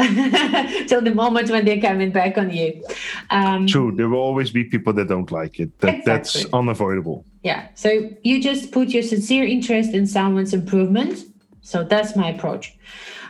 till 0.89 1.03
the 1.03 1.15
moment 1.15 1.51
when 1.51 1.65
they're 1.65 1.81
coming 1.81 2.11
back 2.11 2.39
on 2.39 2.51
you. 2.51 2.83
Um, 3.31 3.67
True, 3.67 3.93
there 3.95 4.09
will 4.09 4.19
always 4.19 4.51
be 4.51 4.65
people 4.65 4.93
that 4.95 5.09
don't 5.09 5.31
like 5.31 5.61
it. 5.61 5.79
That, 5.81 5.99
exactly. 5.99 6.43
That's 6.43 6.55
unavoidable. 6.55 7.25
Yeah. 7.45 7.69
So 7.75 8.11
you 8.23 8.43
just 8.43 8.73
put 8.73 8.89
your 8.89 9.03
sincere 9.03 9.45
interest 9.45 9.93
in 9.93 10.07
someone's 10.07 10.55
improvement. 10.55 11.25
So 11.61 11.85
that's 11.85 12.17
my 12.17 12.31
approach. 12.31 12.77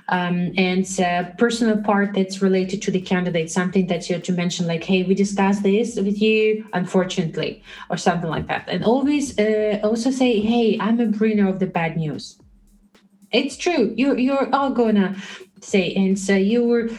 Um, 0.08 0.52
and 0.56 0.86
uh, 1.00 1.30
personal 1.36 1.78
part 1.78 2.14
that's 2.14 2.40
related 2.40 2.80
to 2.82 2.90
the 2.90 3.00
candidate, 3.00 3.50
something 3.50 3.86
that 3.88 4.08
you 4.08 4.14
have 4.14 4.22
to 4.24 4.32
mention, 4.32 4.66
like, 4.66 4.84
hey, 4.84 5.02
we 5.02 5.14
discussed 5.14 5.62
this 5.62 5.96
with 5.96 6.20
you, 6.20 6.64
unfortunately, 6.74 7.62
or 7.90 7.96
something 7.96 8.30
like 8.30 8.46
that. 8.46 8.68
And 8.68 8.84
always 8.84 9.36
uh, 9.38 9.80
also 9.82 10.10
say, 10.10 10.40
hey, 10.40 10.78
I'm 10.78 11.00
a 11.00 11.06
bringer 11.06 11.48
of 11.48 11.58
the 11.58 11.66
bad 11.66 11.96
news. 11.96 12.38
It's 13.32 13.56
true. 13.56 13.94
You, 13.96 14.14
you're 14.16 14.54
all 14.54 14.70
gonna 14.70 15.16
say, 15.60 15.92
and 15.94 16.16
so 16.18 16.36
you 16.36 16.64
were 16.64 16.90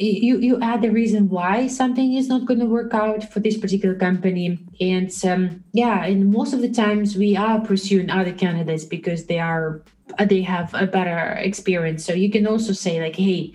you 0.00 0.38
you 0.38 0.60
add 0.60 0.82
the 0.82 0.90
reason 0.90 1.28
why 1.28 1.66
something 1.66 2.14
is 2.14 2.28
not 2.28 2.46
going 2.46 2.60
to 2.60 2.66
work 2.66 2.94
out 2.94 3.30
for 3.30 3.40
this 3.40 3.58
particular 3.58 3.94
company. 3.94 4.58
And 4.80 5.12
um, 5.24 5.64
yeah 5.72 6.04
and 6.04 6.30
most 6.32 6.52
of 6.52 6.60
the 6.60 6.70
times 6.70 7.16
we 7.16 7.36
are 7.36 7.60
pursuing 7.60 8.10
other 8.10 8.32
candidates 8.32 8.84
because 8.84 9.26
they 9.26 9.38
are 9.38 9.82
they 10.26 10.42
have 10.42 10.74
a 10.74 10.86
better 10.86 11.36
experience. 11.38 12.04
So 12.04 12.12
you 12.12 12.30
can 12.30 12.46
also 12.46 12.72
say 12.72 13.00
like 13.00 13.16
hey 13.16 13.52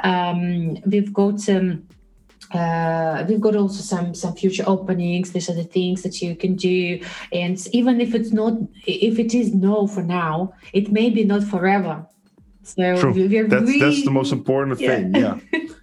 um, 0.00 0.78
we've 0.86 1.12
got 1.12 1.40
some 1.40 1.88
uh, 2.52 3.24
we've 3.28 3.40
got 3.40 3.56
also 3.56 3.82
some 3.82 4.14
some 4.14 4.34
future 4.34 4.64
openings. 4.66 5.32
These 5.32 5.48
are 5.48 5.54
the 5.54 5.64
things 5.64 6.02
that 6.02 6.20
you 6.20 6.36
can 6.36 6.54
do. 6.54 7.00
And 7.32 7.58
even 7.72 8.00
if 8.00 8.14
it's 8.14 8.32
not 8.32 8.54
if 8.86 9.18
it 9.18 9.34
is 9.34 9.54
no 9.54 9.86
for 9.86 10.02
now 10.02 10.52
it 10.72 10.92
may 10.92 11.08
be 11.08 11.24
not 11.24 11.44
forever. 11.44 12.06
So 12.62 13.00
True. 13.00 13.28
That's, 13.48 13.62
really, 13.62 13.80
that's 13.80 14.04
the 14.04 14.10
most 14.10 14.30
important 14.30 14.78
yeah. 14.78 14.96
thing 14.96 15.14
yeah 15.14 15.38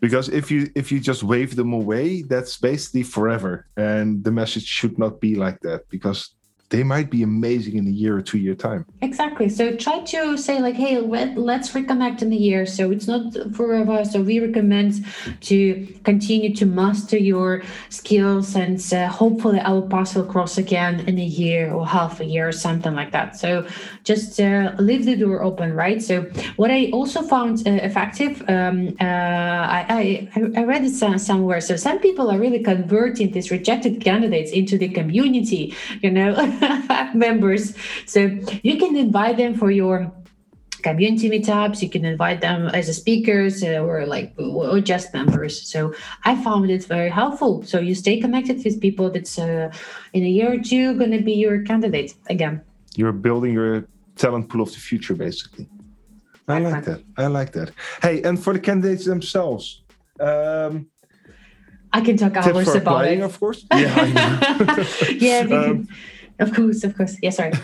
because 0.00 0.28
if 0.28 0.50
you 0.50 0.70
if 0.74 0.90
you 0.90 0.98
just 0.98 1.22
wave 1.22 1.56
them 1.56 1.72
away 1.72 2.22
that's 2.22 2.56
basically 2.56 3.02
forever. 3.02 3.66
And 3.76 4.24
the 4.24 4.32
message 4.32 4.66
should 4.66 4.98
not 4.98 5.20
be 5.20 5.34
like 5.34 5.60
that 5.60 5.88
because 5.88 6.34
they 6.70 6.84
might 6.84 7.10
be 7.10 7.22
amazing 7.22 7.76
in 7.76 7.86
a 7.86 7.90
year 7.90 8.16
or 8.16 8.22
two 8.22 8.38
year 8.38 8.54
time. 8.54 8.86
Exactly. 9.02 9.48
So 9.48 9.74
try 9.76 10.00
to 10.00 10.36
say 10.38 10.60
like, 10.60 10.76
hey, 10.76 10.98
let, 10.98 11.36
let's 11.36 11.72
reconnect 11.72 12.22
in 12.22 12.32
a 12.32 12.36
year. 12.36 12.64
So 12.64 12.92
it's 12.92 13.08
not 13.08 13.34
forever. 13.54 14.04
So 14.04 14.22
we 14.22 14.38
recommend 14.38 15.04
to 15.42 15.86
continue 16.04 16.54
to 16.54 16.66
master 16.66 17.18
your 17.18 17.62
skills, 17.88 18.54
and 18.54 18.80
uh, 18.92 19.08
hopefully 19.08 19.60
our 19.60 19.82
paths 19.82 20.14
will 20.14 20.24
cross 20.24 20.58
again 20.58 21.00
in 21.08 21.18
a 21.18 21.24
year 21.24 21.72
or 21.72 21.86
half 21.86 22.20
a 22.20 22.24
year 22.24 22.48
or 22.48 22.52
something 22.52 22.94
like 22.94 23.10
that. 23.10 23.36
So 23.36 23.66
just 24.04 24.40
uh, 24.40 24.72
leave 24.78 25.06
the 25.06 25.16
door 25.16 25.42
open, 25.42 25.74
right? 25.74 26.00
So 26.00 26.22
what 26.56 26.70
I 26.70 26.90
also 26.92 27.22
found 27.22 27.66
uh, 27.66 27.70
effective, 27.70 28.44
um, 28.48 28.96
uh, 29.00 29.04
I, 29.04 30.28
I, 30.36 30.52
I 30.56 30.64
read 30.64 30.84
it 30.84 30.90
somewhere. 31.18 31.60
So 31.60 31.74
some 31.74 31.98
people 31.98 32.30
are 32.30 32.38
really 32.38 32.62
converting 32.62 33.32
these 33.32 33.50
rejected 33.50 34.00
candidates 34.00 34.52
into 34.52 34.78
the 34.78 34.88
community, 34.88 35.74
you 36.00 36.10
know, 36.10 36.34
members. 37.14 37.74
So 38.06 38.38
you 38.62 38.78
can 38.78 38.96
invite 38.96 39.36
them 39.36 39.54
for 39.54 39.70
your 39.70 40.12
community 40.82 41.28
meetups 41.30 41.82
you 41.82 41.90
can 41.90 42.04
invite 42.04 42.40
them 42.40 42.68
as 42.68 42.88
a 42.88 42.94
speakers 42.94 43.62
uh, 43.62 43.84
or 43.84 44.06
like 44.06 44.32
or 44.38 44.80
just 44.80 45.12
members 45.12 45.68
so 45.68 45.92
i 46.24 46.34
found 46.42 46.70
it 46.70 46.84
very 46.84 47.10
helpful 47.10 47.62
so 47.62 47.78
you 47.78 47.94
stay 47.94 48.18
connected 48.18 48.62
with 48.64 48.80
people 48.80 49.10
that's 49.10 49.38
uh, 49.38 49.70
in 50.12 50.22
a 50.24 50.28
year 50.28 50.54
or 50.54 50.58
two 50.58 50.96
going 50.96 51.10
to 51.10 51.22
be 51.22 51.32
your 51.32 51.62
candidate 51.64 52.14
again 52.28 52.60
you're 52.96 53.12
building 53.12 53.52
your 53.52 53.86
talent 54.16 54.48
pool 54.48 54.62
of 54.62 54.72
the 54.72 54.78
future 54.78 55.14
basically 55.14 55.68
i 56.48 56.58
like 56.58 56.84
that 56.84 57.02
i 57.16 57.26
like 57.26 57.52
that 57.52 57.70
hey 58.02 58.22
and 58.22 58.42
for 58.42 58.52
the 58.52 58.60
candidates 58.60 59.04
themselves 59.04 59.82
um, 60.20 60.86
I 61.92 62.00
can 62.02 62.16
talk 62.16 62.36
hours 62.36 62.66
for 62.66 62.76
about 62.76 62.76
applying, 62.76 63.20
it. 63.20 63.24
Of 63.24 63.40
course. 63.40 63.64
Yeah. 63.72 64.84
yeah. 65.10 65.40
Um, 65.50 65.88
of 66.40 66.52
course. 66.54 66.84
Of 66.84 66.96
course. 66.96 67.16
Yeah. 67.22 67.30
Sorry. 67.30 67.52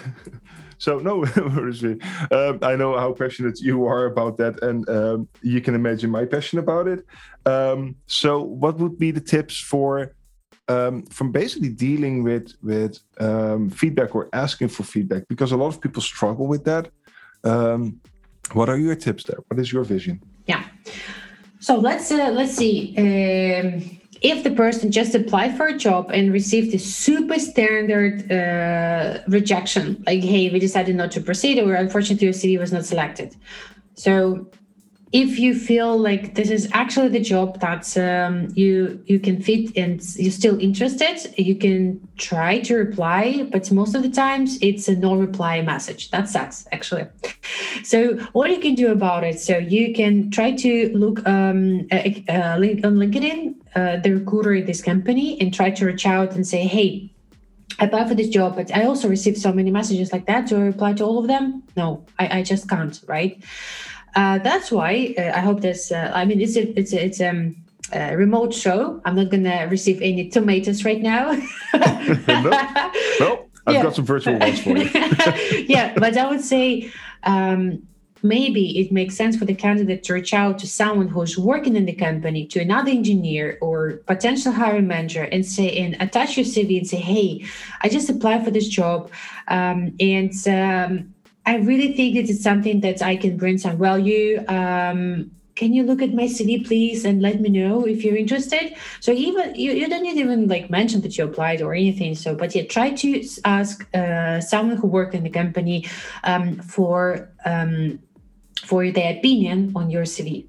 So 0.78 0.98
no, 0.98 1.24
um, 2.30 2.58
I 2.62 2.76
know 2.76 2.98
how 2.98 3.12
passionate 3.12 3.60
you 3.60 3.86
are 3.86 4.06
about 4.06 4.36
that, 4.38 4.62
and 4.62 4.88
um, 4.88 5.28
you 5.42 5.60
can 5.60 5.74
imagine 5.74 6.10
my 6.10 6.24
passion 6.26 6.58
about 6.58 6.86
it. 6.86 7.04
Um, 7.46 7.96
so, 8.06 8.42
what 8.42 8.78
would 8.78 8.98
be 8.98 9.10
the 9.10 9.20
tips 9.20 9.58
for 9.58 10.14
um, 10.68 11.06
from 11.06 11.32
basically 11.32 11.70
dealing 11.70 12.22
with 12.22 12.52
with 12.62 12.98
um, 13.18 13.70
feedback 13.70 14.14
or 14.14 14.28
asking 14.32 14.68
for 14.68 14.82
feedback? 14.82 15.26
Because 15.28 15.52
a 15.52 15.56
lot 15.56 15.68
of 15.68 15.80
people 15.80 16.02
struggle 16.02 16.46
with 16.46 16.64
that. 16.64 16.90
Um, 17.44 18.00
what 18.52 18.68
are 18.68 18.78
your 18.78 18.96
tips 18.96 19.24
there? 19.24 19.38
What 19.48 19.58
is 19.58 19.72
your 19.72 19.84
vision? 19.84 20.22
Yeah. 20.46 20.64
So 21.60 21.78
let's 21.78 22.10
uh, 22.10 22.30
let's 22.32 22.54
see 22.54 22.94
if 24.20 24.44
the 24.44 24.50
person 24.50 24.90
just 24.90 25.14
applied 25.14 25.56
for 25.56 25.66
a 25.66 25.76
job 25.76 26.10
and 26.10 26.32
received 26.32 26.74
a 26.74 26.78
super 26.78 27.38
standard 27.38 28.30
uh, 28.30 29.20
rejection, 29.28 30.02
like, 30.06 30.22
hey, 30.22 30.50
we 30.50 30.58
decided 30.58 30.96
not 30.96 31.10
to 31.12 31.20
proceed, 31.20 31.58
or 31.58 31.74
unfortunately 31.74 32.26
your 32.26 32.34
CV 32.34 32.58
was 32.58 32.72
not 32.72 32.84
selected. 32.84 33.36
So 33.94 34.46
if 35.12 35.38
you 35.38 35.54
feel 35.54 35.96
like 35.96 36.34
this 36.34 36.50
is 36.50 36.68
actually 36.72 37.08
the 37.08 37.20
job 37.20 37.60
that 37.60 37.96
um, 37.96 38.48
you 38.54 39.00
you 39.06 39.20
can 39.20 39.40
fit 39.40 39.76
and 39.76 40.02
you're 40.16 40.32
still 40.32 40.58
interested 40.60 41.32
you 41.38 41.54
can 41.54 42.00
try 42.16 42.58
to 42.58 42.74
reply 42.74 43.48
but 43.52 43.70
most 43.70 43.94
of 43.94 44.02
the 44.02 44.10
times 44.10 44.58
it's 44.60 44.88
a 44.88 44.96
no 44.96 45.14
reply 45.14 45.62
message 45.62 46.10
that 46.10 46.28
sucks 46.28 46.66
actually 46.72 47.06
so 47.84 48.16
what 48.32 48.50
you 48.50 48.58
can 48.58 48.74
do 48.74 48.90
about 48.90 49.22
it 49.22 49.38
so 49.38 49.56
you 49.56 49.94
can 49.94 50.28
try 50.30 50.50
to 50.50 50.90
look 50.92 51.26
um, 51.26 51.86
uh, 51.92 51.96
uh, 52.28 52.56
on 52.86 52.96
linkedin 52.96 53.54
uh, 53.76 53.96
the 53.98 54.14
recruiter 54.14 54.54
in 54.54 54.66
this 54.66 54.82
company 54.82 55.40
and 55.40 55.54
try 55.54 55.70
to 55.70 55.86
reach 55.86 56.06
out 56.06 56.34
and 56.34 56.46
say 56.46 56.66
hey 56.66 57.10
I 57.78 57.84
applied 57.84 58.08
for 58.08 58.14
this 58.14 58.28
job, 58.28 58.56
but 58.56 58.74
I 58.74 58.84
also 58.84 59.08
received 59.08 59.38
so 59.38 59.52
many 59.52 59.70
messages 59.70 60.12
like 60.12 60.26
that. 60.26 60.46
Do 60.46 60.56
I 60.56 60.60
reply 60.60 60.94
to 60.94 61.04
all 61.04 61.18
of 61.18 61.26
them? 61.26 61.62
No, 61.76 62.06
I, 62.18 62.38
I 62.38 62.42
just 62.42 62.68
can't, 62.68 62.98
right? 63.06 63.42
Uh, 64.14 64.38
that's 64.38 64.72
why 64.72 65.14
uh, 65.18 65.32
I 65.34 65.40
hope 65.40 65.60
this. 65.60 65.92
Uh, 65.92 66.10
I 66.14 66.24
mean, 66.24 66.40
it's 66.40 66.56
a, 66.56 66.78
it's 66.78 66.92
a, 66.94 67.04
it's 67.04 67.20
um, 67.20 67.56
a 67.92 68.16
remote 68.16 68.54
show. 68.54 69.02
I'm 69.04 69.14
not 69.14 69.30
gonna 69.30 69.68
receive 69.68 70.00
any 70.00 70.30
tomatoes 70.30 70.84
right 70.86 71.02
now. 71.02 71.32
no, 71.74 72.50
no, 73.20 73.46
I've 73.66 73.74
yeah. 73.74 73.82
got 73.82 73.94
some 73.94 74.06
virtual 74.06 74.38
ones 74.38 74.62
for 74.62 74.70
you. 74.70 74.88
yeah, 75.68 75.92
but 75.98 76.16
I 76.16 76.30
would 76.30 76.42
say. 76.42 76.90
Um, 77.24 77.86
maybe 78.28 78.78
it 78.78 78.92
makes 78.92 79.16
sense 79.16 79.36
for 79.36 79.44
the 79.44 79.54
candidate 79.54 80.02
to 80.04 80.14
reach 80.14 80.34
out 80.34 80.58
to 80.60 80.66
someone 80.66 81.08
who's 81.08 81.38
working 81.38 81.76
in 81.76 81.86
the 81.86 81.92
company, 81.92 82.46
to 82.46 82.60
another 82.60 82.90
engineer 82.90 83.58
or 83.60 83.98
potential 84.06 84.52
hiring 84.52 84.86
manager, 84.86 85.24
and 85.24 85.44
say 85.44 85.76
and 85.76 85.96
attach 86.00 86.36
your 86.36 86.46
CV 86.46 86.78
and 86.78 86.86
say, 86.86 86.98
"Hey, 86.98 87.44
I 87.82 87.88
just 87.88 88.08
applied 88.08 88.44
for 88.44 88.50
this 88.50 88.68
job, 88.68 89.10
um, 89.48 89.94
and 90.00 90.32
um, 90.48 91.14
I 91.46 91.56
really 91.56 91.92
think 91.94 92.16
that 92.16 92.28
it's 92.28 92.42
something 92.42 92.80
that 92.80 93.02
I 93.02 93.16
can 93.16 93.36
bring 93.36 93.58
some 93.58 93.78
value. 93.78 94.44
Um, 94.48 95.30
can 95.56 95.72
you 95.72 95.84
look 95.84 96.02
at 96.02 96.12
my 96.12 96.24
CV, 96.24 96.64
please, 96.66 97.04
and 97.04 97.22
let 97.22 97.40
me 97.40 97.48
know 97.48 97.86
if 97.86 98.04
you're 98.04 98.16
interested? 98.16 98.76
So 99.00 99.12
even 99.12 99.54
you, 99.54 99.72
you 99.72 99.88
don't 99.88 100.02
need 100.02 100.18
even 100.18 100.48
like 100.48 100.68
mention 100.68 101.00
that 101.00 101.16
you 101.16 101.24
applied 101.24 101.62
or 101.62 101.72
anything. 101.72 102.14
So, 102.14 102.34
but 102.34 102.54
yeah, 102.54 102.66
try 102.66 102.90
to 102.90 103.26
ask 103.44 103.86
uh, 103.94 104.40
someone 104.40 104.76
who 104.76 104.86
worked 104.86 105.14
in 105.14 105.22
the 105.22 105.30
company 105.30 105.88
um, 106.24 106.60
for 106.60 107.30
um, 107.46 107.98
for 108.64 108.90
their 108.90 109.16
opinion 109.18 109.72
on 109.74 109.90
your 109.90 110.04
CV. 110.04 110.46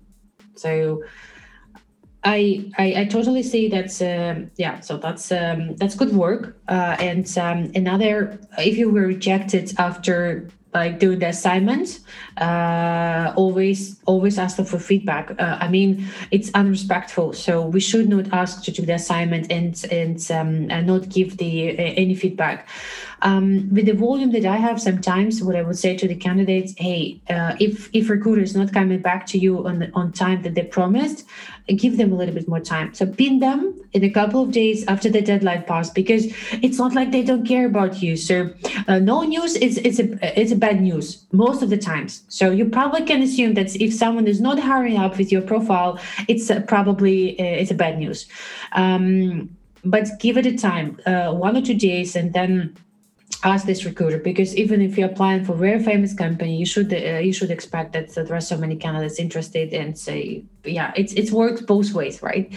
So. 0.56 1.04
I, 2.24 2.72
I, 2.78 3.02
I 3.02 3.06
totally 3.06 3.44
see 3.44 3.70
that's 3.70 4.02
uh, 4.02 4.42
yeah 4.58 4.82
so 4.82 4.98
that's 4.98 5.32
um, 5.32 5.78
that's 5.78 5.96
good 5.96 6.14
work 6.14 6.58
uh, 6.68 6.98
and 7.00 7.26
um, 7.38 7.72
another 7.74 8.38
if 8.58 8.76
you 8.76 8.90
were 8.90 9.08
rejected 9.08 9.72
after 9.78 10.50
like 10.74 11.00
do 11.00 11.16
the 11.16 11.28
assignment 11.28 12.00
uh, 12.38 13.34
always 13.36 14.02
always 14.06 14.38
ask 14.38 14.58
them 14.58 14.66
for 14.66 14.80
feedback 14.80 15.32
uh, 15.40 15.58
i 15.62 15.68
mean 15.68 16.06
it's 16.32 16.50
unrespectful 16.54 17.34
so 17.34 17.66
we 17.66 17.80
should 17.80 18.10
not 18.10 18.26
ask 18.34 18.64
to 18.64 18.72
do 18.72 18.86
the 18.86 18.94
assignment 18.94 19.52
and 19.52 19.86
and, 19.92 20.20
um, 20.32 20.70
and 20.70 20.88
not 20.88 21.08
give 21.10 21.38
the 21.38 21.54
uh, 21.72 21.82
any 22.04 22.16
feedback 22.16 22.68
um, 23.22 23.74
with 23.74 23.86
the 23.86 23.94
volume 23.94 24.32
that 24.32 24.46
I 24.46 24.58
have, 24.58 24.82
sometimes 24.82 25.42
what 25.42 25.56
I 25.56 25.62
would 25.62 25.78
say 25.78 25.98
to 25.98 26.08
the 26.08 26.16
candidates, 26.16 26.74
hey, 26.78 27.22
uh, 27.30 27.56
if 27.60 27.90
if 27.94 28.10
recruiter 28.10 28.42
is 28.42 28.56
not 28.56 28.74
coming 28.74 29.00
back 29.00 29.26
to 29.28 29.38
you 29.38 29.66
on 29.68 29.80
the, 29.80 29.92
on 29.94 30.12
time 30.12 30.44
that 30.44 30.56
they 30.56 30.64
promised, 30.64 31.26
give 31.68 31.98
them 31.98 32.14
a 32.14 32.16
little 32.16 32.34
bit 32.34 32.48
more 32.48 32.60
time. 32.60 32.94
So 32.94 33.06
pin 33.06 33.40
them 33.40 33.74
in 33.94 34.04
a 34.04 34.10
couple 34.10 34.44
of 34.44 34.52
days 34.52 34.86
after 34.88 35.10
the 35.10 35.22
deadline 35.22 35.64
passed, 35.64 35.96
because 35.96 36.26
it's 36.52 36.78
not 36.78 36.94
like 36.94 37.12
they 37.12 37.24
don't 37.24 37.46
care 37.46 37.66
about 37.66 38.02
you. 38.02 38.16
So 38.16 38.54
uh, 38.88 39.00
no 39.00 39.24
news 39.24 39.56
is 39.56 39.78
it's 39.80 40.00
a 40.00 40.40
it's 40.40 40.52
a 40.52 40.56
bad 40.56 40.82
news 40.82 41.26
most 41.32 41.64
of 41.64 41.70
the 41.70 41.78
times. 41.78 42.24
So 42.28 42.52
you 42.52 42.66
probably 42.66 43.04
can 43.04 43.22
assume 43.22 43.56
that 43.56 43.76
if 43.76 43.94
someone 43.94 44.28
is 44.28 44.40
not 44.40 44.60
hurrying 44.60 44.98
up 44.98 45.18
with 45.18 45.32
your 45.32 45.42
profile, 45.42 46.00
it's 46.28 46.50
uh, 46.50 46.62
probably 46.68 47.40
uh, 47.40 47.44
it's 47.44 47.72
a 47.72 47.76
bad 47.76 47.98
news. 47.98 48.28
Um, 48.74 49.50
but 49.84 50.08
give 50.20 50.38
it 50.38 50.46
a 50.46 50.58
time, 50.58 51.00
uh, 51.06 51.32
one 51.32 51.56
or 51.56 51.62
two 51.62 51.76
days, 51.76 52.16
and 52.16 52.34
then 52.34 52.76
ask 53.48 53.66
this 53.66 53.86
recruiter 53.86 54.20
because 54.20 54.56
even 54.56 54.82
if 54.82 54.98
you're 54.98 55.10
applying 55.10 55.44
for 55.46 55.54
a 55.54 55.58
very 55.68 55.82
famous 55.84 56.14
company 56.14 56.56
you 56.56 56.66
should 56.66 56.94
uh, 56.94 57.20
you 57.28 57.34
should 57.34 57.52
expect 57.52 57.94
that, 57.94 58.14
that, 58.14 58.28
there 58.28 58.38
are 58.38 58.48
so 58.54 58.58
many 58.58 58.76
candidates 58.76 59.20
interested 59.20 59.74
and 59.74 59.98
say 59.98 60.44
yeah 60.64 60.92
it's 60.96 61.14
it's 61.14 61.32
works 61.32 61.62
both 61.62 61.94
ways 61.94 62.22
right 62.22 62.54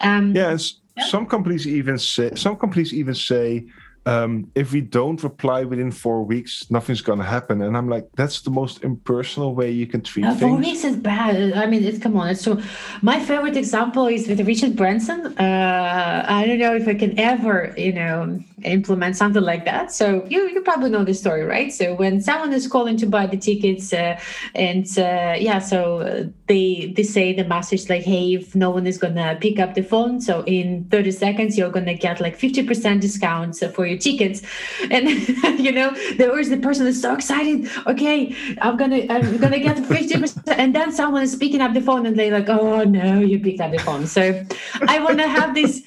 um 0.00 0.34
yes 0.34 0.60
yeah. 0.96 1.04
some 1.04 1.26
companies 1.26 1.66
even 1.66 1.96
say 1.98 2.30
some 2.34 2.56
companies 2.56 2.92
even 2.92 3.14
say 3.14 3.64
um, 4.04 4.50
if 4.54 4.72
we 4.72 4.80
don't 4.80 5.22
reply 5.22 5.62
within 5.62 5.92
four 5.92 6.24
weeks, 6.24 6.68
nothing's 6.70 7.02
gonna 7.02 7.24
happen. 7.24 7.62
And 7.62 7.76
I'm 7.76 7.88
like, 7.88 8.08
that's 8.16 8.40
the 8.40 8.50
most 8.50 8.82
impersonal 8.82 9.54
way 9.54 9.70
you 9.70 9.86
can 9.86 10.00
treat 10.02 10.24
uh, 10.24 10.30
things. 10.34 10.40
Four 10.40 10.56
weeks 10.56 10.84
is 10.84 10.96
bad. 10.96 11.52
I 11.52 11.66
mean, 11.66 11.84
it's 11.84 11.98
come 11.98 12.16
on. 12.16 12.28
It's 12.28 12.40
so. 12.40 12.60
My 13.00 13.20
favorite 13.20 13.56
example 13.56 14.06
is 14.08 14.26
with 14.26 14.40
Richard 14.40 14.74
Branson. 14.74 15.26
Uh, 15.38 16.24
I 16.28 16.46
don't 16.46 16.58
know 16.58 16.74
if 16.74 16.88
I 16.88 16.94
can 16.94 17.18
ever, 17.18 17.74
you 17.76 17.92
know, 17.92 18.40
implement 18.64 19.16
something 19.16 19.42
like 19.42 19.64
that. 19.66 19.92
So 19.92 20.26
you 20.28 20.48
you 20.48 20.62
probably 20.62 20.90
know 20.90 21.04
the 21.04 21.14
story, 21.14 21.44
right? 21.44 21.72
So 21.72 21.94
when 21.94 22.20
someone 22.20 22.52
is 22.52 22.66
calling 22.66 22.96
to 22.98 23.06
buy 23.06 23.26
the 23.26 23.36
tickets, 23.36 23.92
uh, 23.92 24.18
and 24.56 24.86
uh, 24.98 25.36
yeah, 25.38 25.60
so 25.60 26.28
they 26.48 26.92
they 26.96 27.04
say 27.04 27.32
the 27.32 27.44
message 27.44 27.88
like, 27.88 28.02
hey, 28.02 28.34
if 28.34 28.56
no 28.56 28.70
one 28.70 28.88
is 28.88 28.98
gonna 28.98 29.38
pick 29.40 29.60
up 29.60 29.74
the 29.74 29.82
phone, 29.82 30.20
so 30.20 30.42
in 30.44 30.86
30 30.90 31.12
seconds 31.12 31.56
you're 31.56 31.70
gonna 31.70 31.94
get 31.94 32.20
like 32.20 32.36
50% 32.36 33.00
discounts 33.00 33.64
for 33.74 33.86
your 33.92 34.00
tickets. 34.00 34.42
And 34.90 35.08
you 35.66 35.72
know 35.72 35.94
there 36.16 36.32
was 36.32 36.48
the 36.48 36.58
person 36.58 36.84
that's 36.86 37.00
so 37.00 37.14
excited. 37.14 37.70
Okay 37.86 38.34
i'm 38.60 38.76
gonna 38.76 39.06
i'm 39.10 39.36
gonna 39.38 39.58
get 39.58 39.76
50% 39.76 40.42
and 40.56 40.74
then 40.74 40.92
someone 40.92 41.22
is 41.22 41.34
picking 41.36 41.60
up 41.60 41.74
the 41.74 41.80
phone 41.80 42.06
and 42.06 42.18
they're 42.18 42.32
like 42.32 42.48
oh 42.48 42.84
no 42.84 43.20
you 43.20 43.38
picked 43.38 43.60
up 43.60 43.70
the 43.72 43.78
phone. 43.78 44.06
So 44.06 44.44
i 44.88 44.98
want 45.02 45.18
to 45.18 45.28
have 45.28 45.54
this 45.54 45.82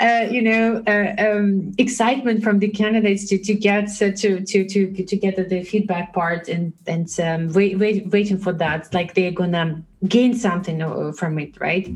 uh, 0.00 0.26
you 0.30 0.42
know 0.42 0.82
uh, 0.86 1.14
um, 1.18 1.72
excitement 1.78 2.42
from 2.42 2.58
the 2.58 2.68
candidates 2.68 3.28
to 3.28 3.38
to 3.38 3.54
get 3.54 3.88
uh, 4.02 4.10
to 4.10 4.40
to 4.40 4.64
to 4.64 5.04
to 5.04 5.16
get 5.16 5.36
the 5.36 5.62
feedback 5.62 6.12
part 6.12 6.48
and 6.48 6.72
and 6.86 7.08
um, 7.20 7.52
wait, 7.52 7.78
wait, 7.78 8.08
waiting 8.10 8.38
for 8.38 8.52
that. 8.52 8.92
Like 8.92 9.14
they're 9.14 9.30
gonna 9.30 9.82
gain 10.08 10.34
something 10.34 10.82
uh, 10.82 11.12
from 11.12 11.38
it 11.38 11.58
right? 11.60 11.88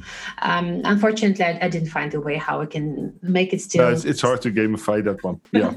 Um, 0.42 0.80
unfortunately 0.84 1.44
I, 1.44 1.58
I, 1.62 1.68
didn't 1.68 1.90
find 1.90 2.14
a 2.14 2.20
way 2.20 2.36
how 2.36 2.62
i 2.62 2.66
can 2.66 3.12
make 3.20 3.52
it 3.52 3.60
still 3.60 3.88
it's, 3.88 4.04
it's, 4.04 4.22
hard 4.22 4.40
to 4.42 4.50
gamify 4.50 5.04
that 5.04 5.22
one. 5.22 5.40
Yeah. 5.52 5.74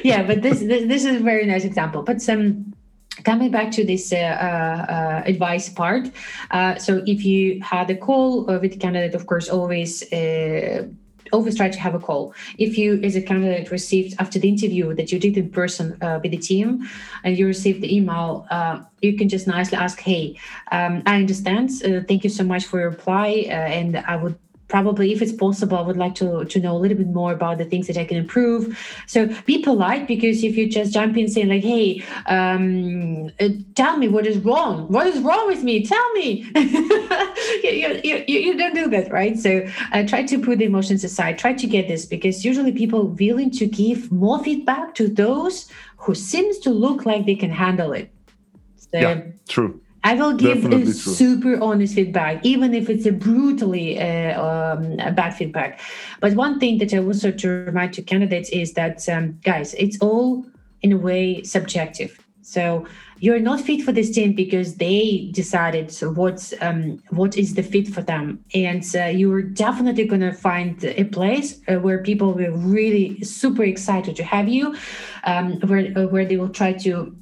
Yeah 0.04 0.22
but 0.26 0.42
this, 0.42 0.60
this, 0.60 0.88
this 0.88 1.04
is 1.04 1.20
a 1.20 1.24
very 1.24 1.46
nice 1.46 1.64
example. 1.64 2.02
But 2.02 2.28
um 2.28 2.74
coming 3.22 3.50
back 3.50 3.70
to 3.70 3.84
this 3.84 4.12
uh, 4.12 4.16
uh, 4.16 5.22
advice 5.24 5.68
part 5.68 6.10
uh, 6.50 6.76
so 6.76 7.02
if 7.06 7.24
you 7.24 7.60
had 7.62 7.88
a 7.88 7.96
call 7.96 8.44
with 8.44 8.72
the 8.72 8.76
candidate 8.76 9.14
of 9.14 9.26
course 9.26 9.48
always 9.48 10.02
uh, 10.12 10.84
always 11.32 11.56
try 11.56 11.68
to 11.68 11.78
have 11.78 11.94
a 11.94 11.98
call. 11.98 12.34
If 12.58 12.78
you, 12.78 13.00
as 13.02 13.16
a 13.16 13.22
candidate, 13.22 13.70
received 13.70 14.14
after 14.18 14.38
the 14.38 14.48
interview 14.48 14.94
that 14.94 15.10
you 15.12 15.18
did 15.18 15.36
in 15.36 15.50
person 15.50 15.96
uh, 16.02 16.20
with 16.22 16.32
the 16.32 16.38
team, 16.38 16.88
and 17.22 17.36
you 17.38 17.46
received 17.46 17.80
the 17.82 17.94
email, 17.94 18.46
uh, 18.50 18.82
you 19.02 19.16
can 19.16 19.28
just 19.28 19.46
nicely 19.46 19.78
ask, 19.78 20.00
"Hey, 20.00 20.36
um, 20.72 21.02
I 21.06 21.16
understand. 21.16 21.70
Uh, 21.84 22.00
thank 22.08 22.24
you 22.24 22.30
so 22.30 22.44
much 22.44 22.64
for 22.66 22.80
your 22.80 22.90
reply, 22.90 23.46
uh, 23.48 23.52
and 23.52 23.96
I 23.96 24.16
would 24.16 24.36
probably 24.68 25.12
if 25.12 25.20
it's 25.20 25.32
possible 25.32 25.76
i 25.76 25.80
would 25.80 25.96
like 25.96 26.14
to 26.14 26.44
to 26.46 26.58
know 26.60 26.76
a 26.76 26.78
little 26.78 26.96
bit 26.96 27.08
more 27.08 27.32
about 27.32 27.58
the 27.58 27.64
things 27.64 27.86
that 27.86 27.96
i 27.96 28.04
can 28.04 28.16
improve. 28.16 28.78
So 29.06 29.28
be 29.46 29.62
polite 29.62 30.06
because 30.08 30.42
if 30.42 30.56
you 30.56 30.68
just 30.68 30.92
jump 30.92 31.16
in 31.16 31.28
saying 31.28 31.48
like 31.48 31.62
hey 31.62 32.02
um, 32.26 33.30
uh, 33.40 33.48
tell 33.74 33.96
me 33.96 34.08
what 34.08 34.26
is 34.26 34.38
wrong. 34.38 34.88
What 34.88 35.06
is 35.06 35.20
wrong 35.20 35.46
with 35.46 35.62
me? 35.62 35.84
Tell 35.84 36.12
me. 36.12 36.50
You, 37.62 38.00
you, 38.04 38.24
you, 38.26 38.38
you, 38.38 38.56
don't 38.56 38.74
do 38.74 38.88
that 38.90 39.10
right? 39.10 39.38
So 39.38 39.66
uh, 39.92 40.06
try 40.06 40.22
to 40.24 40.38
put 40.40 40.58
the 40.58 40.64
emotions 40.64 41.02
aside. 41.04 41.38
Try 41.38 41.52
to 41.54 41.66
get 41.66 41.88
this 41.88 42.04
because 42.04 42.44
usually 42.44 42.72
people 42.72 43.08
willing 43.08 43.50
to 43.52 43.66
give 43.66 44.10
more 44.12 44.42
feedback 44.42 44.94
to 44.96 45.08
those 45.08 45.70
who 45.96 46.14
seems 46.14 46.58
to 46.60 46.70
look 46.70 47.06
like 47.06 47.26
they 47.26 47.34
can 47.34 47.50
handle 47.50 47.92
it. 47.92 48.10
So, 48.76 48.98
yeah 48.98 49.22
true 49.48 49.80
I 50.04 50.14
will 50.14 50.34
give 50.34 50.66
a 50.66 50.86
super 50.92 51.58
honest 51.62 51.94
feedback, 51.94 52.44
even 52.44 52.74
if 52.74 52.90
it's 52.90 53.06
a 53.06 53.12
brutally 53.12 53.98
uh, 53.98 54.40
um, 54.40 54.96
bad 55.14 55.30
feedback. 55.30 55.80
But 56.20 56.34
one 56.34 56.60
thing 56.60 56.76
that 56.78 56.92
I 56.92 56.98
also 56.98 57.30
to 57.30 57.48
remind 57.48 57.94
to 57.94 58.02
candidates 58.02 58.50
is 58.50 58.74
that, 58.74 59.08
um, 59.08 59.38
guys, 59.42 59.72
it's 59.74 59.98
all 60.00 60.44
in 60.82 60.92
a 60.92 60.98
way 60.98 61.42
subjective. 61.42 62.20
So 62.42 62.86
you're 63.20 63.40
not 63.40 63.62
fit 63.62 63.80
for 63.80 63.92
this 63.92 64.10
team 64.10 64.34
because 64.34 64.76
they 64.76 65.30
decided 65.32 65.96
what's 66.02 66.52
um, 66.60 67.02
what 67.08 67.38
is 67.38 67.54
the 67.54 67.62
fit 67.62 67.88
for 67.88 68.02
them, 68.02 68.44
and 68.52 68.84
uh, 68.94 69.04
you're 69.04 69.40
definitely 69.40 70.04
gonna 70.04 70.34
find 70.34 70.84
a 70.84 71.04
place 71.04 71.58
uh, 71.66 71.76
where 71.76 72.02
people 72.02 72.34
will 72.34 72.52
really 72.52 73.24
super 73.24 73.64
excited 73.64 74.14
to 74.16 74.24
have 74.24 74.46
you, 74.46 74.76
um, 75.24 75.58
where 75.60 75.90
uh, 75.96 76.06
where 76.08 76.26
they 76.26 76.36
will 76.36 76.50
try 76.50 76.74
to 76.74 77.16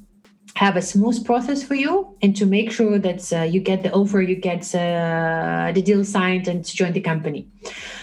have 0.55 0.77
a 0.77 0.81
smooth 0.81 1.25
process 1.25 1.63
for 1.63 1.73
you 1.73 2.15
and 2.21 2.35
to 2.35 2.45
make 2.45 2.71
sure 2.71 2.99
that 2.99 3.33
uh, 3.33 3.41
you 3.41 3.59
get 3.59 3.81
the 3.81 3.91
offer 3.91 4.21
you 4.21 4.35
get 4.35 4.63
uh, 4.75 5.71
the 5.73 5.81
deal 5.81 6.05
signed 6.05 6.47
and 6.47 6.63
join 6.65 6.93
the 6.93 7.01
company. 7.01 7.47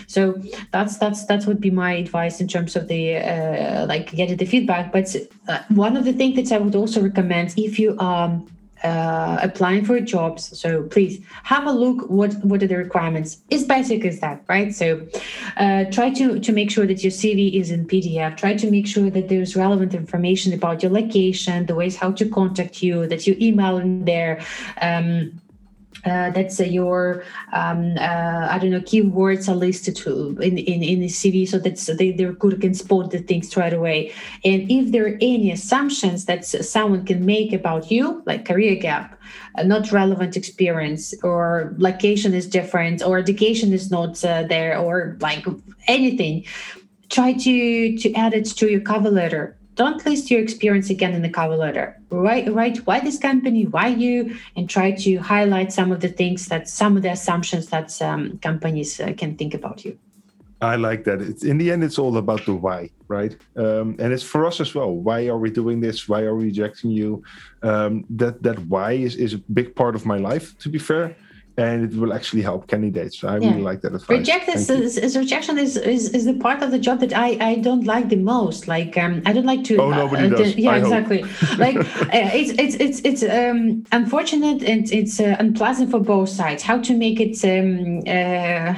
So 0.07 0.43
that's 0.73 0.99
that's 0.99 1.27
that 1.27 1.47
would 1.47 1.61
be 1.61 1.71
my 1.71 1.93
advice 1.93 2.41
in 2.41 2.49
terms 2.49 2.75
of 2.75 2.89
the 2.89 3.17
uh, 3.19 3.87
like 3.87 4.11
getting 4.11 4.37
the 4.37 4.47
feedback. 4.47 4.93
But 4.93 5.15
uh, 5.49 5.61
one 5.69 5.97
of 5.97 6.05
the 6.05 6.13
things 6.13 6.37
that 6.37 6.57
i 6.57 6.59
would 6.59 6.75
also 6.75 7.01
recommend 7.01 7.55
if 7.57 7.79
you 7.79 7.99
um 8.01 8.47
uh, 8.85 9.39
applying 9.43 9.85
for 9.85 10.01
jobs. 10.01 10.59
So 10.59 10.83
please 10.85 11.21
have 11.43 11.67
a 11.67 11.73
look 11.73 12.09
what 12.09 12.33
what 12.45 12.63
are 12.63 12.67
the 12.67 12.77
requirements. 12.77 13.39
It's 13.51 13.65
basic 13.65 14.05
as 14.05 14.21
that 14.21 14.43
right? 14.49 14.75
So 14.75 15.07
uh, 15.57 15.85
try 15.91 16.11
to 16.11 16.41
to 16.41 16.53
make 16.53 16.71
sure 16.71 16.87
that 16.87 17.03
your 17.03 17.13
cv 17.13 17.61
is 17.61 17.71
in 17.71 17.87
pdf 17.87 18.37
try 18.37 18.55
to 18.55 18.71
make 18.71 18.87
sure 18.87 19.11
that 19.11 19.29
there's 19.29 19.57
relevant 19.57 19.95
information 19.95 20.53
about 20.53 20.83
your 20.83 20.93
location 20.93 21.67
the 21.67 21.75
ways 21.75 21.97
how 21.97 22.11
to 22.13 22.29
contact 22.29 22.83
you 22.83 23.07
that 23.07 23.27
you 23.27 23.37
email 23.41 23.79
in 23.79 24.05
there. 24.05 24.41
Um, 24.81 25.41
uh, 26.05 26.31
that's 26.31 26.61
uh, 26.61 26.65
your 26.65 27.23
um, 27.53 27.97
uh, 27.99 28.49
I 28.51 28.59
don't 28.59 28.71
know 28.71 28.81
keywords 28.81 29.49
are 29.49 29.55
listed 29.55 29.97
to, 29.97 30.39
in, 30.41 30.57
in 30.59 30.83
in 30.83 31.01
the 31.01 31.07
CV 31.07 31.47
so 31.49 31.59
that 31.59 31.77
they 31.99 32.13
they 32.13 32.25
good 32.25 32.61
can 32.61 32.75
spot 32.75 33.11
the 33.11 33.19
things 33.19 33.57
right 33.57 33.73
away. 33.73 34.13
And 34.45 34.71
if 34.71 34.93
there 34.93 35.07
are 35.07 35.19
any 35.21 35.51
assumptions 35.51 36.25
that 36.25 36.45
someone 36.45 37.05
can 37.05 37.27
make 37.27 37.53
about 37.53 37.91
you, 37.91 38.23
like 38.27 38.47
career 38.47 38.77
gap, 38.77 39.21
uh, 39.57 39.63
not 39.63 39.93
relevant 39.93 40.37
experience, 40.37 41.15
or 41.23 41.75
location 41.79 42.35
is 42.35 42.47
different, 42.47 43.03
or 43.03 43.19
education 43.19 43.73
is 43.73 43.91
not 43.91 44.25
uh, 44.25 44.45
there, 44.45 44.79
or 44.79 45.19
like 45.21 45.47
anything, 45.87 46.47
try 47.11 47.33
to 47.35 47.97
to 47.99 48.15
add 48.15 48.33
it 48.33 48.47
to 48.47 48.71
your 48.71 48.81
cover 48.81 49.11
letter 49.11 49.57
don't 49.81 50.05
list 50.05 50.31
your 50.31 50.43
experience 50.43 50.91
again 50.91 51.15
in 51.15 51.23
the 51.23 51.31
cover 51.31 51.57
letter. 51.57 51.87
Write, 52.11 52.53
write 52.53 52.77
why 52.87 53.01
this 53.01 53.19
company, 53.19 53.63
why 53.65 53.89
you, 53.89 54.37
and 54.55 54.69
try 54.69 54.89
to 55.05 55.17
highlight 55.17 55.73
some 55.73 55.91
of 55.91 56.01
the 56.05 56.13
things 56.21 56.49
that 56.49 56.69
some 56.69 56.99
of 56.99 57.03
the 57.03 57.13
assumptions 57.19 57.65
that 57.75 57.89
um, 58.03 58.39
companies 58.49 59.01
uh, 59.01 59.15
can 59.17 59.31
think 59.39 59.55
about 59.55 59.83
you. 59.87 59.99
I 60.61 60.77
like 60.77 61.05
that. 61.05 61.23
It's, 61.23 61.45
in 61.45 61.57
the 61.57 61.71
end, 61.73 61.83
it's 61.83 61.99
all 61.99 62.19
about 62.19 62.45
the 62.45 62.53
why, 62.53 62.91
right? 63.09 63.35
Um, 63.57 63.97
and 63.99 64.13
it's 64.13 64.23
for 64.23 64.45
us 64.45 64.61
as 64.61 64.75
well. 64.75 64.91
Why 64.93 65.29
are 65.29 65.39
we 65.39 65.51
doing 65.51 65.81
this? 65.81 66.07
Why 66.11 66.21
are 66.29 66.37
we 66.37 66.45
rejecting 66.45 66.91
you? 66.91 67.23
Um, 67.63 68.05
that 68.11 68.43
that 68.43 68.59
why 68.73 68.93
is, 69.07 69.17
is 69.17 69.33
a 69.33 69.39
big 69.59 69.75
part 69.75 69.95
of 69.95 70.05
my 70.05 70.19
life. 70.19 70.47
To 70.59 70.69
be 70.69 70.79
fair, 70.79 71.17
and 71.57 71.93
it 71.93 71.99
will 71.99 72.13
actually 72.13 72.43
help 72.43 72.67
candidates. 72.67 73.23
I 73.23 73.39
yeah. 73.39 73.51
really 73.51 73.63
like 73.63 73.81
that 73.83 73.95
advice. 73.95 74.09
Reject 74.09 74.49
is, 74.49 74.71
is, 74.71 74.97
is, 74.97 75.17
rejection 75.17 75.59
is, 75.59 75.77
is 75.77 76.11
is 76.11 76.25
the 76.25 76.35
part 76.35 76.63
of 76.63 76.71
the 76.71 76.79
job 76.79 77.01
that 77.01 77.13
I 77.13 77.37
I 77.41 77.55
don't 77.57 77.85
like 77.85 78.09
the 78.09 78.17
most. 78.17 78.69
Like 78.69 78.97
um, 78.97 79.23
I 79.27 79.33
don't 79.33 79.47
like 79.47 79.65
to. 79.65 79.77
Oh, 79.77 79.91
nobody 79.91 80.27
uh, 80.27 80.31
does. 80.31 80.57
yeah, 80.57 80.71
I 80.71 80.79
exactly. 80.79 81.23
like 81.59 81.77
uh, 81.77 82.31
it's 82.41 82.53
it's 82.59 82.77
it's 82.77 83.01
it's 83.01 83.23
um 83.23 83.85
unfortunate 83.93 84.63
and 84.63 84.91
it's 84.93 85.21
uh, 85.21 85.37
unpleasant 85.39 85.91
for 85.91 86.01
both 86.01 86.29
sides. 86.29 86.63
How 86.63 86.79
to 86.79 86.95
make 86.95 87.21
it 87.21 87.37
um 87.45 88.01
uh, 88.07 88.75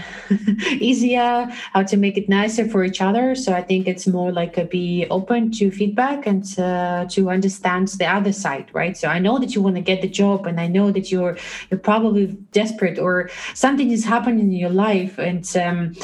easier? 0.81 1.49
How 1.73 1.83
to 1.83 1.97
make 1.97 2.16
it 2.16 2.29
nicer 2.29 2.66
for 2.68 2.85
each 2.85 3.01
other? 3.01 3.35
So 3.35 3.53
I 3.53 3.62
think 3.62 3.87
it's 3.87 4.07
more 4.07 4.33
like 4.33 4.57
a 4.59 4.64
be 4.64 5.07
open 5.11 5.51
to 5.53 5.70
feedback 5.70 6.27
and 6.27 6.43
uh, 6.59 7.07
to 7.11 7.31
understand 7.31 7.89
the 7.89 8.07
other 8.07 8.33
side, 8.33 8.70
right? 8.73 8.97
So 8.97 9.09
I 9.09 9.18
know 9.18 9.39
that 9.39 9.55
you 9.55 9.62
want 9.62 9.77
to 9.77 9.83
get 9.83 10.03
the 10.03 10.09
job, 10.09 10.47
and 10.47 10.61
I 10.61 10.66
know 10.66 10.91
that 10.91 11.11
you're 11.12 11.37
you're 11.70 11.81
probably 11.81 12.27
desperate 12.62 12.98
or 12.98 13.30
something 13.54 13.90
is 13.90 14.04
happening 14.04 14.40
in 14.40 14.52
your 14.52 14.74
life 14.86 15.18
and 15.18 15.44
um, 15.56 15.94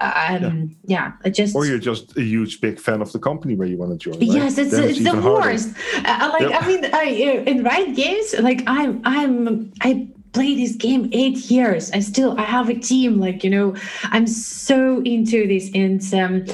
um, 0.00 0.76
yeah. 0.84 1.12
yeah, 1.24 1.30
just 1.30 1.54
or 1.56 1.66
you're 1.66 1.78
just 1.78 2.16
a 2.16 2.22
huge 2.22 2.60
big 2.60 2.78
fan 2.78 3.02
of 3.02 3.10
the 3.12 3.18
company 3.18 3.54
where 3.54 3.66
you 3.66 3.76
want 3.76 3.92
to 3.92 3.98
join. 3.98 4.14
Right? 4.14 4.22
Yes, 4.22 4.58
it's, 4.58 4.72
it's, 4.72 4.98
it's 4.98 5.10
the 5.10 5.20
worst. 5.20 5.74
Uh, 5.96 6.30
like 6.32 6.50
yep. 6.50 6.62
I 6.62 6.66
mean, 6.66 6.84
I, 6.92 7.04
in 7.46 7.64
Riot 7.64 7.96
Games, 7.96 8.34
like 8.40 8.62
I'm 8.66 9.00
I'm 9.04 9.72
I 9.80 10.08
play 10.32 10.54
this 10.54 10.76
game 10.76 11.10
eight 11.12 11.50
years. 11.50 11.90
I 11.92 12.00
still 12.00 12.38
I 12.38 12.42
have 12.42 12.68
a 12.68 12.74
team. 12.74 13.18
Like 13.18 13.42
you 13.42 13.50
know, 13.50 13.74
I'm 14.04 14.26
so 14.26 15.00
into 15.02 15.46
this 15.46 15.70
and. 15.74 16.02
Um, 16.14 16.44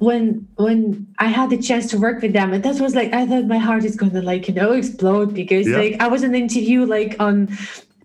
when 0.00 0.48
when 0.56 1.06
I 1.18 1.26
had 1.26 1.50
the 1.50 1.58
chance 1.58 1.90
to 1.90 1.98
work 1.98 2.22
with 2.22 2.32
them, 2.32 2.54
and 2.54 2.64
that 2.64 2.80
was 2.80 2.94
like 2.94 3.12
I 3.12 3.26
thought 3.26 3.44
my 3.44 3.58
heart 3.58 3.84
is 3.84 3.96
gonna 3.96 4.22
like 4.22 4.48
you 4.48 4.54
know 4.54 4.72
explode 4.72 5.34
because 5.34 5.68
like 5.68 6.00
I 6.00 6.08
was 6.08 6.22
in 6.22 6.30
an 6.34 6.40
interview 6.40 6.86
like 6.86 7.16
on 7.20 7.48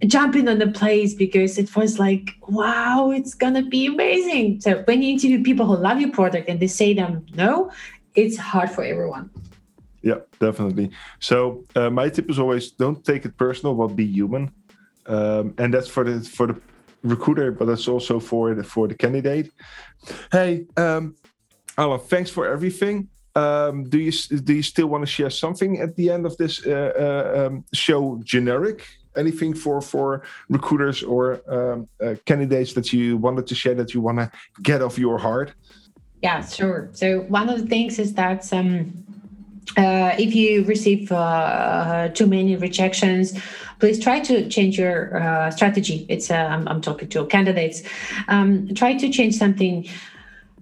jumping 0.06 0.48
on 0.48 0.60
the 0.60 0.68
place 0.68 1.14
because 1.14 1.58
it 1.58 1.76
was 1.76 2.00
like, 2.00 2.36
wow, 2.48 3.12
it's 3.12 3.34
gonna 3.34 3.64
be 3.64 3.88
amazing. 3.88 4.62
So 4.62 4.84
when 4.84 5.02
you 5.02 5.14
interview 5.14 5.44
people 5.44 5.66
who 5.66 5.78
love 5.78 6.00
your 6.00 6.12
product 6.12 6.50
and 6.50 6.60
they 6.60 6.68
say 6.68 6.94
them 6.94 7.26
no, 7.36 7.72
it's 8.16 8.38
hard 8.38 8.70
for 8.70 8.84
everyone. 8.84 9.30
Yeah, 10.02 10.20
definitely. 10.40 10.92
So 11.20 11.66
uh, 11.76 11.90
my 11.90 12.10
tip 12.10 12.30
is 12.30 12.38
always 12.38 12.72
don't 12.72 13.04
take 13.04 13.26
it 13.26 13.38
personal, 13.38 13.74
but 13.74 13.96
be 13.96 14.06
human, 14.06 14.52
um, 15.08 15.56
and 15.58 15.74
that's 15.74 15.88
for 15.88 16.04
the 16.04 16.20
for 16.22 16.48
the 16.48 16.62
recruiter, 17.02 17.52
but 17.52 17.66
that's 17.66 17.88
also 17.88 18.20
for 18.20 18.54
the 18.54 18.64
for 18.64 18.88
the 18.88 18.96
candidate. 18.96 19.52
Hey, 20.32 20.66
um, 20.78 21.16
Alan, 21.78 22.00
thanks 22.00 22.30
for 22.30 22.48
everything. 22.48 23.10
Um, 23.36 23.84
do 23.90 23.98
you 23.98 24.12
do 24.12 24.54
you 24.54 24.64
still 24.64 24.88
want 24.88 25.02
to 25.02 25.08
share 25.08 25.32
something 25.32 25.80
at 25.80 25.96
the 25.96 26.12
end 26.12 26.26
of 26.26 26.38
this 26.38 26.66
uh, 26.66 26.94
uh, 26.98 27.48
um, 27.48 27.66
show? 27.74 28.22
Generic 28.24 28.86
anything 29.18 29.54
for 29.54 29.82
for 29.82 30.24
recruiters 30.50 31.04
or 31.04 31.42
um, 31.48 31.88
uh, 32.04 32.16
candidates 32.26 32.74
that 32.74 32.92
you 32.94 33.18
wanted 33.18 33.48
to 33.48 33.56
share 33.56 33.76
that 33.76 33.94
you 33.94 34.02
want 34.02 34.18
to 34.20 34.32
get 34.62 34.82
off 34.82 34.98
your 34.98 35.18
heart? 35.18 35.54
Yeah, 36.22 36.44
sure. 36.46 36.90
So 36.94 37.22
one 37.22 37.50
of 37.50 37.60
the 37.62 37.68
things 37.68 38.00
is 38.00 38.14
that 38.16 38.52
um, 38.52 39.06
uh, 39.78 40.16
if 40.18 40.34
you 40.34 40.64
receive 40.64 41.12
uh, 41.12 42.10
too 42.14 42.28
many 42.28 42.56
rejections, 42.56 43.38
please 43.80 44.00
try 44.00 44.20
to 44.22 44.48
change 44.50 44.78
your 44.78 45.18
uh, 45.18 45.52
strategy. 45.52 46.06
It's 46.08 46.32
uh, 46.32 46.36
I'm, 46.36 46.68
I'm, 46.68 46.82
talking 46.82 47.10
to 47.10 47.26
candidates. 47.26 47.84
Um, 48.28 48.74
try 48.74 48.94
to 48.96 49.10
change 49.10 49.36
something 49.36 49.88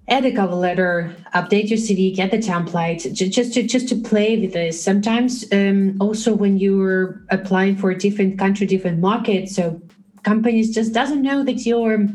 add 0.08 0.26
a 0.26 0.32
cover 0.32 0.56
letter, 0.56 1.16
update 1.34 1.70
your 1.70 1.78
CV, 1.78 2.16
get 2.16 2.32
the 2.32 2.38
template, 2.38 3.12
just 3.14 3.54
to 3.54 3.64
just 3.64 3.88
to 3.90 3.96
play 3.96 4.38
with 4.38 4.54
this. 4.54 4.84
Sometimes 4.84 5.46
um, 5.52 5.98
also 6.00 6.34
when 6.34 6.58
you're 6.58 7.22
applying 7.30 7.76
for 7.76 7.92
a 7.92 7.98
different 7.98 8.38
country, 8.38 8.68
different 8.68 9.00
market, 9.00 9.50
so 9.50 9.82
companies 10.24 10.74
just 10.74 10.94
doesn't 10.94 11.22
know 11.22 11.44
that 11.44 11.66
you're 11.66 12.08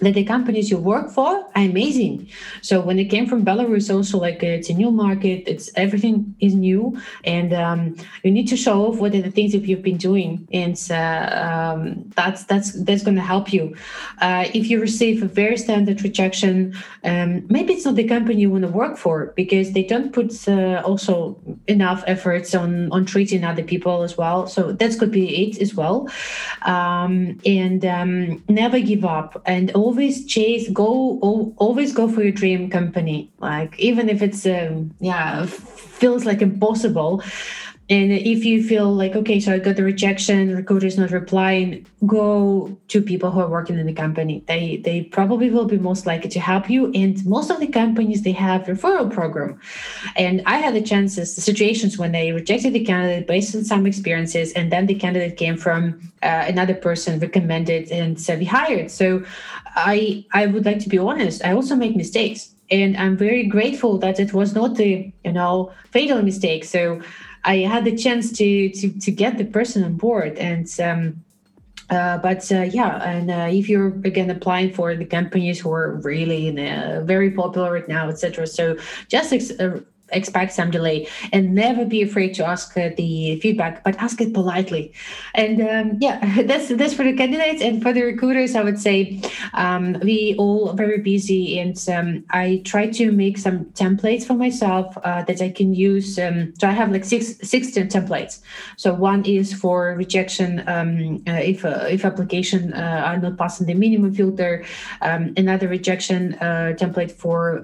that 0.00 0.14
the 0.14 0.24
companies 0.24 0.70
you 0.70 0.78
work 0.78 1.10
for 1.10 1.28
are 1.28 1.62
amazing. 1.62 2.28
So 2.62 2.80
when 2.80 2.98
it 2.98 3.06
came 3.06 3.26
from 3.26 3.44
Belarus, 3.44 3.92
also 3.92 4.18
like 4.18 4.42
uh, 4.42 4.58
it's 4.58 4.70
a 4.70 4.74
new 4.74 4.90
market, 4.90 5.44
it's 5.46 5.70
everything 5.76 6.36
is 6.40 6.54
new, 6.54 7.00
and 7.24 7.52
um, 7.52 7.96
you 8.22 8.30
need 8.30 8.48
to 8.48 8.56
show 8.56 8.86
off 8.86 8.98
what 8.98 9.14
are 9.14 9.22
the 9.22 9.30
things 9.30 9.52
that 9.52 9.64
you've 9.64 9.82
been 9.82 9.96
doing, 9.96 10.46
and 10.52 10.78
uh, 10.90 11.74
um, 11.74 12.10
that's 12.14 12.44
that's 12.44 12.72
that's 12.84 13.02
going 13.02 13.16
to 13.16 13.22
help 13.22 13.52
you. 13.52 13.74
Uh, 14.20 14.44
if 14.54 14.70
you 14.70 14.80
receive 14.80 15.22
a 15.22 15.26
very 15.26 15.56
standard 15.56 16.02
rejection, 16.02 16.74
um, 17.04 17.44
maybe 17.48 17.72
it's 17.72 17.84
not 17.84 17.96
the 17.96 18.04
company 18.06 18.40
you 18.40 18.50
want 18.50 18.62
to 18.62 18.68
work 18.68 18.96
for 18.96 19.32
because 19.36 19.72
they 19.72 19.82
don't 19.82 20.12
put 20.12 20.48
uh, 20.48 20.80
also 20.84 21.36
enough 21.66 22.04
efforts 22.06 22.54
on 22.54 22.90
on 22.92 23.04
treating 23.04 23.44
other 23.44 23.64
people 23.64 24.02
as 24.02 24.16
well. 24.16 24.46
So 24.46 24.72
that 24.72 24.98
could 24.98 25.10
be 25.10 25.48
it 25.48 25.60
as 25.60 25.74
well, 25.74 26.08
um, 26.62 27.40
and 27.44 27.84
um, 27.84 28.42
never 28.48 28.78
give 28.80 29.04
up 29.04 29.42
and 29.44 29.70
chase 30.26 30.68
go 30.70 31.18
always 31.56 31.92
go 31.92 32.08
for 32.08 32.22
your 32.22 32.32
dream 32.32 32.70
company. 32.70 33.30
Like 33.38 33.78
even 33.78 34.08
if 34.08 34.22
it's 34.22 34.46
um 34.46 34.94
yeah 35.00 35.46
feels 35.46 36.24
like 36.24 36.42
impossible 36.42 37.22
and 37.90 38.12
if 38.12 38.44
you 38.44 38.62
feel 38.62 38.92
like, 38.92 39.16
okay, 39.16 39.40
so 39.40 39.54
I 39.54 39.58
got 39.58 39.76
the 39.76 39.82
rejection, 39.82 40.54
recruiter 40.54 40.86
is 40.86 40.98
not 40.98 41.10
replying, 41.10 41.86
go 42.06 42.76
to 42.88 43.00
people 43.00 43.30
who 43.30 43.40
are 43.40 43.48
working 43.48 43.78
in 43.78 43.86
the 43.86 43.94
company. 43.94 44.44
They 44.46 44.76
they 44.84 45.04
probably 45.04 45.48
will 45.48 45.64
be 45.64 45.78
most 45.78 46.04
likely 46.04 46.28
to 46.30 46.40
help 46.40 46.68
you. 46.68 46.92
And 46.92 47.24
most 47.24 47.50
of 47.50 47.60
the 47.60 47.66
companies 47.66 48.22
they 48.22 48.32
have 48.32 48.62
referral 48.64 49.10
program. 49.10 49.58
And 50.16 50.42
I 50.44 50.58
had 50.58 50.74
the 50.74 50.82
chances, 50.82 51.34
the 51.34 51.40
situations 51.40 51.96
when 51.96 52.12
they 52.12 52.30
rejected 52.32 52.74
the 52.74 52.84
candidate 52.84 53.26
based 53.26 53.54
on 53.56 53.64
some 53.64 53.86
experiences, 53.86 54.52
and 54.52 54.70
then 54.70 54.84
the 54.84 54.94
candidate 54.94 55.38
came 55.38 55.56
from 55.56 55.98
uh, 56.22 56.44
another 56.46 56.74
person 56.74 57.18
recommended 57.20 57.90
and 57.90 58.20
said 58.20 58.38
we 58.38 58.44
hired. 58.44 58.90
So 58.90 59.24
I 59.76 60.26
I 60.32 60.44
would 60.44 60.66
like 60.66 60.80
to 60.80 60.90
be 60.90 60.98
honest. 60.98 61.42
I 61.42 61.52
also 61.52 61.74
make 61.74 61.96
mistakes, 61.96 62.50
and 62.70 62.98
I'm 62.98 63.16
very 63.16 63.44
grateful 63.44 63.96
that 63.98 64.20
it 64.20 64.34
was 64.34 64.54
not 64.54 64.74
the 64.74 65.10
you 65.24 65.32
know 65.32 65.72
fatal 65.90 66.20
mistake. 66.20 66.66
So 66.66 67.00
I 67.44 67.58
had 67.58 67.84
the 67.84 67.96
chance 67.96 68.32
to 68.38 68.70
to 68.70 69.00
to 69.00 69.10
get 69.10 69.38
the 69.38 69.44
person 69.44 69.84
on 69.84 69.94
board 69.94 70.36
and. 70.38 70.68
Um, 70.80 71.24
uh, 71.90 72.18
but 72.18 72.52
uh, 72.52 72.60
yeah, 72.60 73.02
and 73.02 73.30
uh, 73.30 73.48
if 73.50 73.66
you're 73.66 73.86
again 74.04 74.28
applying 74.28 74.74
for 74.74 74.94
the 74.94 75.06
companies 75.06 75.58
who 75.58 75.72
are 75.72 75.94
really 76.04 76.50
very 77.04 77.30
popular 77.30 77.72
right 77.72 77.88
now, 77.88 78.10
etc. 78.10 78.46
So 78.46 78.76
just 79.08 79.32
ex- 79.32 79.52
expect 80.10 80.52
some 80.52 80.70
delay 80.70 81.08
and 81.32 81.54
never 81.54 81.84
be 81.84 82.02
afraid 82.02 82.34
to 82.34 82.44
ask 82.44 82.76
uh, 82.76 82.90
the 82.96 83.38
feedback 83.40 83.82
but 83.84 83.96
ask 83.96 84.20
it 84.20 84.32
politely. 84.34 84.92
And 85.34 85.60
um, 85.60 85.98
yeah 86.00 86.42
that's 86.50 86.68
that's 86.68 86.94
for 86.94 87.04
the 87.04 87.14
candidates 87.14 87.62
and 87.62 87.82
for 87.82 87.92
the 87.92 88.02
recruiters 88.02 88.54
i 88.54 88.62
would 88.62 88.78
say. 88.78 89.20
Um, 89.54 89.98
we 90.02 90.34
all 90.38 90.72
very 90.72 90.98
busy 90.98 91.58
and 91.58 91.76
um, 91.88 92.24
i 92.30 92.62
try 92.64 92.88
to 92.90 93.10
make 93.12 93.38
some 93.38 93.66
templates 93.72 94.24
for 94.24 94.34
myself 94.34 94.96
uh, 95.04 95.22
that 95.24 95.40
i 95.40 95.50
can 95.50 95.74
use 95.74 96.18
um, 96.18 96.54
so 96.58 96.68
i 96.68 96.72
have 96.72 96.90
like 96.92 97.04
six 97.04 97.38
16 97.42 97.88
templates. 97.88 98.40
So 98.76 98.94
one 98.94 99.24
is 99.24 99.52
for 99.52 99.94
rejection 99.94 100.62
um, 100.68 101.22
uh, 101.26 101.32
if 101.32 101.64
uh, 101.64 101.86
if 101.90 102.04
application 102.04 102.72
uh, 102.72 103.02
are 103.06 103.18
not 103.18 103.36
passing 103.36 103.66
the 103.66 103.74
minimum 103.74 104.14
filter. 104.14 104.64
Um, 105.00 105.34
another 105.36 105.68
rejection 105.68 106.36
template 106.40 107.12
for 107.12 107.62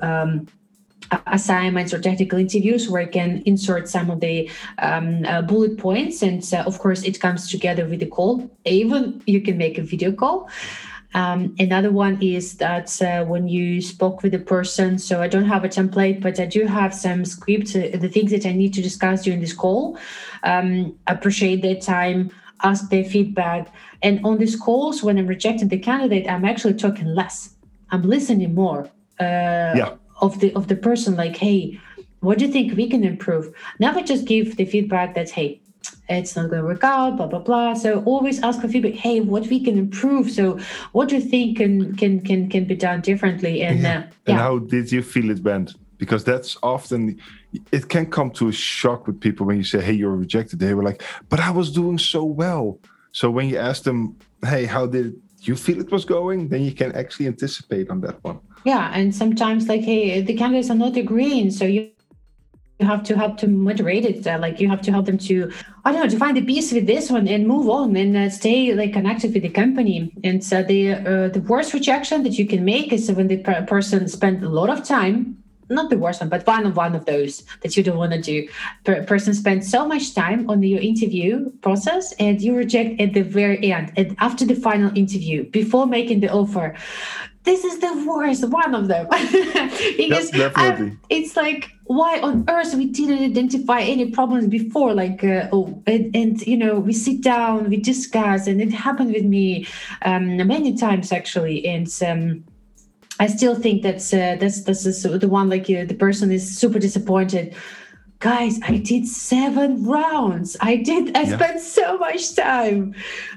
assignments 1.27 1.93
or 1.93 2.01
technical 2.01 2.39
interviews 2.39 2.89
where 2.89 3.03
I 3.03 3.07
can 3.07 3.43
insert 3.47 3.89
some 3.89 4.11
of 4.11 4.21
the 4.21 4.51
um, 4.79 5.25
uh, 5.25 5.43
bullet 5.43 5.79
points. 5.79 6.23
And 6.23 6.43
uh, 6.53 6.65
of 6.67 6.79
course, 6.79 7.03
it 7.03 7.21
comes 7.21 7.51
together 7.51 7.87
with 7.87 8.01
the 8.01 8.07
call. 8.07 8.51
Even 8.65 9.23
you 9.27 9.41
can 9.41 9.59
make 9.59 9.79
a 9.79 9.83
video 9.83 10.13
call. 10.13 10.49
Um, 11.15 11.55
another 11.61 11.93
one 11.93 12.21
is 12.21 12.57
that 12.57 13.01
uh, 13.01 13.25
when 13.25 13.47
you 13.47 13.81
spoke 13.81 14.25
with 14.25 14.35
a 14.35 14.39
person, 14.39 14.99
so 14.99 15.23
I 15.23 15.29
don't 15.29 15.45
have 15.45 15.63
a 15.65 15.69
template, 15.69 16.21
but 16.21 16.41
I 16.41 16.47
do 16.47 16.67
have 16.67 16.93
some 16.93 17.25
scripts, 17.25 17.77
uh, 17.77 17.91
the 17.95 18.09
things 18.09 18.33
that 18.33 18.45
I 18.45 18.53
need 18.53 18.75
to 18.75 18.83
discuss 18.83 19.23
during 19.23 19.41
this 19.41 19.53
call. 19.53 19.97
Um, 20.43 20.99
appreciate 21.07 21.63
their 21.63 21.77
time, 21.77 22.33
ask 22.65 22.91
their 22.91 23.05
feedback. 23.05 23.73
And 24.03 24.25
on 24.27 24.39
these 24.39 24.57
calls, 24.57 25.05
when 25.05 25.17
I'm 25.17 25.29
rejecting 25.29 25.69
the 25.69 25.79
candidate, 25.79 26.29
I'm 26.29 26.45
actually 26.45 26.75
talking 26.75 27.07
less. 27.07 27.55
I'm 27.91 28.03
listening 28.03 28.53
more. 28.53 28.91
Uh, 29.21 29.75
yeah 29.77 29.95
of 30.21 30.41
the 30.41 30.53
of 30.55 30.69
the 30.69 30.77
person 30.77 31.17
like 31.17 31.37
hey 31.37 31.81
what 32.25 32.39
do 32.39 32.47
you 32.47 32.53
think 32.53 32.75
we 32.75 32.89
can 32.89 33.05
improve? 33.05 33.55
Never 33.79 34.01
just 34.01 34.25
give 34.25 34.57
the 34.57 34.65
feedback 34.65 35.15
that's 35.15 35.31
hey 35.31 35.61
it's 36.09 36.37
not 36.37 36.49
going 36.51 36.63
to 36.63 36.67
work 36.67 36.83
out 36.83 37.17
blah 37.17 37.27
blah 37.27 37.39
blah. 37.39 37.75
So 37.75 38.03
always 38.05 38.43
ask 38.43 38.61
for 38.61 38.69
feedback 38.69 38.95
hey 38.95 39.21
what 39.21 39.47
we 39.49 39.63
can 39.63 39.77
improve? 39.79 40.31
So 40.31 40.59
what 40.93 41.09
do 41.09 41.17
you 41.17 41.21
think 41.21 41.59
can 41.59 41.95
can 41.97 42.21
can 42.21 42.49
can 42.49 42.65
be 42.65 42.75
done 42.75 43.03
differently? 43.03 43.63
And 43.63 43.81
yeah. 43.81 43.89
Uh, 43.89 43.93
yeah. 43.93 44.09
and 44.27 44.39
how 44.39 44.59
did 44.59 44.91
you 44.91 45.03
feel 45.03 45.31
it 45.31 45.43
went? 45.43 45.75
Because 45.99 46.25
that's 46.25 46.57
often 46.63 47.21
it 47.71 47.89
can 47.89 48.07
come 48.07 48.31
to 48.33 48.49
a 48.49 48.53
shock 48.53 49.07
with 49.07 49.21
people 49.21 49.47
when 49.47 49.59
you 49.59 49.65
say 49.65 49.81
hey 49.83 49.93
you're 49.93 50.17
rejected. 50.17 50.59
They 50.59 50.75
were 50.75 50.83
like 50.83 51.03
but 51.29 51.41
i 51.41 51.51
was 51.51 51.71
doing 51.71 51.99
so 51.99 52.25
well. 52.25 52.79
So 53.13 53.31
when 53.31 53.49
you 53.51 53.59
ask 53.59 53.83
them 53.83 54.17
hey 54.47 54.65
how 54.65 54.87
did 54.87 55.15
you 55.43 55.57
feel 55.57 55.79
it 55.79 55.91
was 55.93 56.07
going? 56.07 56.49
Then 56.49 56.63
you 56.63 56.73
can 56.73 56.91
actually 56.93 57.27
anticipate 57.27 57.91
on 57.91 58.01
that 58.01 58.25
one 58.25 58.41
yeah 58.65 58.91
and 58.95 59.15
sometimes 59.15 59.69
like 59.69 59.83
hey 59.83 60.21
the 60.21 60.35
candidates 60.35 60.71
are 60.71 60.77
not 60.77 60.97
agreeing 60.97 61.51
so 61.51 61.65
you 61.65 61.91
you 62.81 62.87
have 62.87 63.05
to 63.05 63.17
help 63.17 63.37
to 63.39 63.47
moderate 63.47 64.05
it 64.05 64.27
uh, 64.27 64.37
like 64.41 64.59
you 64.59 64.69
have 64.69 64.83
to 64.83 64.91
help 64.91 65.07
them 65.07 65.17
to 65.17 65.51
i 65.85 65.93
don't 65.93 66.03
know 66.03 66.09
to 66.09 66.19
find 66.19 66.37
the 66.37 66.45
peace 66.45 66.73
with 66.73 66.87
this 66.87 67.09
one 67.09 67.29
and 67.29 67.47
move 67.47 67.69
on 67.69 67.95
and 67.97 68.17
uh, 68.17 68.29
stay 68.29 68.75
like 68.75 68.93
connected 68.93 69.33
with 69.33 69.43
the 69.45 69.49
company 69.49 70.13
and 70.25 70.43
so 70.43 70.63
the 70.63 70.93
uh, 70.93 71.29
the 71.29 71.41
worst 71.47 71.73
rejection 71.73 72.25
that 72.25 72.37
you 72.39 72.47
can 72.47 72.65
make 72.65 72.93
is 72.93 73.11
when 73.13 73.29
the 73.29 73.39
per- 73.39 73.65
person 73.67 74.09
spent 74.09 74.43
a 74.43 74.49
lot 74.49 74.69
of 74.69 74.85
time 74.85 75.37
not 75.71 75.91
the 75.91 75.99
worst 75.99 76.21
one, 76.21 76.29
but 76.29 76.47
one 76.47 76.67
of 76.67 76.77
one 76.77 76.95
of 76.95 77.05
those 77.07 77.43
that 77.63 77.77
you 77.77 77.83
don't 77.83 77.97
want 77.97 78.13
to 78.13 78.21
do. 78.21 78.49
Per- 78.85 79.03
person 79.05 79.33
spends 79.35 79.71
so 79.71 79.87
much 79.87 80.15
time 80.15 80.49
on 80.51 80.63
your 80.63 80.81
interview 80.81 81.51
process, 81.63 82.13
and 82.19 82.41
you 82.41 82.55
reject 82.55 83.01
at 83.01 83.15
the 83.15 83.23
very 83.23 83.73
end, 83.73 83.93
and 83.97 84.15
after 84.19 84.45
the 84.45 84.55
final 84.55 84.91
interview, 84.97 85.49
before 85.51 85.87
making 85.87 86.21
the 86.21 86.31
offer 86.31 86.75
this 87.45 87.63
is 87.63 87.79
the 87.79 88.05
worst 88.07 88.49
one 88.49 88.75
of 88.75 88.89
them. 88.89 89.07
Because 89.97 90.31
definitely. 90.31 90.97
it's 91.11 91.37
like 91.37 91.71
why 91.85 92.19
on 92.21 92.45
earth 92.49 92.75
we 92.75 92.87
didn't 92.87 93.23
identify 93.23 93.81
any 93.81 94.11
problems 94.11 94.47
before? 94.47 94.95
Like 94.95 95.23
uh, 95.23 95.49
oh 95.53 95.83
and, 95.87 96.15
and, 96.17 96.41
you 96.47 96.57
know 96.57 96.81
we 96.81 96.93
sit 96.93 97.21
down 97.21 97.69
we 97.69 97.77
discuss 97.77 98.47
and 98.47 98.61
it 98.61 98.73
happened 98.73 99.13
with 99.13 99.25
me 99.25 99.67
um, 100.03 100.37
many 100.37 100.77
times 100.77 101.13
actually. 101.13 101.67
And 101.67 101.89
um, 102.07 102.45
I 103.21 103.27
still 103.27 103.55
think 103.55 103.83
that's 103.83 104.13
uh, 104.13 104.37
that's 104.41 104.63
this 104.63 104.87
is 104.87 105.03
the 105.03 105.29
one 105.29 105.51
like 105.51 105.69
uh, 105.71 105.85
the 105.85 105.95
person 105.95 106.33
is 106.33 106.59
super 106.59 106.79
disappointed. 106.79 107.55
Guys 108.21 108.59
i 108.63 108.79
did 108.79 109.07
seven 109.07 109.85
rounds. 109.85 110.57
I 110.63 110.77
did 110.77 111.15
i 111.15 111.23
yeah. 111.23 111.37
spent 111.37 111.61
so 111.61 111.99
much 111.99 112.35
time. 112.35 112.95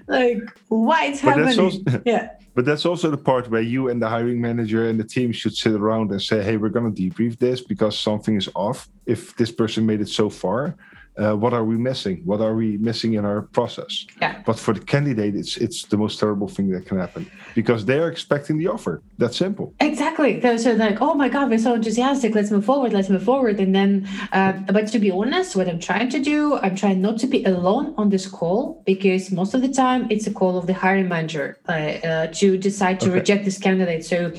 Like 0.08 0.40
why 0.70 1.08
it's 1.08 1.20
happening? 1.20 1.60
also, 1.60 2.02
yeah 2.06 2.37
but 2.58 2.66
that's 2.66 2.88
also 2.88 3.12
the 3.12 3.18
part 3.18 3.48
where 3.52 3.62
you 3.62 3.90
and 3.90 4.02
the 4.02 4.10
hiring 4.10 4.42
manager 4.42 4.90
and 4.90 5.00
the 5.00 5.04
team 5.04 5.32
should 5.32 5.56
sit 5.56 5.74
around 5.74 6.10
and 6.10 6.20
say, 6.20 6.42
hey, 6.42 6.58
we're 6.58 6.70
going 6.70 6.92
to 6.92 7.02
debrief 7.02 7.38
this 7.38 7.62
because 7.62 7.96
something 7.96 8.36
is 8.36 8.50
off. 8.56 8.90
If 9.06 9.36
this 9.36 9.52
person 9.52 9.86
made 9.86 10.02
it 10.02 10.10
so 10.10 10.28
far, 10.28 10.76
uh, 11.18 11.36
what 11.36 11.54
are 11.54 11.64
we 11.64 11.78
missing? 11.78 12.22
What 12.26 12.42
are 12.42 12.56
we 12.56 12.78
missing 12.78 13.14
in 13.14 13.26
our 13.26 13.42
process? 13.42 14.06
Yeah. 14.22 14.42
But 14.46 14.60
for 14.60 14.74
the 14.74 14.80
candidate, 14.80 15.36
it's 15.36 15.58
it's 15.58 15.84
the 15.86 15.98
most 15.98 16.20
terrible 16.20 16.48
thing 16.48 16.70
that 16.72 16.86
can 16.86 17.00
happen 17.00 17.30
because 17.56 17.86
they 17.86 18.00
are 18.00 18.10
expecting 18.10 18.58
the 18.58 18.68
offer. 18.68 19.02
That's 19.18 19.38
simple. 19.38 19.74
Exactly. 19.80 20.42
So 20.58 20.74
like, 20.74 21.02
oh 21.02 21.16
my 21.16 21.30
God, 21.30 21.50
we're 21.50 21.58
so 21.58 21.74
enthusiastic. 21.74 22.36
Let's 22.36 22.52
move 22.52 22.66
forward. 22.66 22.94
Let's 22.94 23.10
move 23.10 23.24
forward. 23.24 23.60
And 23.60 23.74
then, 23.74 24.08
uh, 24.32 24.54
but 24.72 24.88
to 24.88 25.00
be 25.00 25.12
honest, 25.12 25.56
what 25.56 25.68
I'm 25.68 25.80
trying 25.80 26.10
to 26.10 26.20
do, 26.20 26.58
I'm 26.58 26.76
trying 26.76 27.02
not 27.02 27.18
to 27.20 27.28
be 27.28 27.44
alone 27.46 27.96
on 27.98 28.10
this 28.10 28.28
call 28.28 28.84
because 28.86 29.32
most 29.32 29.54
of 29.54 29.62
the 29.62 29.70
time 29.70 30.08
it's 30.10 30.28
a 30.28 30.34
call 30.34 30.58
of 30.58 30.68
the 30.68 30.74
hiring 30.74 31.08
manager 31.08 31.58
uh, 31.68 31.72
uh 31.72 32.28
to 32.40 32.58
decide 32.58 33.00
to 33.00 33.08
okay. 33.08 33.20
reject 33.20 33.46
this 33.46 33.58
candidate. 33.58 34.06
So 34.06 34.32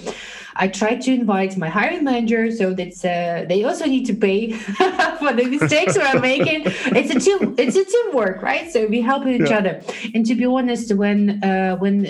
I 0.59 0.67
try 0.67 0.97
to 0.97 1.13
invite 1.13 1.57
my 1.57 1.69
hiring 1.69 2.05
manager 2.05 2.51
so 2.51 2.75
that 2.75 2.95
uh, 3.05 3.47
they 3.49 3.63
also 3.65 3.87
need 3.87 4.05
to 4.07 4.15
pay 4.15 4.53
for 5.21 5.33
the 5.33 5.47
mistakes 5.49 5.97
we're 5.97 6.21
making. 6.21 6.63
It's 6.99 7.11
a 7.15 7.21
team. 7.21 7.55
It's 7.57 7.77
a 7.77 7.85
teamwork, 7.85 8.43
right? 8.43 8.71
So 8.73 8.87
we 8.87 9.01
help 9.01 9.27
each 9.27 9.51
yeah. 9.51 9.59
other. 9.59 9.83
And 10.15 10.27
to 10.27 10.35
be 10.35 10.45
honest, 10.45 10.93
when 10.95 11.43
uh, 11.45 11.77
when 11.77 12.05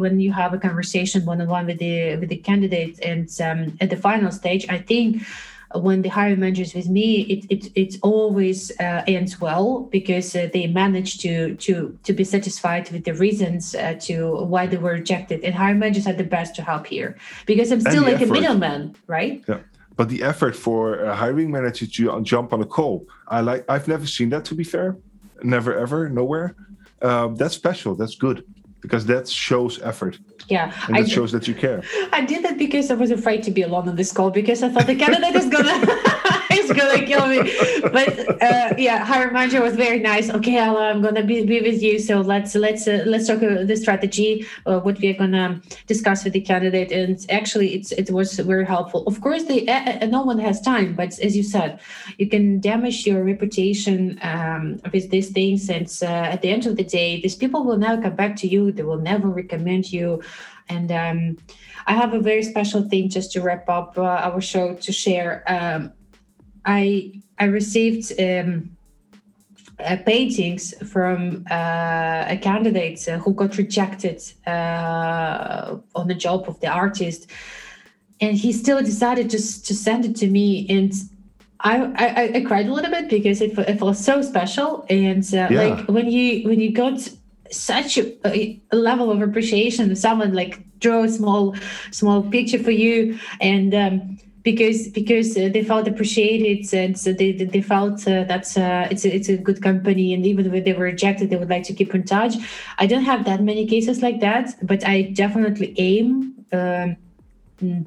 when 0.00 0.20
you 0.20 0.32
have 0.32 0.54
a 0.54 0.58
conversation 0.58 1.24
one 1.26 1.40
on 1.40 1.48
one 1.48 1.66
with 1.66 1.78
the 1.78 2.16
with 2.16 2.28
the 2.28 2.36
candidate 2.36 3.00
and 3.00 3.28
um, 3.40 3.76
at 3.80 3.90
the 3.90 3.96
final 3.96 4.30
stage, 4.30 4.66
I 4.68 4.78
think 4.78 5.22
when 5.74 6.02
the 6.02 6.08
hiring 6.08 6.40
managers 6.40 6.74
with 6.74 6.88
me, 6.88 7.20
it 7.22 7.46
it, 7.48 7.72
it 7.74 7.96
always 8.02 8.70
uh, 8.80 9.02
ends 9.06 9.40
well 9.40 9.82
because 9.92 10.34
uh, 10.34 10.48
they 10.52 10.66
manage 10.66 11.18
to 11.18 11.54
to 11.56 11.96
to 12.02 12.12
be 12.12 12.24
satisfied 12.24 12.90
with 12.90 13.04
the 13.04 13.14
reasons 13.14 13.74
uh, 13.74 13.94
to 14.00 14.44
why 14.44 14.66
they 14.66 14.76
were 14.76 14.92
rejected. 14.92 15.44
And 15.44 15.54
hiring 15.54 15.78
managers 15.78 16.06
are 16.06 16.12
the 16.12 16.24
best 16.24 16.54
to 16.56 16.62
help 16.62 16.86
here 16.86 17.16
because 17.46 17.70
I'm 17.70 17.80
still 17.80 18.02
like 18.02 18.14
effort. 18.14 18.30
a 18.30 18.32
middleman, 18.32 18.96
right? 19.06 19.44
Yeah. 19.48 19.60
But 19.96 20.08
the 20.08 20.22
effort 20.22 20.56
for 20.56 21.00
a 21.04 21.14
hiring 21.14 21.50
manager 21.50 21.86
to 21.86 22.22
jump 22.22 22.52
on 22.52 22.62
a 22.62 22.66
call, 22.66 23.06
I 23.28 23.40
like. 23.40 23.64
I've 23.68 23.86
never 23.86 24.06
seen 24.06 24.30
that. 24.30 24.44
To 24.46 24.54
be 24.54 24.64
fair, 24.64 24.96
never 25.42 25.78
ever, 25.78 26.08
nowhere. 26.08 26.56
Um, 27.02 27.36
that's 27.36 27.54
special. 27.54 27.94
That's 27.94 28.16
good. 28.16 28.44
Because 28.80 29.06
that 29.06 29.28
shows 29.28 29.80
effort 29.82 30.18
Yeah, 30.48 30.72
and 30.88 30.96
I 30.96 31.02
that 31.02 31.10
shows 31.10 31.32
that 31.32 31.46
you 31.46 31.54
care. 31.54 31.82
I 32.12 32.24
did 32.24 32.44
that 32.44 32.58
because 32.58 32.90
I 32.90 32.94
was 32.94 33.10
afraid 33.10 33.42
to 33.44 33.50
be 33.50 33.62
alone 33.62 33.88
on 33.88 33.96
this 33.96 34.12
call 34.12 34.30
because 34.30 34.62
I 34.62 34.68
thought 34.68 34.86
the 34.86 34.96
candidate 34.96 35.34
is 35.34 35.48
gonna 35.48 35.76
is 36.60 36.72
gonna 36.72 37.04
kill 37.04 37.26
me. 37.26 37.38
But 37.96 38.42
uh, 38.42 38.74
yeah, 38.78 39.04
hiring 39.04 39.32
manager 39.32 39.60
was 39.62 39.76
very 39.76 39.98
nice. 39.98 40.30
Okay, 40.30 40.58
Alla, 40.58 40.90
I'm 40.90 41.02
gonna 41.02 41.24
be, 41.24 41.44
be 41.44 41.60
with 41.60 41.82
you. 41.82 41.98
So 41.98 42.20
let's 42.20 42.54
let's 42.54 42.86
uh, 42.86 43.04
let's 43.06 43.26
talk 43.26 43.42
about 43.42 43.66
the 43.66 43.76
strategy, 43.76 44.46
uh, 44.66 44.80
what 44.80 45.00
we're 45.00 45.18
gonna 45.18 45.60
discuss 45.86 46.24
with 46.24 46.32
the 46.32 46.40
candidate. 46.40 46.92
And 46.92 47.18
actually, 47.30 47.74
it's 47.74 47.92
it 47.92 48.10
was 48.10 48.38
very 48.38 48.66
helpful. 48.66 49.06
Of 49.06 49.20
course, 49.20 49.44
the 49.44 49.68
uh, 49.68 49.98
uh, 50.02 50.06
no 50.06 50.22
one 50.22 50.38
has 50.38 50.60
time, 50.60 50.94
but 50.94 51.18
as 51.20 51.36
you 51.36 51.42
said, 51.42 51.80
you 52.18 52.28
can 52.28 52.60
damage 52.60 53.06
your 53.06 53.24
reputation 53.24 54.18
um, 54.22 54.80
with 54.92 55.10
these 55.10 55.30
things. 55.30 55.68
And 55.68 55.88
uh, 56.02 56.34
at 56.34 56.42
the 56.42 56.50
end 56.50 56.66
of 56.66 56.76
the 56.76 56.84
day, 56.84 57.20
these 57.20 57.36
people 57.36 57.64
will 57.64 57.78
never 57.78 58.00
come 58.02 58.16
back 58.16 58.36
to 58.36 58.46
you. 58.46 58.72
They 58.72 58.82
will 58.82 58.98
never 58.98 59.28
recommend 59.28 59.92
you. 59.92 60.22
And 60.68 60.92
um, 60.92 61.38
I 61.86 61.94
have 61.94 62.14
a 62.14 62.20
very 62.20 62.44
special 62.44 62.82
thing 62.88 63.08
just 63.08 63.32
to 63.32 63.40
wrap 63.40 63.68
up 63.68 63.98
uh, 63.98 64.02
our 64.02 64.40
show 64.40 64.74
to 64.74 64.92
share. 64.92 65.42
Um, 65.46 65.92
I 66.64 67.12
I 67.38 67.44
received 67.44 68.12
um, 68.20 68.76
uh, 69.78 69.96
paintings 70.04 70.74
from 70.92 71.46
uh, 71.50 72.24
a 72.28 72.38
candidate 72.40 73.08
uh, 73.08 73.18
who 73.18 73.32
got 73.32 73.56
rejected 73.56 74.20
uh, 74.46 75.76
on 75.94 76.08
the 76.08 76.14
job 76.14 76.44
of 76.48 76.60
the 76.60 76.68
artist, 76.68 77.30
and 78.20 78.36
he 78.36 78.52
still 78.52 78.80
decided 78.82 79.30
to 79.30 79.38
to 79.38 79.74
send 79.74 80.04
it 80.04 80.16
to 80.16 80.26
me 80.28 80.66
and. 80.68 80.92
I, 81.62 81.76
I, 81.98 82.32
I 82.36 82.40
cried 82.40 82.68
a 82.68 82.72
little 82.72 82.90
bit 82.90 83.10
because 83.10 83.42
it, 83.42 83.58
it 83.58 83.78
felt 83.78 83.94
so 83.94 84.22
special 84.22 84.86
and 84.88 85.22
uh, 85.34 85.48
Yeah. 85.50 85.62
like 85.62 85.86
when 85.90 86.08
you 86.08 86.48
when 86.48 86.58
you 86.58 86.72
got 86.72 87.06
such 87.50 87.98
a, 87.98 88.16
a 88.26 88.58
level 88.72 89.10
of 89.10 89.20
appreciation 89.20 89.94
someone 89.94 90.32
like 90.32 90.64
draw 90.78 91.02
a 91.02 91.08
small 91.10 91.54
small 91.90 92.22
picture 92.22 92.58
for 92.58 92.70
you 92.70 93.18
and 93.42 93.74
um, 93.74 94.18
because 94.42 94.88
because 94.88 95.36
uh, 95.36 95.48
they 95.52 95.62
felt 95.62 95.86
appreciated 95.88 96.72
and 96.74 96.98
so 96.98 97.12
they 97.12 97.32
they 97.32 97.60
felt 97.60 98.06
uh, 98.08 98.24
that's 98.24 98.56
uh, 98.56 98.88
it's 98.90 99.04
a, 99.04 99.14
it's 99.14 99.28
a 99.28 99.36
good 99.36 99.62
company 99.62 100.14
and 100.14 100.24
even 100.26 100.50
when 100.50 100.64
they 100.64 100.72
were 100.72 100.84
rejected 100.84 101.30
they 101.30 101.36
would 101.36 101.50
like 101.50 101.64
to 101.64 101.74
keep 101.74 101.94
in 101.94 102.04
touch. 102.04 102.34
I 102.78 102.86
don't 102.86 103.04
have 103.04 103.24
that 103.26 103.42
many 103.42 103.66
cases 103.66 104.02
like 104.02 104.20
that 104.20 104.54
but 104.62 104.86
i 104.86 105.02
definitely 105.02 105.74
aim 105.78 106.34
um, 106.52 106.96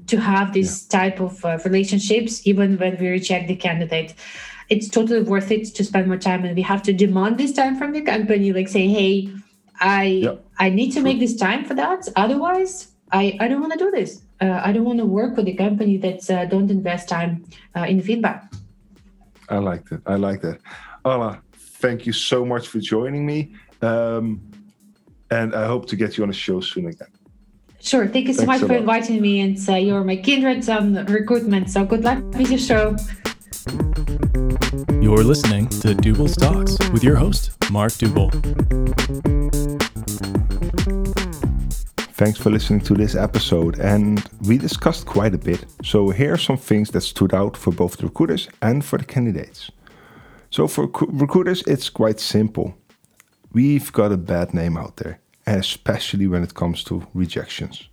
to 0.07 0.17
have 0.17 0.53
this 0.53 0.85
type 0.85 1.19
of 1.19 1.43
uh, 1.45 1.57
relationships 1.65 2.45
even 2.45 2.77
when 2.77 2.97
we 2.99 3.07
reject 3.07 3.47
the 3.47 3.55
candidate. 3.55 4.13
It's 4.69 4.87
totally 4.87 5.23
worth 5.23 5.51
it 5.51 5.65
to 5.75 5.83
spend 5.83 6.07
more 6.07 6.17
time 6.17 6.45
and 6.45 6.55
we 6.55 6.61
have 6.61 6.83
to 6.83 6.93
demand 6.93 7.37
this 7.37 7.53
time 7.53 7.75
from 7.77 7.91
the 7.91 8.01
company 8.01 8.53
like 8.53 8.69
say 8.69 8.87
hey 8.87 9.29
i 9.79 10.03
Yeah. 10.05 10.35
i 10.59 10.69
need 10.69 10.91
to 10.93 11.01
make 11.01 11.19
this 11.19 11.35
time 11.35 11.65
for 11.65 11.73
that. 11.75 12.07
Otherwise 12.15 12.89
i 13.11 13.37
i 13.39 13.47
don't 13.47 13.61
want 13.61 13.73
to 13.73 13.79
do 13.79 13.91
this 13.91 14.22
uh, 14.43 14.59
i 14.67 14.69
don't 14.73 14.87
want 14.91 14.99
to 14.99 15.09
work 15.19 15.31
with 15.37 15.47
a 15.53 15.55
company 15.65 15.95
that 16.05 16.21
uh, 16.29 16.45
don't 16.53 16.69
invest 16.79 17.05
time 17.15 17.31
uh, 17.77 17.85
in 17.93 17.99
feedback 18.09 18.39
I 19.49 19.57
like 19.71 19.83
that. 19.89 20.01
I 20.13 20.15
like 20.27 20.39
that. 20.47 20.57
Alla, 21.03 21.31
thank 21.83 21.99
you 22.07 22.13
so 22.13 22.37
much 22.53 22.65
for 22.71 22.79
joining 22.93 23.23
me. 23.31 23.39
Um, 23.81 24.25
and 25.37 25.53
I 25.53 25.65
hope 25.73 25.83
to 25.91 25.95
get 26.01 26.09
you 26.17 26.23
on 26.23 26.29
a 26.29 26.39
show 26.45 26.57
soon 26.71 26.85
again. 26.93 27.11
sure 27.89 28.05
thank 28.13 28.25
you 28.29 28.33
so 28.33 28.45
Thanks 28.45 28.51
much 28.51 28.61
a 28.63 28.67
for 28.67 28.73
lot. 28.73 28.83
inviting 28.85 29.17
me 29.27 29.33
and 29.45 29.57
uh, 29.69 29.75
you're 29.87 30.05
my 30.11 30.15
kindred 30.27 30.61
on 30.77 30.85
recruitment 31.19 31.65
so 31.75 31.79
good 31.91 32.03
luck 32.09 32.19
with 32.39 32.49
your 32.53 32.63
show 32.71 32.85
You're 35.05 35.25
listening 35.33 35.65
to 35.83 35.87
Dubal's 36.03 36.35
Talks 36.45 36.73
with 36.93 37.03
your 37.03 37.17
host, 37.23 37.43
Mark 37.71 37.93
Dubal. 38.01 38.29
Thanks 42.23 42.39
for 42.39 42.51
listening 42.51 42.79
to 42.85 42.93
this 42.93 43.15
episode, 43.15 43.81
and 43.81 44.23
we 44.47 44.57
discussed 44.57 45.05
quite 45.05 45.35
a 45.35 45.37
bit. 45.37 45.65
So, 45.83 46.09
here 46.09 46.31
are 46.31 46.37
some 46.37 46.55
things 46.55 46.89
that 46.91 47.01
stood 47.01 47.33
out 47.33 47.57
for 47.57 47.73
both 47.73 47.97
the 47.97 48.05
recruiters 48.05 48.47
and 48.61 48.85
for 48.85 48.97
the 48.97 49.03
candidates. 49.03 49.69
So, 50.49 50.69
for 50.69 50.87
recru- 50.87 51.19
recruiters, 51.19 51.63
it's 51.63 51.89
quite 51.89 52.21
simple. 52.21 52.77
We've 53.51 53.91
got 53.91 54.13
a 54.13 54.17
bad 54.17 54.53
name 54.53 54.77
out 54.77 54.95
there, 54.95 55.19
especially 55.47 56.27
when 56.27 56.43
it 56.43 56.53
comes 56.53 56.85
to 56.85 57.05
rejections. 57.13 57.89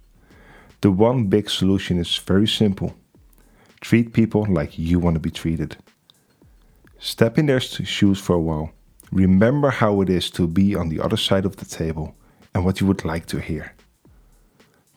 The 0.80 0.92
one 0.92 1.24
big 1.26 1.50
solution 1.50 1.98
is 1.98 2.16
very 2.16 2.46
simple 2.46 2.94
treat 3.80 4.12
people 4.12 4.46
like 4.48 4.78
you 4.78 5.00
want 5.00 5.16
to 5.16 5.20
be 5.20 5.32
treated. 5.32 5.76
Step 7.00 7.36
in 7.36 7.46
their 7.46 7.58
shoes 7.58 8.20
for 8.20 8.36
a 8.36 8.40
while. 8.48 8.70
Remember 9.10 9.70
how 9.70 10.00
it 10.02 10.08
is 10.08 10.30
to 10.30 10.46
be 10.46 10.76
on 10.76 10.88
the 10.88 11.00
other 11.00 11.16
side 11.16 11.46
of 11.46 11.56
the 11.56 11.64
table 11.64 12.14
and 12.54 12.64
what 12.64 12.80
you 12.80 12.86
would 12.86 13.04
like 13.04 13.26
to 13.26 13.40
hear. 13.40 13.74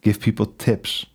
Give 0.04 0.20
people 0.20 0.45
tips. 0.45 1.06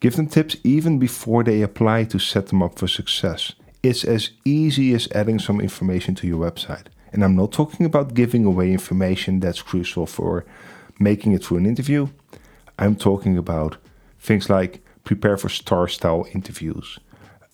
Give 0.00 0.16
them 0.16 0.26
tips 0.26 0.56
even 0.64 0.98
before 0.98 1.44
they 1.44 1.60
apply 1.60 2.04
to 2.04 2.18
set 2.18 2.46
them 2.46 2.62
up 2.62 2.78
for 2.78 2.88
success. 2.88 3.52
It's 3.82 4.04
as 4.04 4.30
easy 4.44 4.94
as 4.94 5.08
adding 5.12 5.38
some 5.38 5.60
information 5.60 6.14
to 6.16 6.26
your 6.26 6.50
website. 6.50 6.86
And 7.12 7.22
I'm 7.22 7.36
not 7.36 7.52
talking 7.52 7.84
about 7.84 8.14
giving 8.14 8.44
away 8.46 8.72
information 8.72 9.40
that's 9.40 9.62
crucial 9.62 10.06
for 10.06 10.46
making 10.98 11.32
it 11.32 11.44
through 11.44 11.58
an 11.58 11.66
interview. 11.66 12.08
I'm 12.78 12.96
talking 12.96 13.36
about 13.36 13.76
things 14.18 14.48
like 14.48 14.82
prepare 15.04 15.36
for 15.36 15.50
STAR 15.50 15.88
style 15.88 16.26
interviews. 16.32 16.98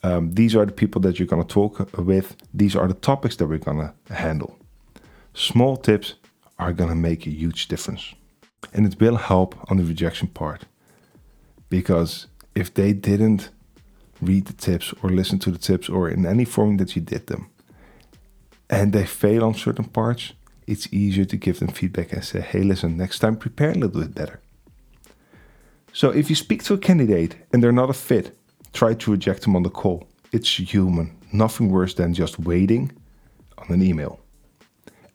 Um, 0.05 0.35
these 0.35 0.55
are 0.55 0.67
the 0.67 0.73
people 0.73 1.01
that 1.03 1.19
you're 1.19 1.27
going 1.27 1.43
to 1.43 1.49
talk 1.53 1.91
with. 1.99 2.37
These 2.55 2.77
are 2.77 2.87
the 2.87 2.95
topics 2.95 3.37
that 3.37 3.47
we're 3.47 3.59
going 3.59 3.91
to 4.07 4.15
handle. 4.15 4.57
Small 5.35 5.77
tips 5.77 6.15
are 6.59 6.73
going 6.73 6.91
to 6.91 6.97
make 6.97 7.27
a 7.27 7.31
huge 7.31 7.67
difference. 7.67 8.15
And 8.73 8.87
it 8.87 9.01
will 9.01 9.17
help 9.17 9.55
on 9.71 9.77
the 9.77 9.85
rejection 9.85 10.29
part. 10.29 10.65
Because 11.69 12.27
if 12.55 12.73
they 12.73 12.93
didn't 12.93 13.51
read 14.21 14.47
the 14.47 14.53
tips 14.53 14.95
or 15.03 15.11
listen 15.11 15.39
to 15.41 15.51
the 15.51 15.59
tips 15.59 15.89
or 15.89 16.09
in 16.09 16.27
any 16.27 16.45
form 16.45 16.77
that 16.79 16.95
you 16.97 17.03
did 17.03 17.27
them, 17.27 17.51
and 18.69 18.93
they 18.93 19.07
fail 19.07 19.45
on 19.45 19.55
certain 19.55 19.85
parts, 19.85 20.33
it's 20.67 20.93
easier 20.93 21.25
to 21.25 21.37
give 21.37 21.61
them 21.61 21.69
feedback 21.69 22.13
and 22.13 22.25
say, 22.25 22.41
hey, 22.41 22.63
listen, 22.63 22.97
next 22.97 23.21
time 23.21 23.37
prepare 23.37 23.71
a 23.71 23.75
little 23.75 24.01
bit 24.01 24.15
better. 24.15 24.41
So 25.93 26.11
if 26.11 26.29
you 26.29 26.37
speak 26.37 26.63
to 26.65 26.75
a 26.75 26.79
candidate 26.79 27.37
and 27.53 27.63
they're 27.63 27.73
not 27.73 27.91
a 27.91 27.95
fit, 27.95 28.37
try 28.73 28.95
to 28.95 29.11
reject 29.11 29.43
them 29.43 29.57
on 29.57 29.63
the 29.63 29.71
call. 29.71 30.09
It's 30.33 30.59
human, 30.59 31.17
nothing 31.33 31.71
worse 31.71 31.95
than 31.95 32.13
just 32.13 32.39
waiting 32.41 32.93
on 33.59 33.73
an 33.73 33.83
email. 33.83 34.21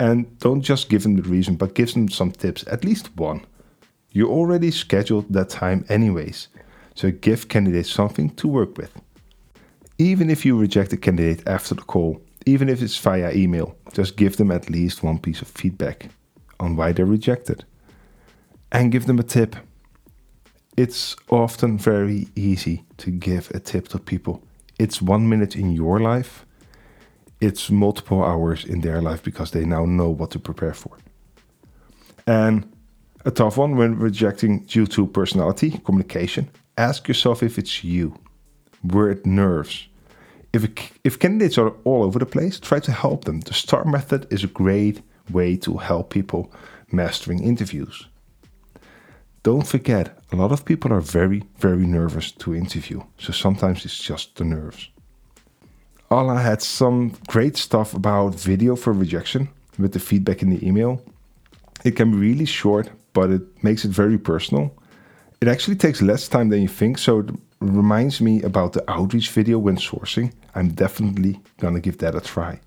And 0.02 0.40
don't 0.40 0.64
just 0.64 0.90
give 0.90 1.04
them 1.04 1.16
the 1.16 1.30
reason, 1.30 1.58
but 1.58 1.76
give 1.76 1.94
them 1.94 2.10
some 2.10 2.32
tips, 2.32 2.66
at 2.66 2.84
least 2.84 3.16
one. 3.18 3.46
You 4.12 4.30
already 4.32 4.72
scheduled 4.72 5.32
that 5.32 5.50
time 5.50 5.86
anyways, 5.90 6.48
so 6.96 7.12
give 7.12 7.50
candidates 7.50 7.92
something 7.92 8.32
to 8.32 8.48
work 8.48 8.80
with. 8.80 8.92
Even 10.00 10.32
if 10.32 10.44
you 10.44 10.58
reject 10.58 10.92
a 10.92 10.98
candidate 10.98 11.48
after 11.48 11.76
the 11.76 11.84
call, 11.84 12.20
even 12.48 12.68
if 12.68 12.82
it's 12.82 12.98
via 12.98 13.32
email, 13.32 13.76
just 13.94 14.18
give 14.18 14.38
them 14.38 14.50
at 14.50 14.72
least 14.72 15.04
one 15.04 15.20
piece 15.20 15.44
of 15.44 15.48
feedback 15.48 16.10
on 16.60 16.76
why 16.76 16.94
they're 16.94 17.06
rejected. 17.06 17.64
And 18.72 18.92
give 18.92 19.06
them 19.06 19.20
a 19.20 19.24
tip. 19.38 19.56
It's 20.78 21.16
often 21.30 21.78
very 21.78 22.28
easy 22.36 22.86
to 22.98 23.12
give 23.12 23.52
a 23.52 23.60
tip 23.60 23.88
to 23.90 24.00
people. 24.00 24.42
It's 24.80 25.00
one 25.00 25.30
minute 25.30 25.56
in 25.56 25.74
your 25.74 26.00
life, 26.00 26.44
it's 27.42 27.72
multiple 27.72 28.24
hours 28.24 28.64
in 28.64 28.82
their 28.82 29.02
life 29.02 29.24
because 29.24 29.52
they 29.52 29.66
now 29.66 29.86
know 29.86 30.10
what 30.10 30.32
to 30.32 30.40
prepare 30.40 30.74
for. 30.74 30.98
And 32.28 32.72
a 33.26 33.32
tough 33.32 33.58
one 33.58 33.76
when 33.76 34.00
rejecting 34.00 34.60
due 34.60 34.88
to 34.88 35.08
personality, 35.08 35.80
communication, 35.84 36.50
ask 36.78 37.08
yourself 37.08 37.44
if 37.44 37.58
it's 37.58 37.84
you. 37.84 38.16
Were 38.84 39.10
it 39.10 39.26
nerves? 39.26 39.88
If, 40.54 40.68
if 41.04 41.20
candidates 41.20 41.58
are 41.58 41.74
all 41.84 42.04
over 42.04 42.20
the 42.20 42.26
place, 42.26 42.60
try 42.60 42.80
to 42.80 42.92
help 42.92 43.26
them. 43.26 43.40
The 43.42 43.54
STAR 43.54 43.86
method 43.86 44.28
is 44.32 44.44
a 44.44 44.48
great 44.48 45.02
way 45.32 45.56
to 45.58 45.78
help 45.78 46.10
people 46.10 46.52
mastering 46.92 47.44
interviews. 47.44 48.08
Don't 49.44 49.66
forget, 49.66 50.20
a 50.32 50.36
lot 50.36 50.52
of 50.52 50.66
people 50.66 50.94
are 50.94 51.02
very, 51.02 51.44
very 51.58 51.88
nervous 51.88 52.32
to 52.34 52.54
interview, 52.54 53.02
so 53.18 53.32
sometimes 53.32 53.86
it's 53.86 53.98
just 53.98 54.36
the 54.36 54.44
nerves. 54.44 54.90
Alla 56.12 56.38
had 56.38 56.62
some 56.62 57.14
great 57.28 57.56
stuff 57.56 57.94
about 57.94 58.36
video 58.36 58.76
for 58.76 58.92
rejection 58.92 59.48
with 59.80 59.94
the 59.94 60.00
feedback 60.00 60.42
in 60.42 60.50
the 60.50 60.68
email. 60.68 61.02
It 61.86 61.96
can 61.96 62.12
be 62.12 62.18
really 62.18 62.46
short, 62.46 62.90
but 63.14 63.30
it 63.30 63.64
makes 63.64 63.86
it 63.86 63.92
very 63.92 64.18
personal. 64.18 64.76
It 65.40 65.48
actually 65.48 65.78
takes 65.78 66.02
less 66.02 66.28
time 66.28 66.50
than 66.50 66.62
you 66.62 66.68
think, 66.68 66.98
so 66.98 67.20
it 67.20 67.30
reminds 67.62 68.20
me 68.20 68.42
about 68.42 68.74
the 68.74 68.84
outreach 68.92 69.30
video 69.30 69.58
when 69.58 69.78
sourcing. 69.78 70.34
I'm 70.54 70.72
definitely 70.72 71.40
gonna 71.62 71.80
give 71.80 72.00
that 72.00 72.14
a 72.14 72.20
try. 72.20 72.60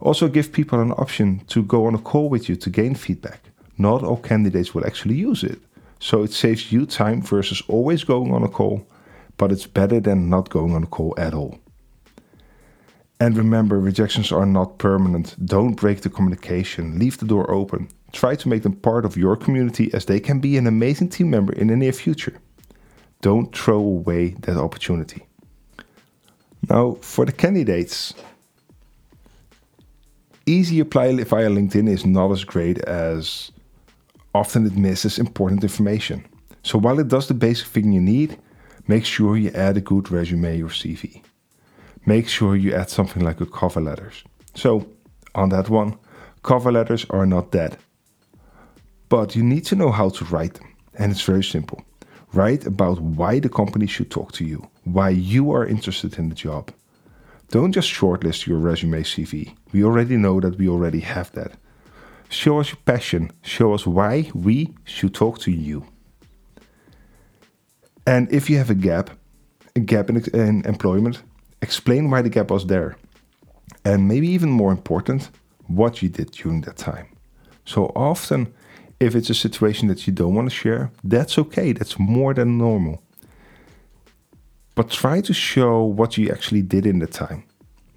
Also, 0.00 0.26
give 0.26 0.52
people 0.52 0.80
an 0.80 0.90
option 0.92 1.44
to 1.46 1.62
go 1.62 1.86
on 1.86 1.94
a 1.94 1.98
call 1.98 2.28
with 2.28 2.48
you 2.48 2.56
to 2.56 2.70
gain 2.70 2.96
feedback. 2.96 3.40
Not 3.78 4.02
all 4.02 4.16
candidates 4.16 4.74
will 4.74 4.84
actually 4.84 5.14
use 5.14 5.44
it, 5.44 5.60
so 6.00 6.24
it 6.24 6.32
saves 6.32 6.72
you 6.72 6.86
time 6.86 7.22
versus 7.22 7.62
always 7.68 8.02
going 8.02 8.34
on 8.34 8.42
a 8.42 8.48
call, 8.48 8.84
but 9.36 9.52
it's 9.52 9.66
better 9.68 10.00
than 10.00 10.28
not 10.28 10.50
going 10.50 10.74
on 10.74 10.82
a 10.82 10.88
call 10.88 11.14
at 11.16 11.32
all. 11.32 11.60
And 13.18 13.36
remember, 13.36 13.80
rejections 13.80 14.30
are 14.30 14.44
not 14.44 14.78
permanent. 14.78 15.36
Don't 15.46 15.74
break 15.74 16.02
the 16.02 16.10
communication, 16.10 16.98
leave 16.98 17.16
the 17.18 17.24
door 17.26 17.50
open. 17.50 17.88
Try 18.12 18.34
to 18.36 18.48
make 18.48 18.62
them 18.62 18.76
part 18.76 19.04
of 19.04 19.16
your 19.16 19.36
community 19.36 19.92
as 19.94 20.04
they 20.04 20.20
can 20.20 20.38
be 20.38 20.56
an 20.56 20.66
amazing 20.66 21.08
team 21.08 21.30
member 21.30 21.52
in 21.54 21.68
the 21.68 21.76
near 21.76 21.92
future. 21.92 22.38
Don't 23.22 23.56
throw 23.56 23.78
away 23.78 24.30
that 24.40 24.56
opportunity. 24.58 25.26
Now, 26.68 26.98
for 27.00 27.24
the 27.24 27.32
candidates, 27.32 28.14
easy 30.44 30.80
apply 30.80 31.12
via 31.24 31.48
LinkedIn 31.48 31.88
is 31.88 32.04
not 32.04 32.32
as 32.32 32.44
great 32.44 32.78
as 32.80 33.50
often 34.34 34.66
it 34.66 34.76
misses 34.76 35.18
important 35.18 35.62
information. 35.62 36.24
So 36.62 36.78
while 36.78 36.98
it 36.98 37.08
does 37.08 37.28
the 37.28 37.34
basic 37.34 37.68
thing 37.68 37.92
you 37.92 38.00
need, 38.00 38.38
make 38.86 39.04
sure 39.06 39.36
you 39.36 39.50
add 39.52 39.76
a 39.76 39.80
good 39.80 40.10
resume 40.10 40.60
or 40.60 40.68
CV. 40.68 41.22
Make 42.06 42.28
sure 42.28 42.54
you 42.54 42.72
add 42.72 42.88
something 42.88 43.24
like 43.24 43.40
a 43.40 43.46
cover 43.46 43.80
letters. 43.80 44.22
So 44.54 44.86
on 45.34 45.48
that 45.48 45.68
one, 45.68 45.98
cover 46.44 46.70
letters 46.70 47.04
are 47.10 47.26
not 47.26 47.50
dead. 47.50 47.76
But 49.08 49.34
you 49.34 49.42
need 49.42 49.64
to 49.66 49.76
know 49.76 49.90
how 49.90 50.10
to 50.10 50.24
write 50.26 50.54
them, 50.54 50.74
and 50.94 51.10
it's 51.10 51.22
very 51.22 51.42
simple. 51.44 51.82
Write 52.32 52.64
about 52.64 53.00
why 53.00 53.40
the 53.40 53.48
company 53.48 53.86
should 53.86 54.10
talk 54.10 54.32
to 54.32 54.44
you, 54.44 54.68
why 54.84 55.10
you 55.10 55.52
are 55.52 55.66
interested 55.66 56.18
in 56.18 56.28
the 56.28 56.34
job. 56.34 56.70
Don't 57.50 57.72
just 57.72 57.88
shortlist 57.92 58.46
your 58.46 58.58
resume 58.58 59.02
CV. 59.02 59.54
We 59.72 59.84
already 59.84 60.16
know 60.16 60.40
that 60.40 60.58
we 60.58 60.68
already 60.68 61.00
have 61.00 61.32
that. 61.32 61.52
Show 62.28 62.60
us 62.60 62.70
your 62.70 62.80
passion, 62.84 63.30
show 63.42 63.72
us 63.74 63.86
why 63.86 64.30
we 64.34 64.74
should 64.84 65.14
talk 65.14 65.38
to 65.40 65.50
you. 65.50 65.86
And 68.06 68.30
if 68.32 68.48
you 68.48 68.58
have 68.58 68.70
a 68.70 68.74
gap, 68.74 69.10
a 69.74 69.80
gap 69.80 70.10
in, 70.10 70.24
in 70.34 70.64
employment, 70.66 71.22
explain 71.62 72.10
why 72.10 72.22
the 72.22 72.30
gap 72.30 72.50
was 72.50 72.66
there. 72.66 72.96
And 73.84 74.08
maybe 74.08 74.28
even 74.28 74.50
more 74.50 74.72
important, 74.72 75.30
what 75.66 76.02
you 76.02 76.08
did 76.08 76.30
during 76.32 76.62
that 76.62 76.76
time. 76.76 77.08
So 77.64 77.86
often, 77.96 78.52
if 79.00 79.14
it's 79.14 79.30
a 79.30 79.34
situation 79.34 79.88
that 79.88 80.06
you 80.06 80.12
don't 80.12 80.34
want 80.34 80.48
to 80.48 80.54
share, 80.54 80.90
that's 81.04 81.38
okay. 81.38 81.72
That's 81.72 81.98
more 81.98 82.32
than 82.34 82.58
normal. 82.58 83.02
But 84.74 84.90
try 84.90 85.20
to 85.22 85.32
show 85.32 85.82
what 85.82 86.18
you 86.18 86.30
actually 86.30 86.62
did 86.62 86.86
in 86.86 86.98
the 86.98 87.06
time. 87.06 87.44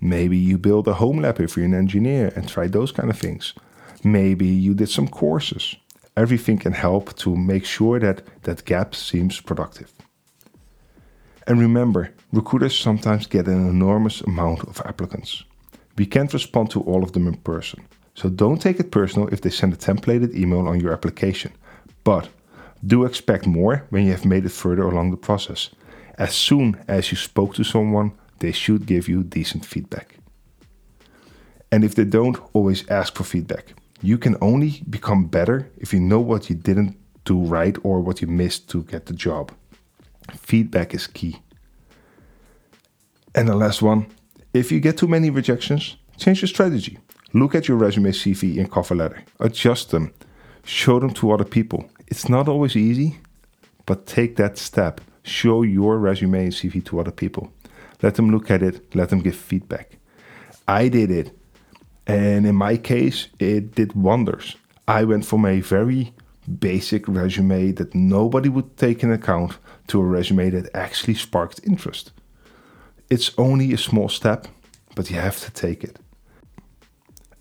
Maybe 0.02 0.38
you 0.38 0.58
build 0.58 0.88
a 0.88 0.94
home 0.94 1.22
lab 1.22 1.40
if 1.40 1.58
you're 1.58 1.66
an 1.66 1.74
engineer 1.74 2.32
and 2.36 2.48
try 2.48 2.68
those 2.68 2.92
kind 2.92 3.10
of 3.10 3.20
things. 3.20 3.54
Maybe 4.04 4.48
you 4.48 4.74
did 4.74 4.90
some 4.90 5.08
courses. 5.08 5.76
Everything 6.16 6.58
can 6.58 6.74
help 6.74 7.16
to 7.18 7.36
make 7.36 7.66
sure 7.66 8.00
that 8.00 8.22
that 8.44 8.66
gap 8.66 8.96
seems 8.96 9.42
productive. 9.42 9.92
And 11.48 11.60
remember, 11.60 12.14
recruiters 12.32 12.78
sometimes 12.78 13.28
get 13.28 13.48
an 13.48 13.70
enormous 13.70 14.22
amount 14.22 14.62
of 14.68 14.82
applicants. 14.86 15.44
We 15.98 16.06
can't 16.06 16.34
respond 16.34 16.72
to 16.72 16.82
all 16.82 17.04
of 17.04 17.12
them 17.14 17.28
in 17.28 17.36
person. 17.36 17.86
So 18.16 18.30
don't 18.30 18.62
take 18.62 18.80
it 18.80 18.92
personal 18.92 19.28
if 19.30 19.42
they 19.42 19.50
send 19.50 19.74
a 19.74 19.78
templated 19.78 20.36
email 20.36 20.68
on 20.68 20.80
your 20.80 20.94
application. 20.94 21.52
But 22.04 22.30
do 22.86 23.06
expect 23.06 23.46
more 23.48 23.86
when 23.90 24.06
you 24.06 24.12
have 24.12 24.26
made 24.26 24.46
it 24.46 24.52
further 24.52 24.84
along 24.84 25.12
the 25.12 25.18
process. 25.18 25.70
As 26.18 26.34
soon 26.34 26.82
as 26.88 27.12
you 27.12 27.18
spoke 27.18 27.54
to 27.56 27.64
someone, 27.64 28.12
they 28.40 28.52
should 28.52 28.86
give 28.86 29.08
you 29.08 29.24
decent 29.24 29.66
feedback. 29.66 30.18
And 31.72 31.84
if 31.84 31.96
they 31.96 32.06
don't, 32.06 32.38
always 32.54 32.88
ask 32.90 33.16
for 33.16 33.24
feedback. 33.24 33.74
You 34.02 34.18
can 34.18 34.38
only 34.42 34.82
become 34.90 35.26
better 35.26 35.70
if 35.78 35.94
you 35.94 36.00
know 36.00 36.20
what 36.20 36.50
you 36.50 36.56
didn't 36.56 36.98
do 37.26 37.38
right 37.40 37.78
or 37.84 38.00
what 38.00 38.22
you 38.22 38.28
missed 38.28 38.70
to 38.70 38.84
get 38.84 39.06
the 39.06 39.14
job. 39.14 39.52
Feedback 40.32 40.94
is 40.94 41.08
key. 41.08 41.42
And 43.36 43.48
the 43.48 43.56
last 43.56 43.82
one 43.82 44.08
if 44.54 44.72
you 44.72 44.80
get 44.80 44.98
too 44.98 45.08
many 45.08 45.30
rejections, 45.30 45.96
change 46.18 46.42
your 46.42 46.48
strategy. 46.48 46.98
Look 47.34 47.54
at 47.54 47.68
your 47.68 47.78
resume, 47.78 48.10
CV, 48.12 48.58
and 48.58 48.72
cover 48.72 48.96
letter. 48.96 49.24
Adjust 49.40 49.92
them. 49.92 50.12
Show 50.64 51.00
them 51.00 51.14
to 51.16 51.32
other 51.32 51.46
people. 51.46 51.86
It's 52.08 52.28
not 52.28 52.48
always 52.48 52.76
easy, 52.76 53.20
but 53.86 54.08
take 54.08 54.36
that 54.38 54.58
step. 54.58 55.02
Show 55.24 55.62
your 55.62 56.00
resume 56.00 56.46
and 56.46 56.52
CV 56.52 56.84
to 56.86 57.00
other 57.00 57.12
people. 57.12 57.52
Let 58.02 58.16
them 58.16 58.32
look 58.32 58.50
at 58.50 58.64
it, 58.64 58.96
let 58.96 59.10
them 59.10 59.20
give 59.20 59.36
feedback. 59.36 59.98
I 60.68 60.88
did 60.88 61.12
it. 61.12 61.38
And 62.08 62.48
in 62.48 62.56
my 62.56 62.78
case, 62.78 63.28
it 63.38 63.76
did 63.76 63.94
wonders. 63.94 64.56
I 64.88 65.04
went 65.04 65.26
from 65.26 65.46
a 65.46 65.60
very 65.60 66.14
basic 66.60 67.08
resume 67.08 67.72
that 67.74 67.94
nobody 67.94 68.50
would 68.50 68.78
take 68.78 69.04
in 69.04 69.12
account 69.12 69.58
to 69.90 70.02
a 70.02 70.06
resume 70.06 70.50
that 70.50 70.74
actually 70.74 71.16
sparked 71.16 71.60
interest. 71.64 72.12
It's 73.10 73.32
only 73.38 73.74
a 73.74 73.78
small 73.78 74.10
step, 74.10 74.48
but 74.96 75.10
you 75.10 75.18
have 75.18 75.40
to 75.42 75.52
take 75.52 75.84
it. 75.84 76.00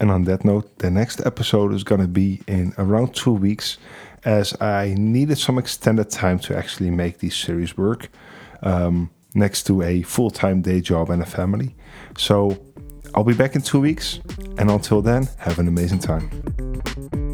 And 0.00 0.10
on 0.10 0.24
that 0.24 0.44
note, 0.44 0.78
the 0.78 0.90
next 0.90 1.24
episode 1.26 1.72
is 1.74 1.84
going 1.84 2.00
to 2.00 2.08
be 2.08 2.40
in 2.46 2.72
around 2.78 3.14
two 3.14 3.32
weeks, 3.32 3.78
as 4.24 4.60
I 4.60 4.94
needed 4.96 5.38
some 5.38 5.58
extended 5.58 6.10
time 6.10 6.38
to 6.40 6.56
actually 6.56 6.90
make 6.90 7.18
these 7.18 7.36
series 7.36 7.76
work. 7.76 8.10
Um, 8.62 9.10
next 9.34 9.64
to 9.64 9.82
a 9.82 10.02
full 10.02 10.30
time 10.30 10.62
day 10.62 10.80
job 10.80 11.10
and 11.10 11.22
a 11.22 11.26
family. 11.26 11.74
So 12.16 12.58
I'll 13.14 13.24
be 13.24 13.34
back 13.34 13.54
in 13.54 13.62
two 13.62 13.80
weeks. 13.80 14.20
And 14.58 14.70
until 14.70 15.02
then, 15.02 15.28
have 15.38 15.58
an 15.58 15.68
amazing 15.68 16.00
time. 16.00 17.27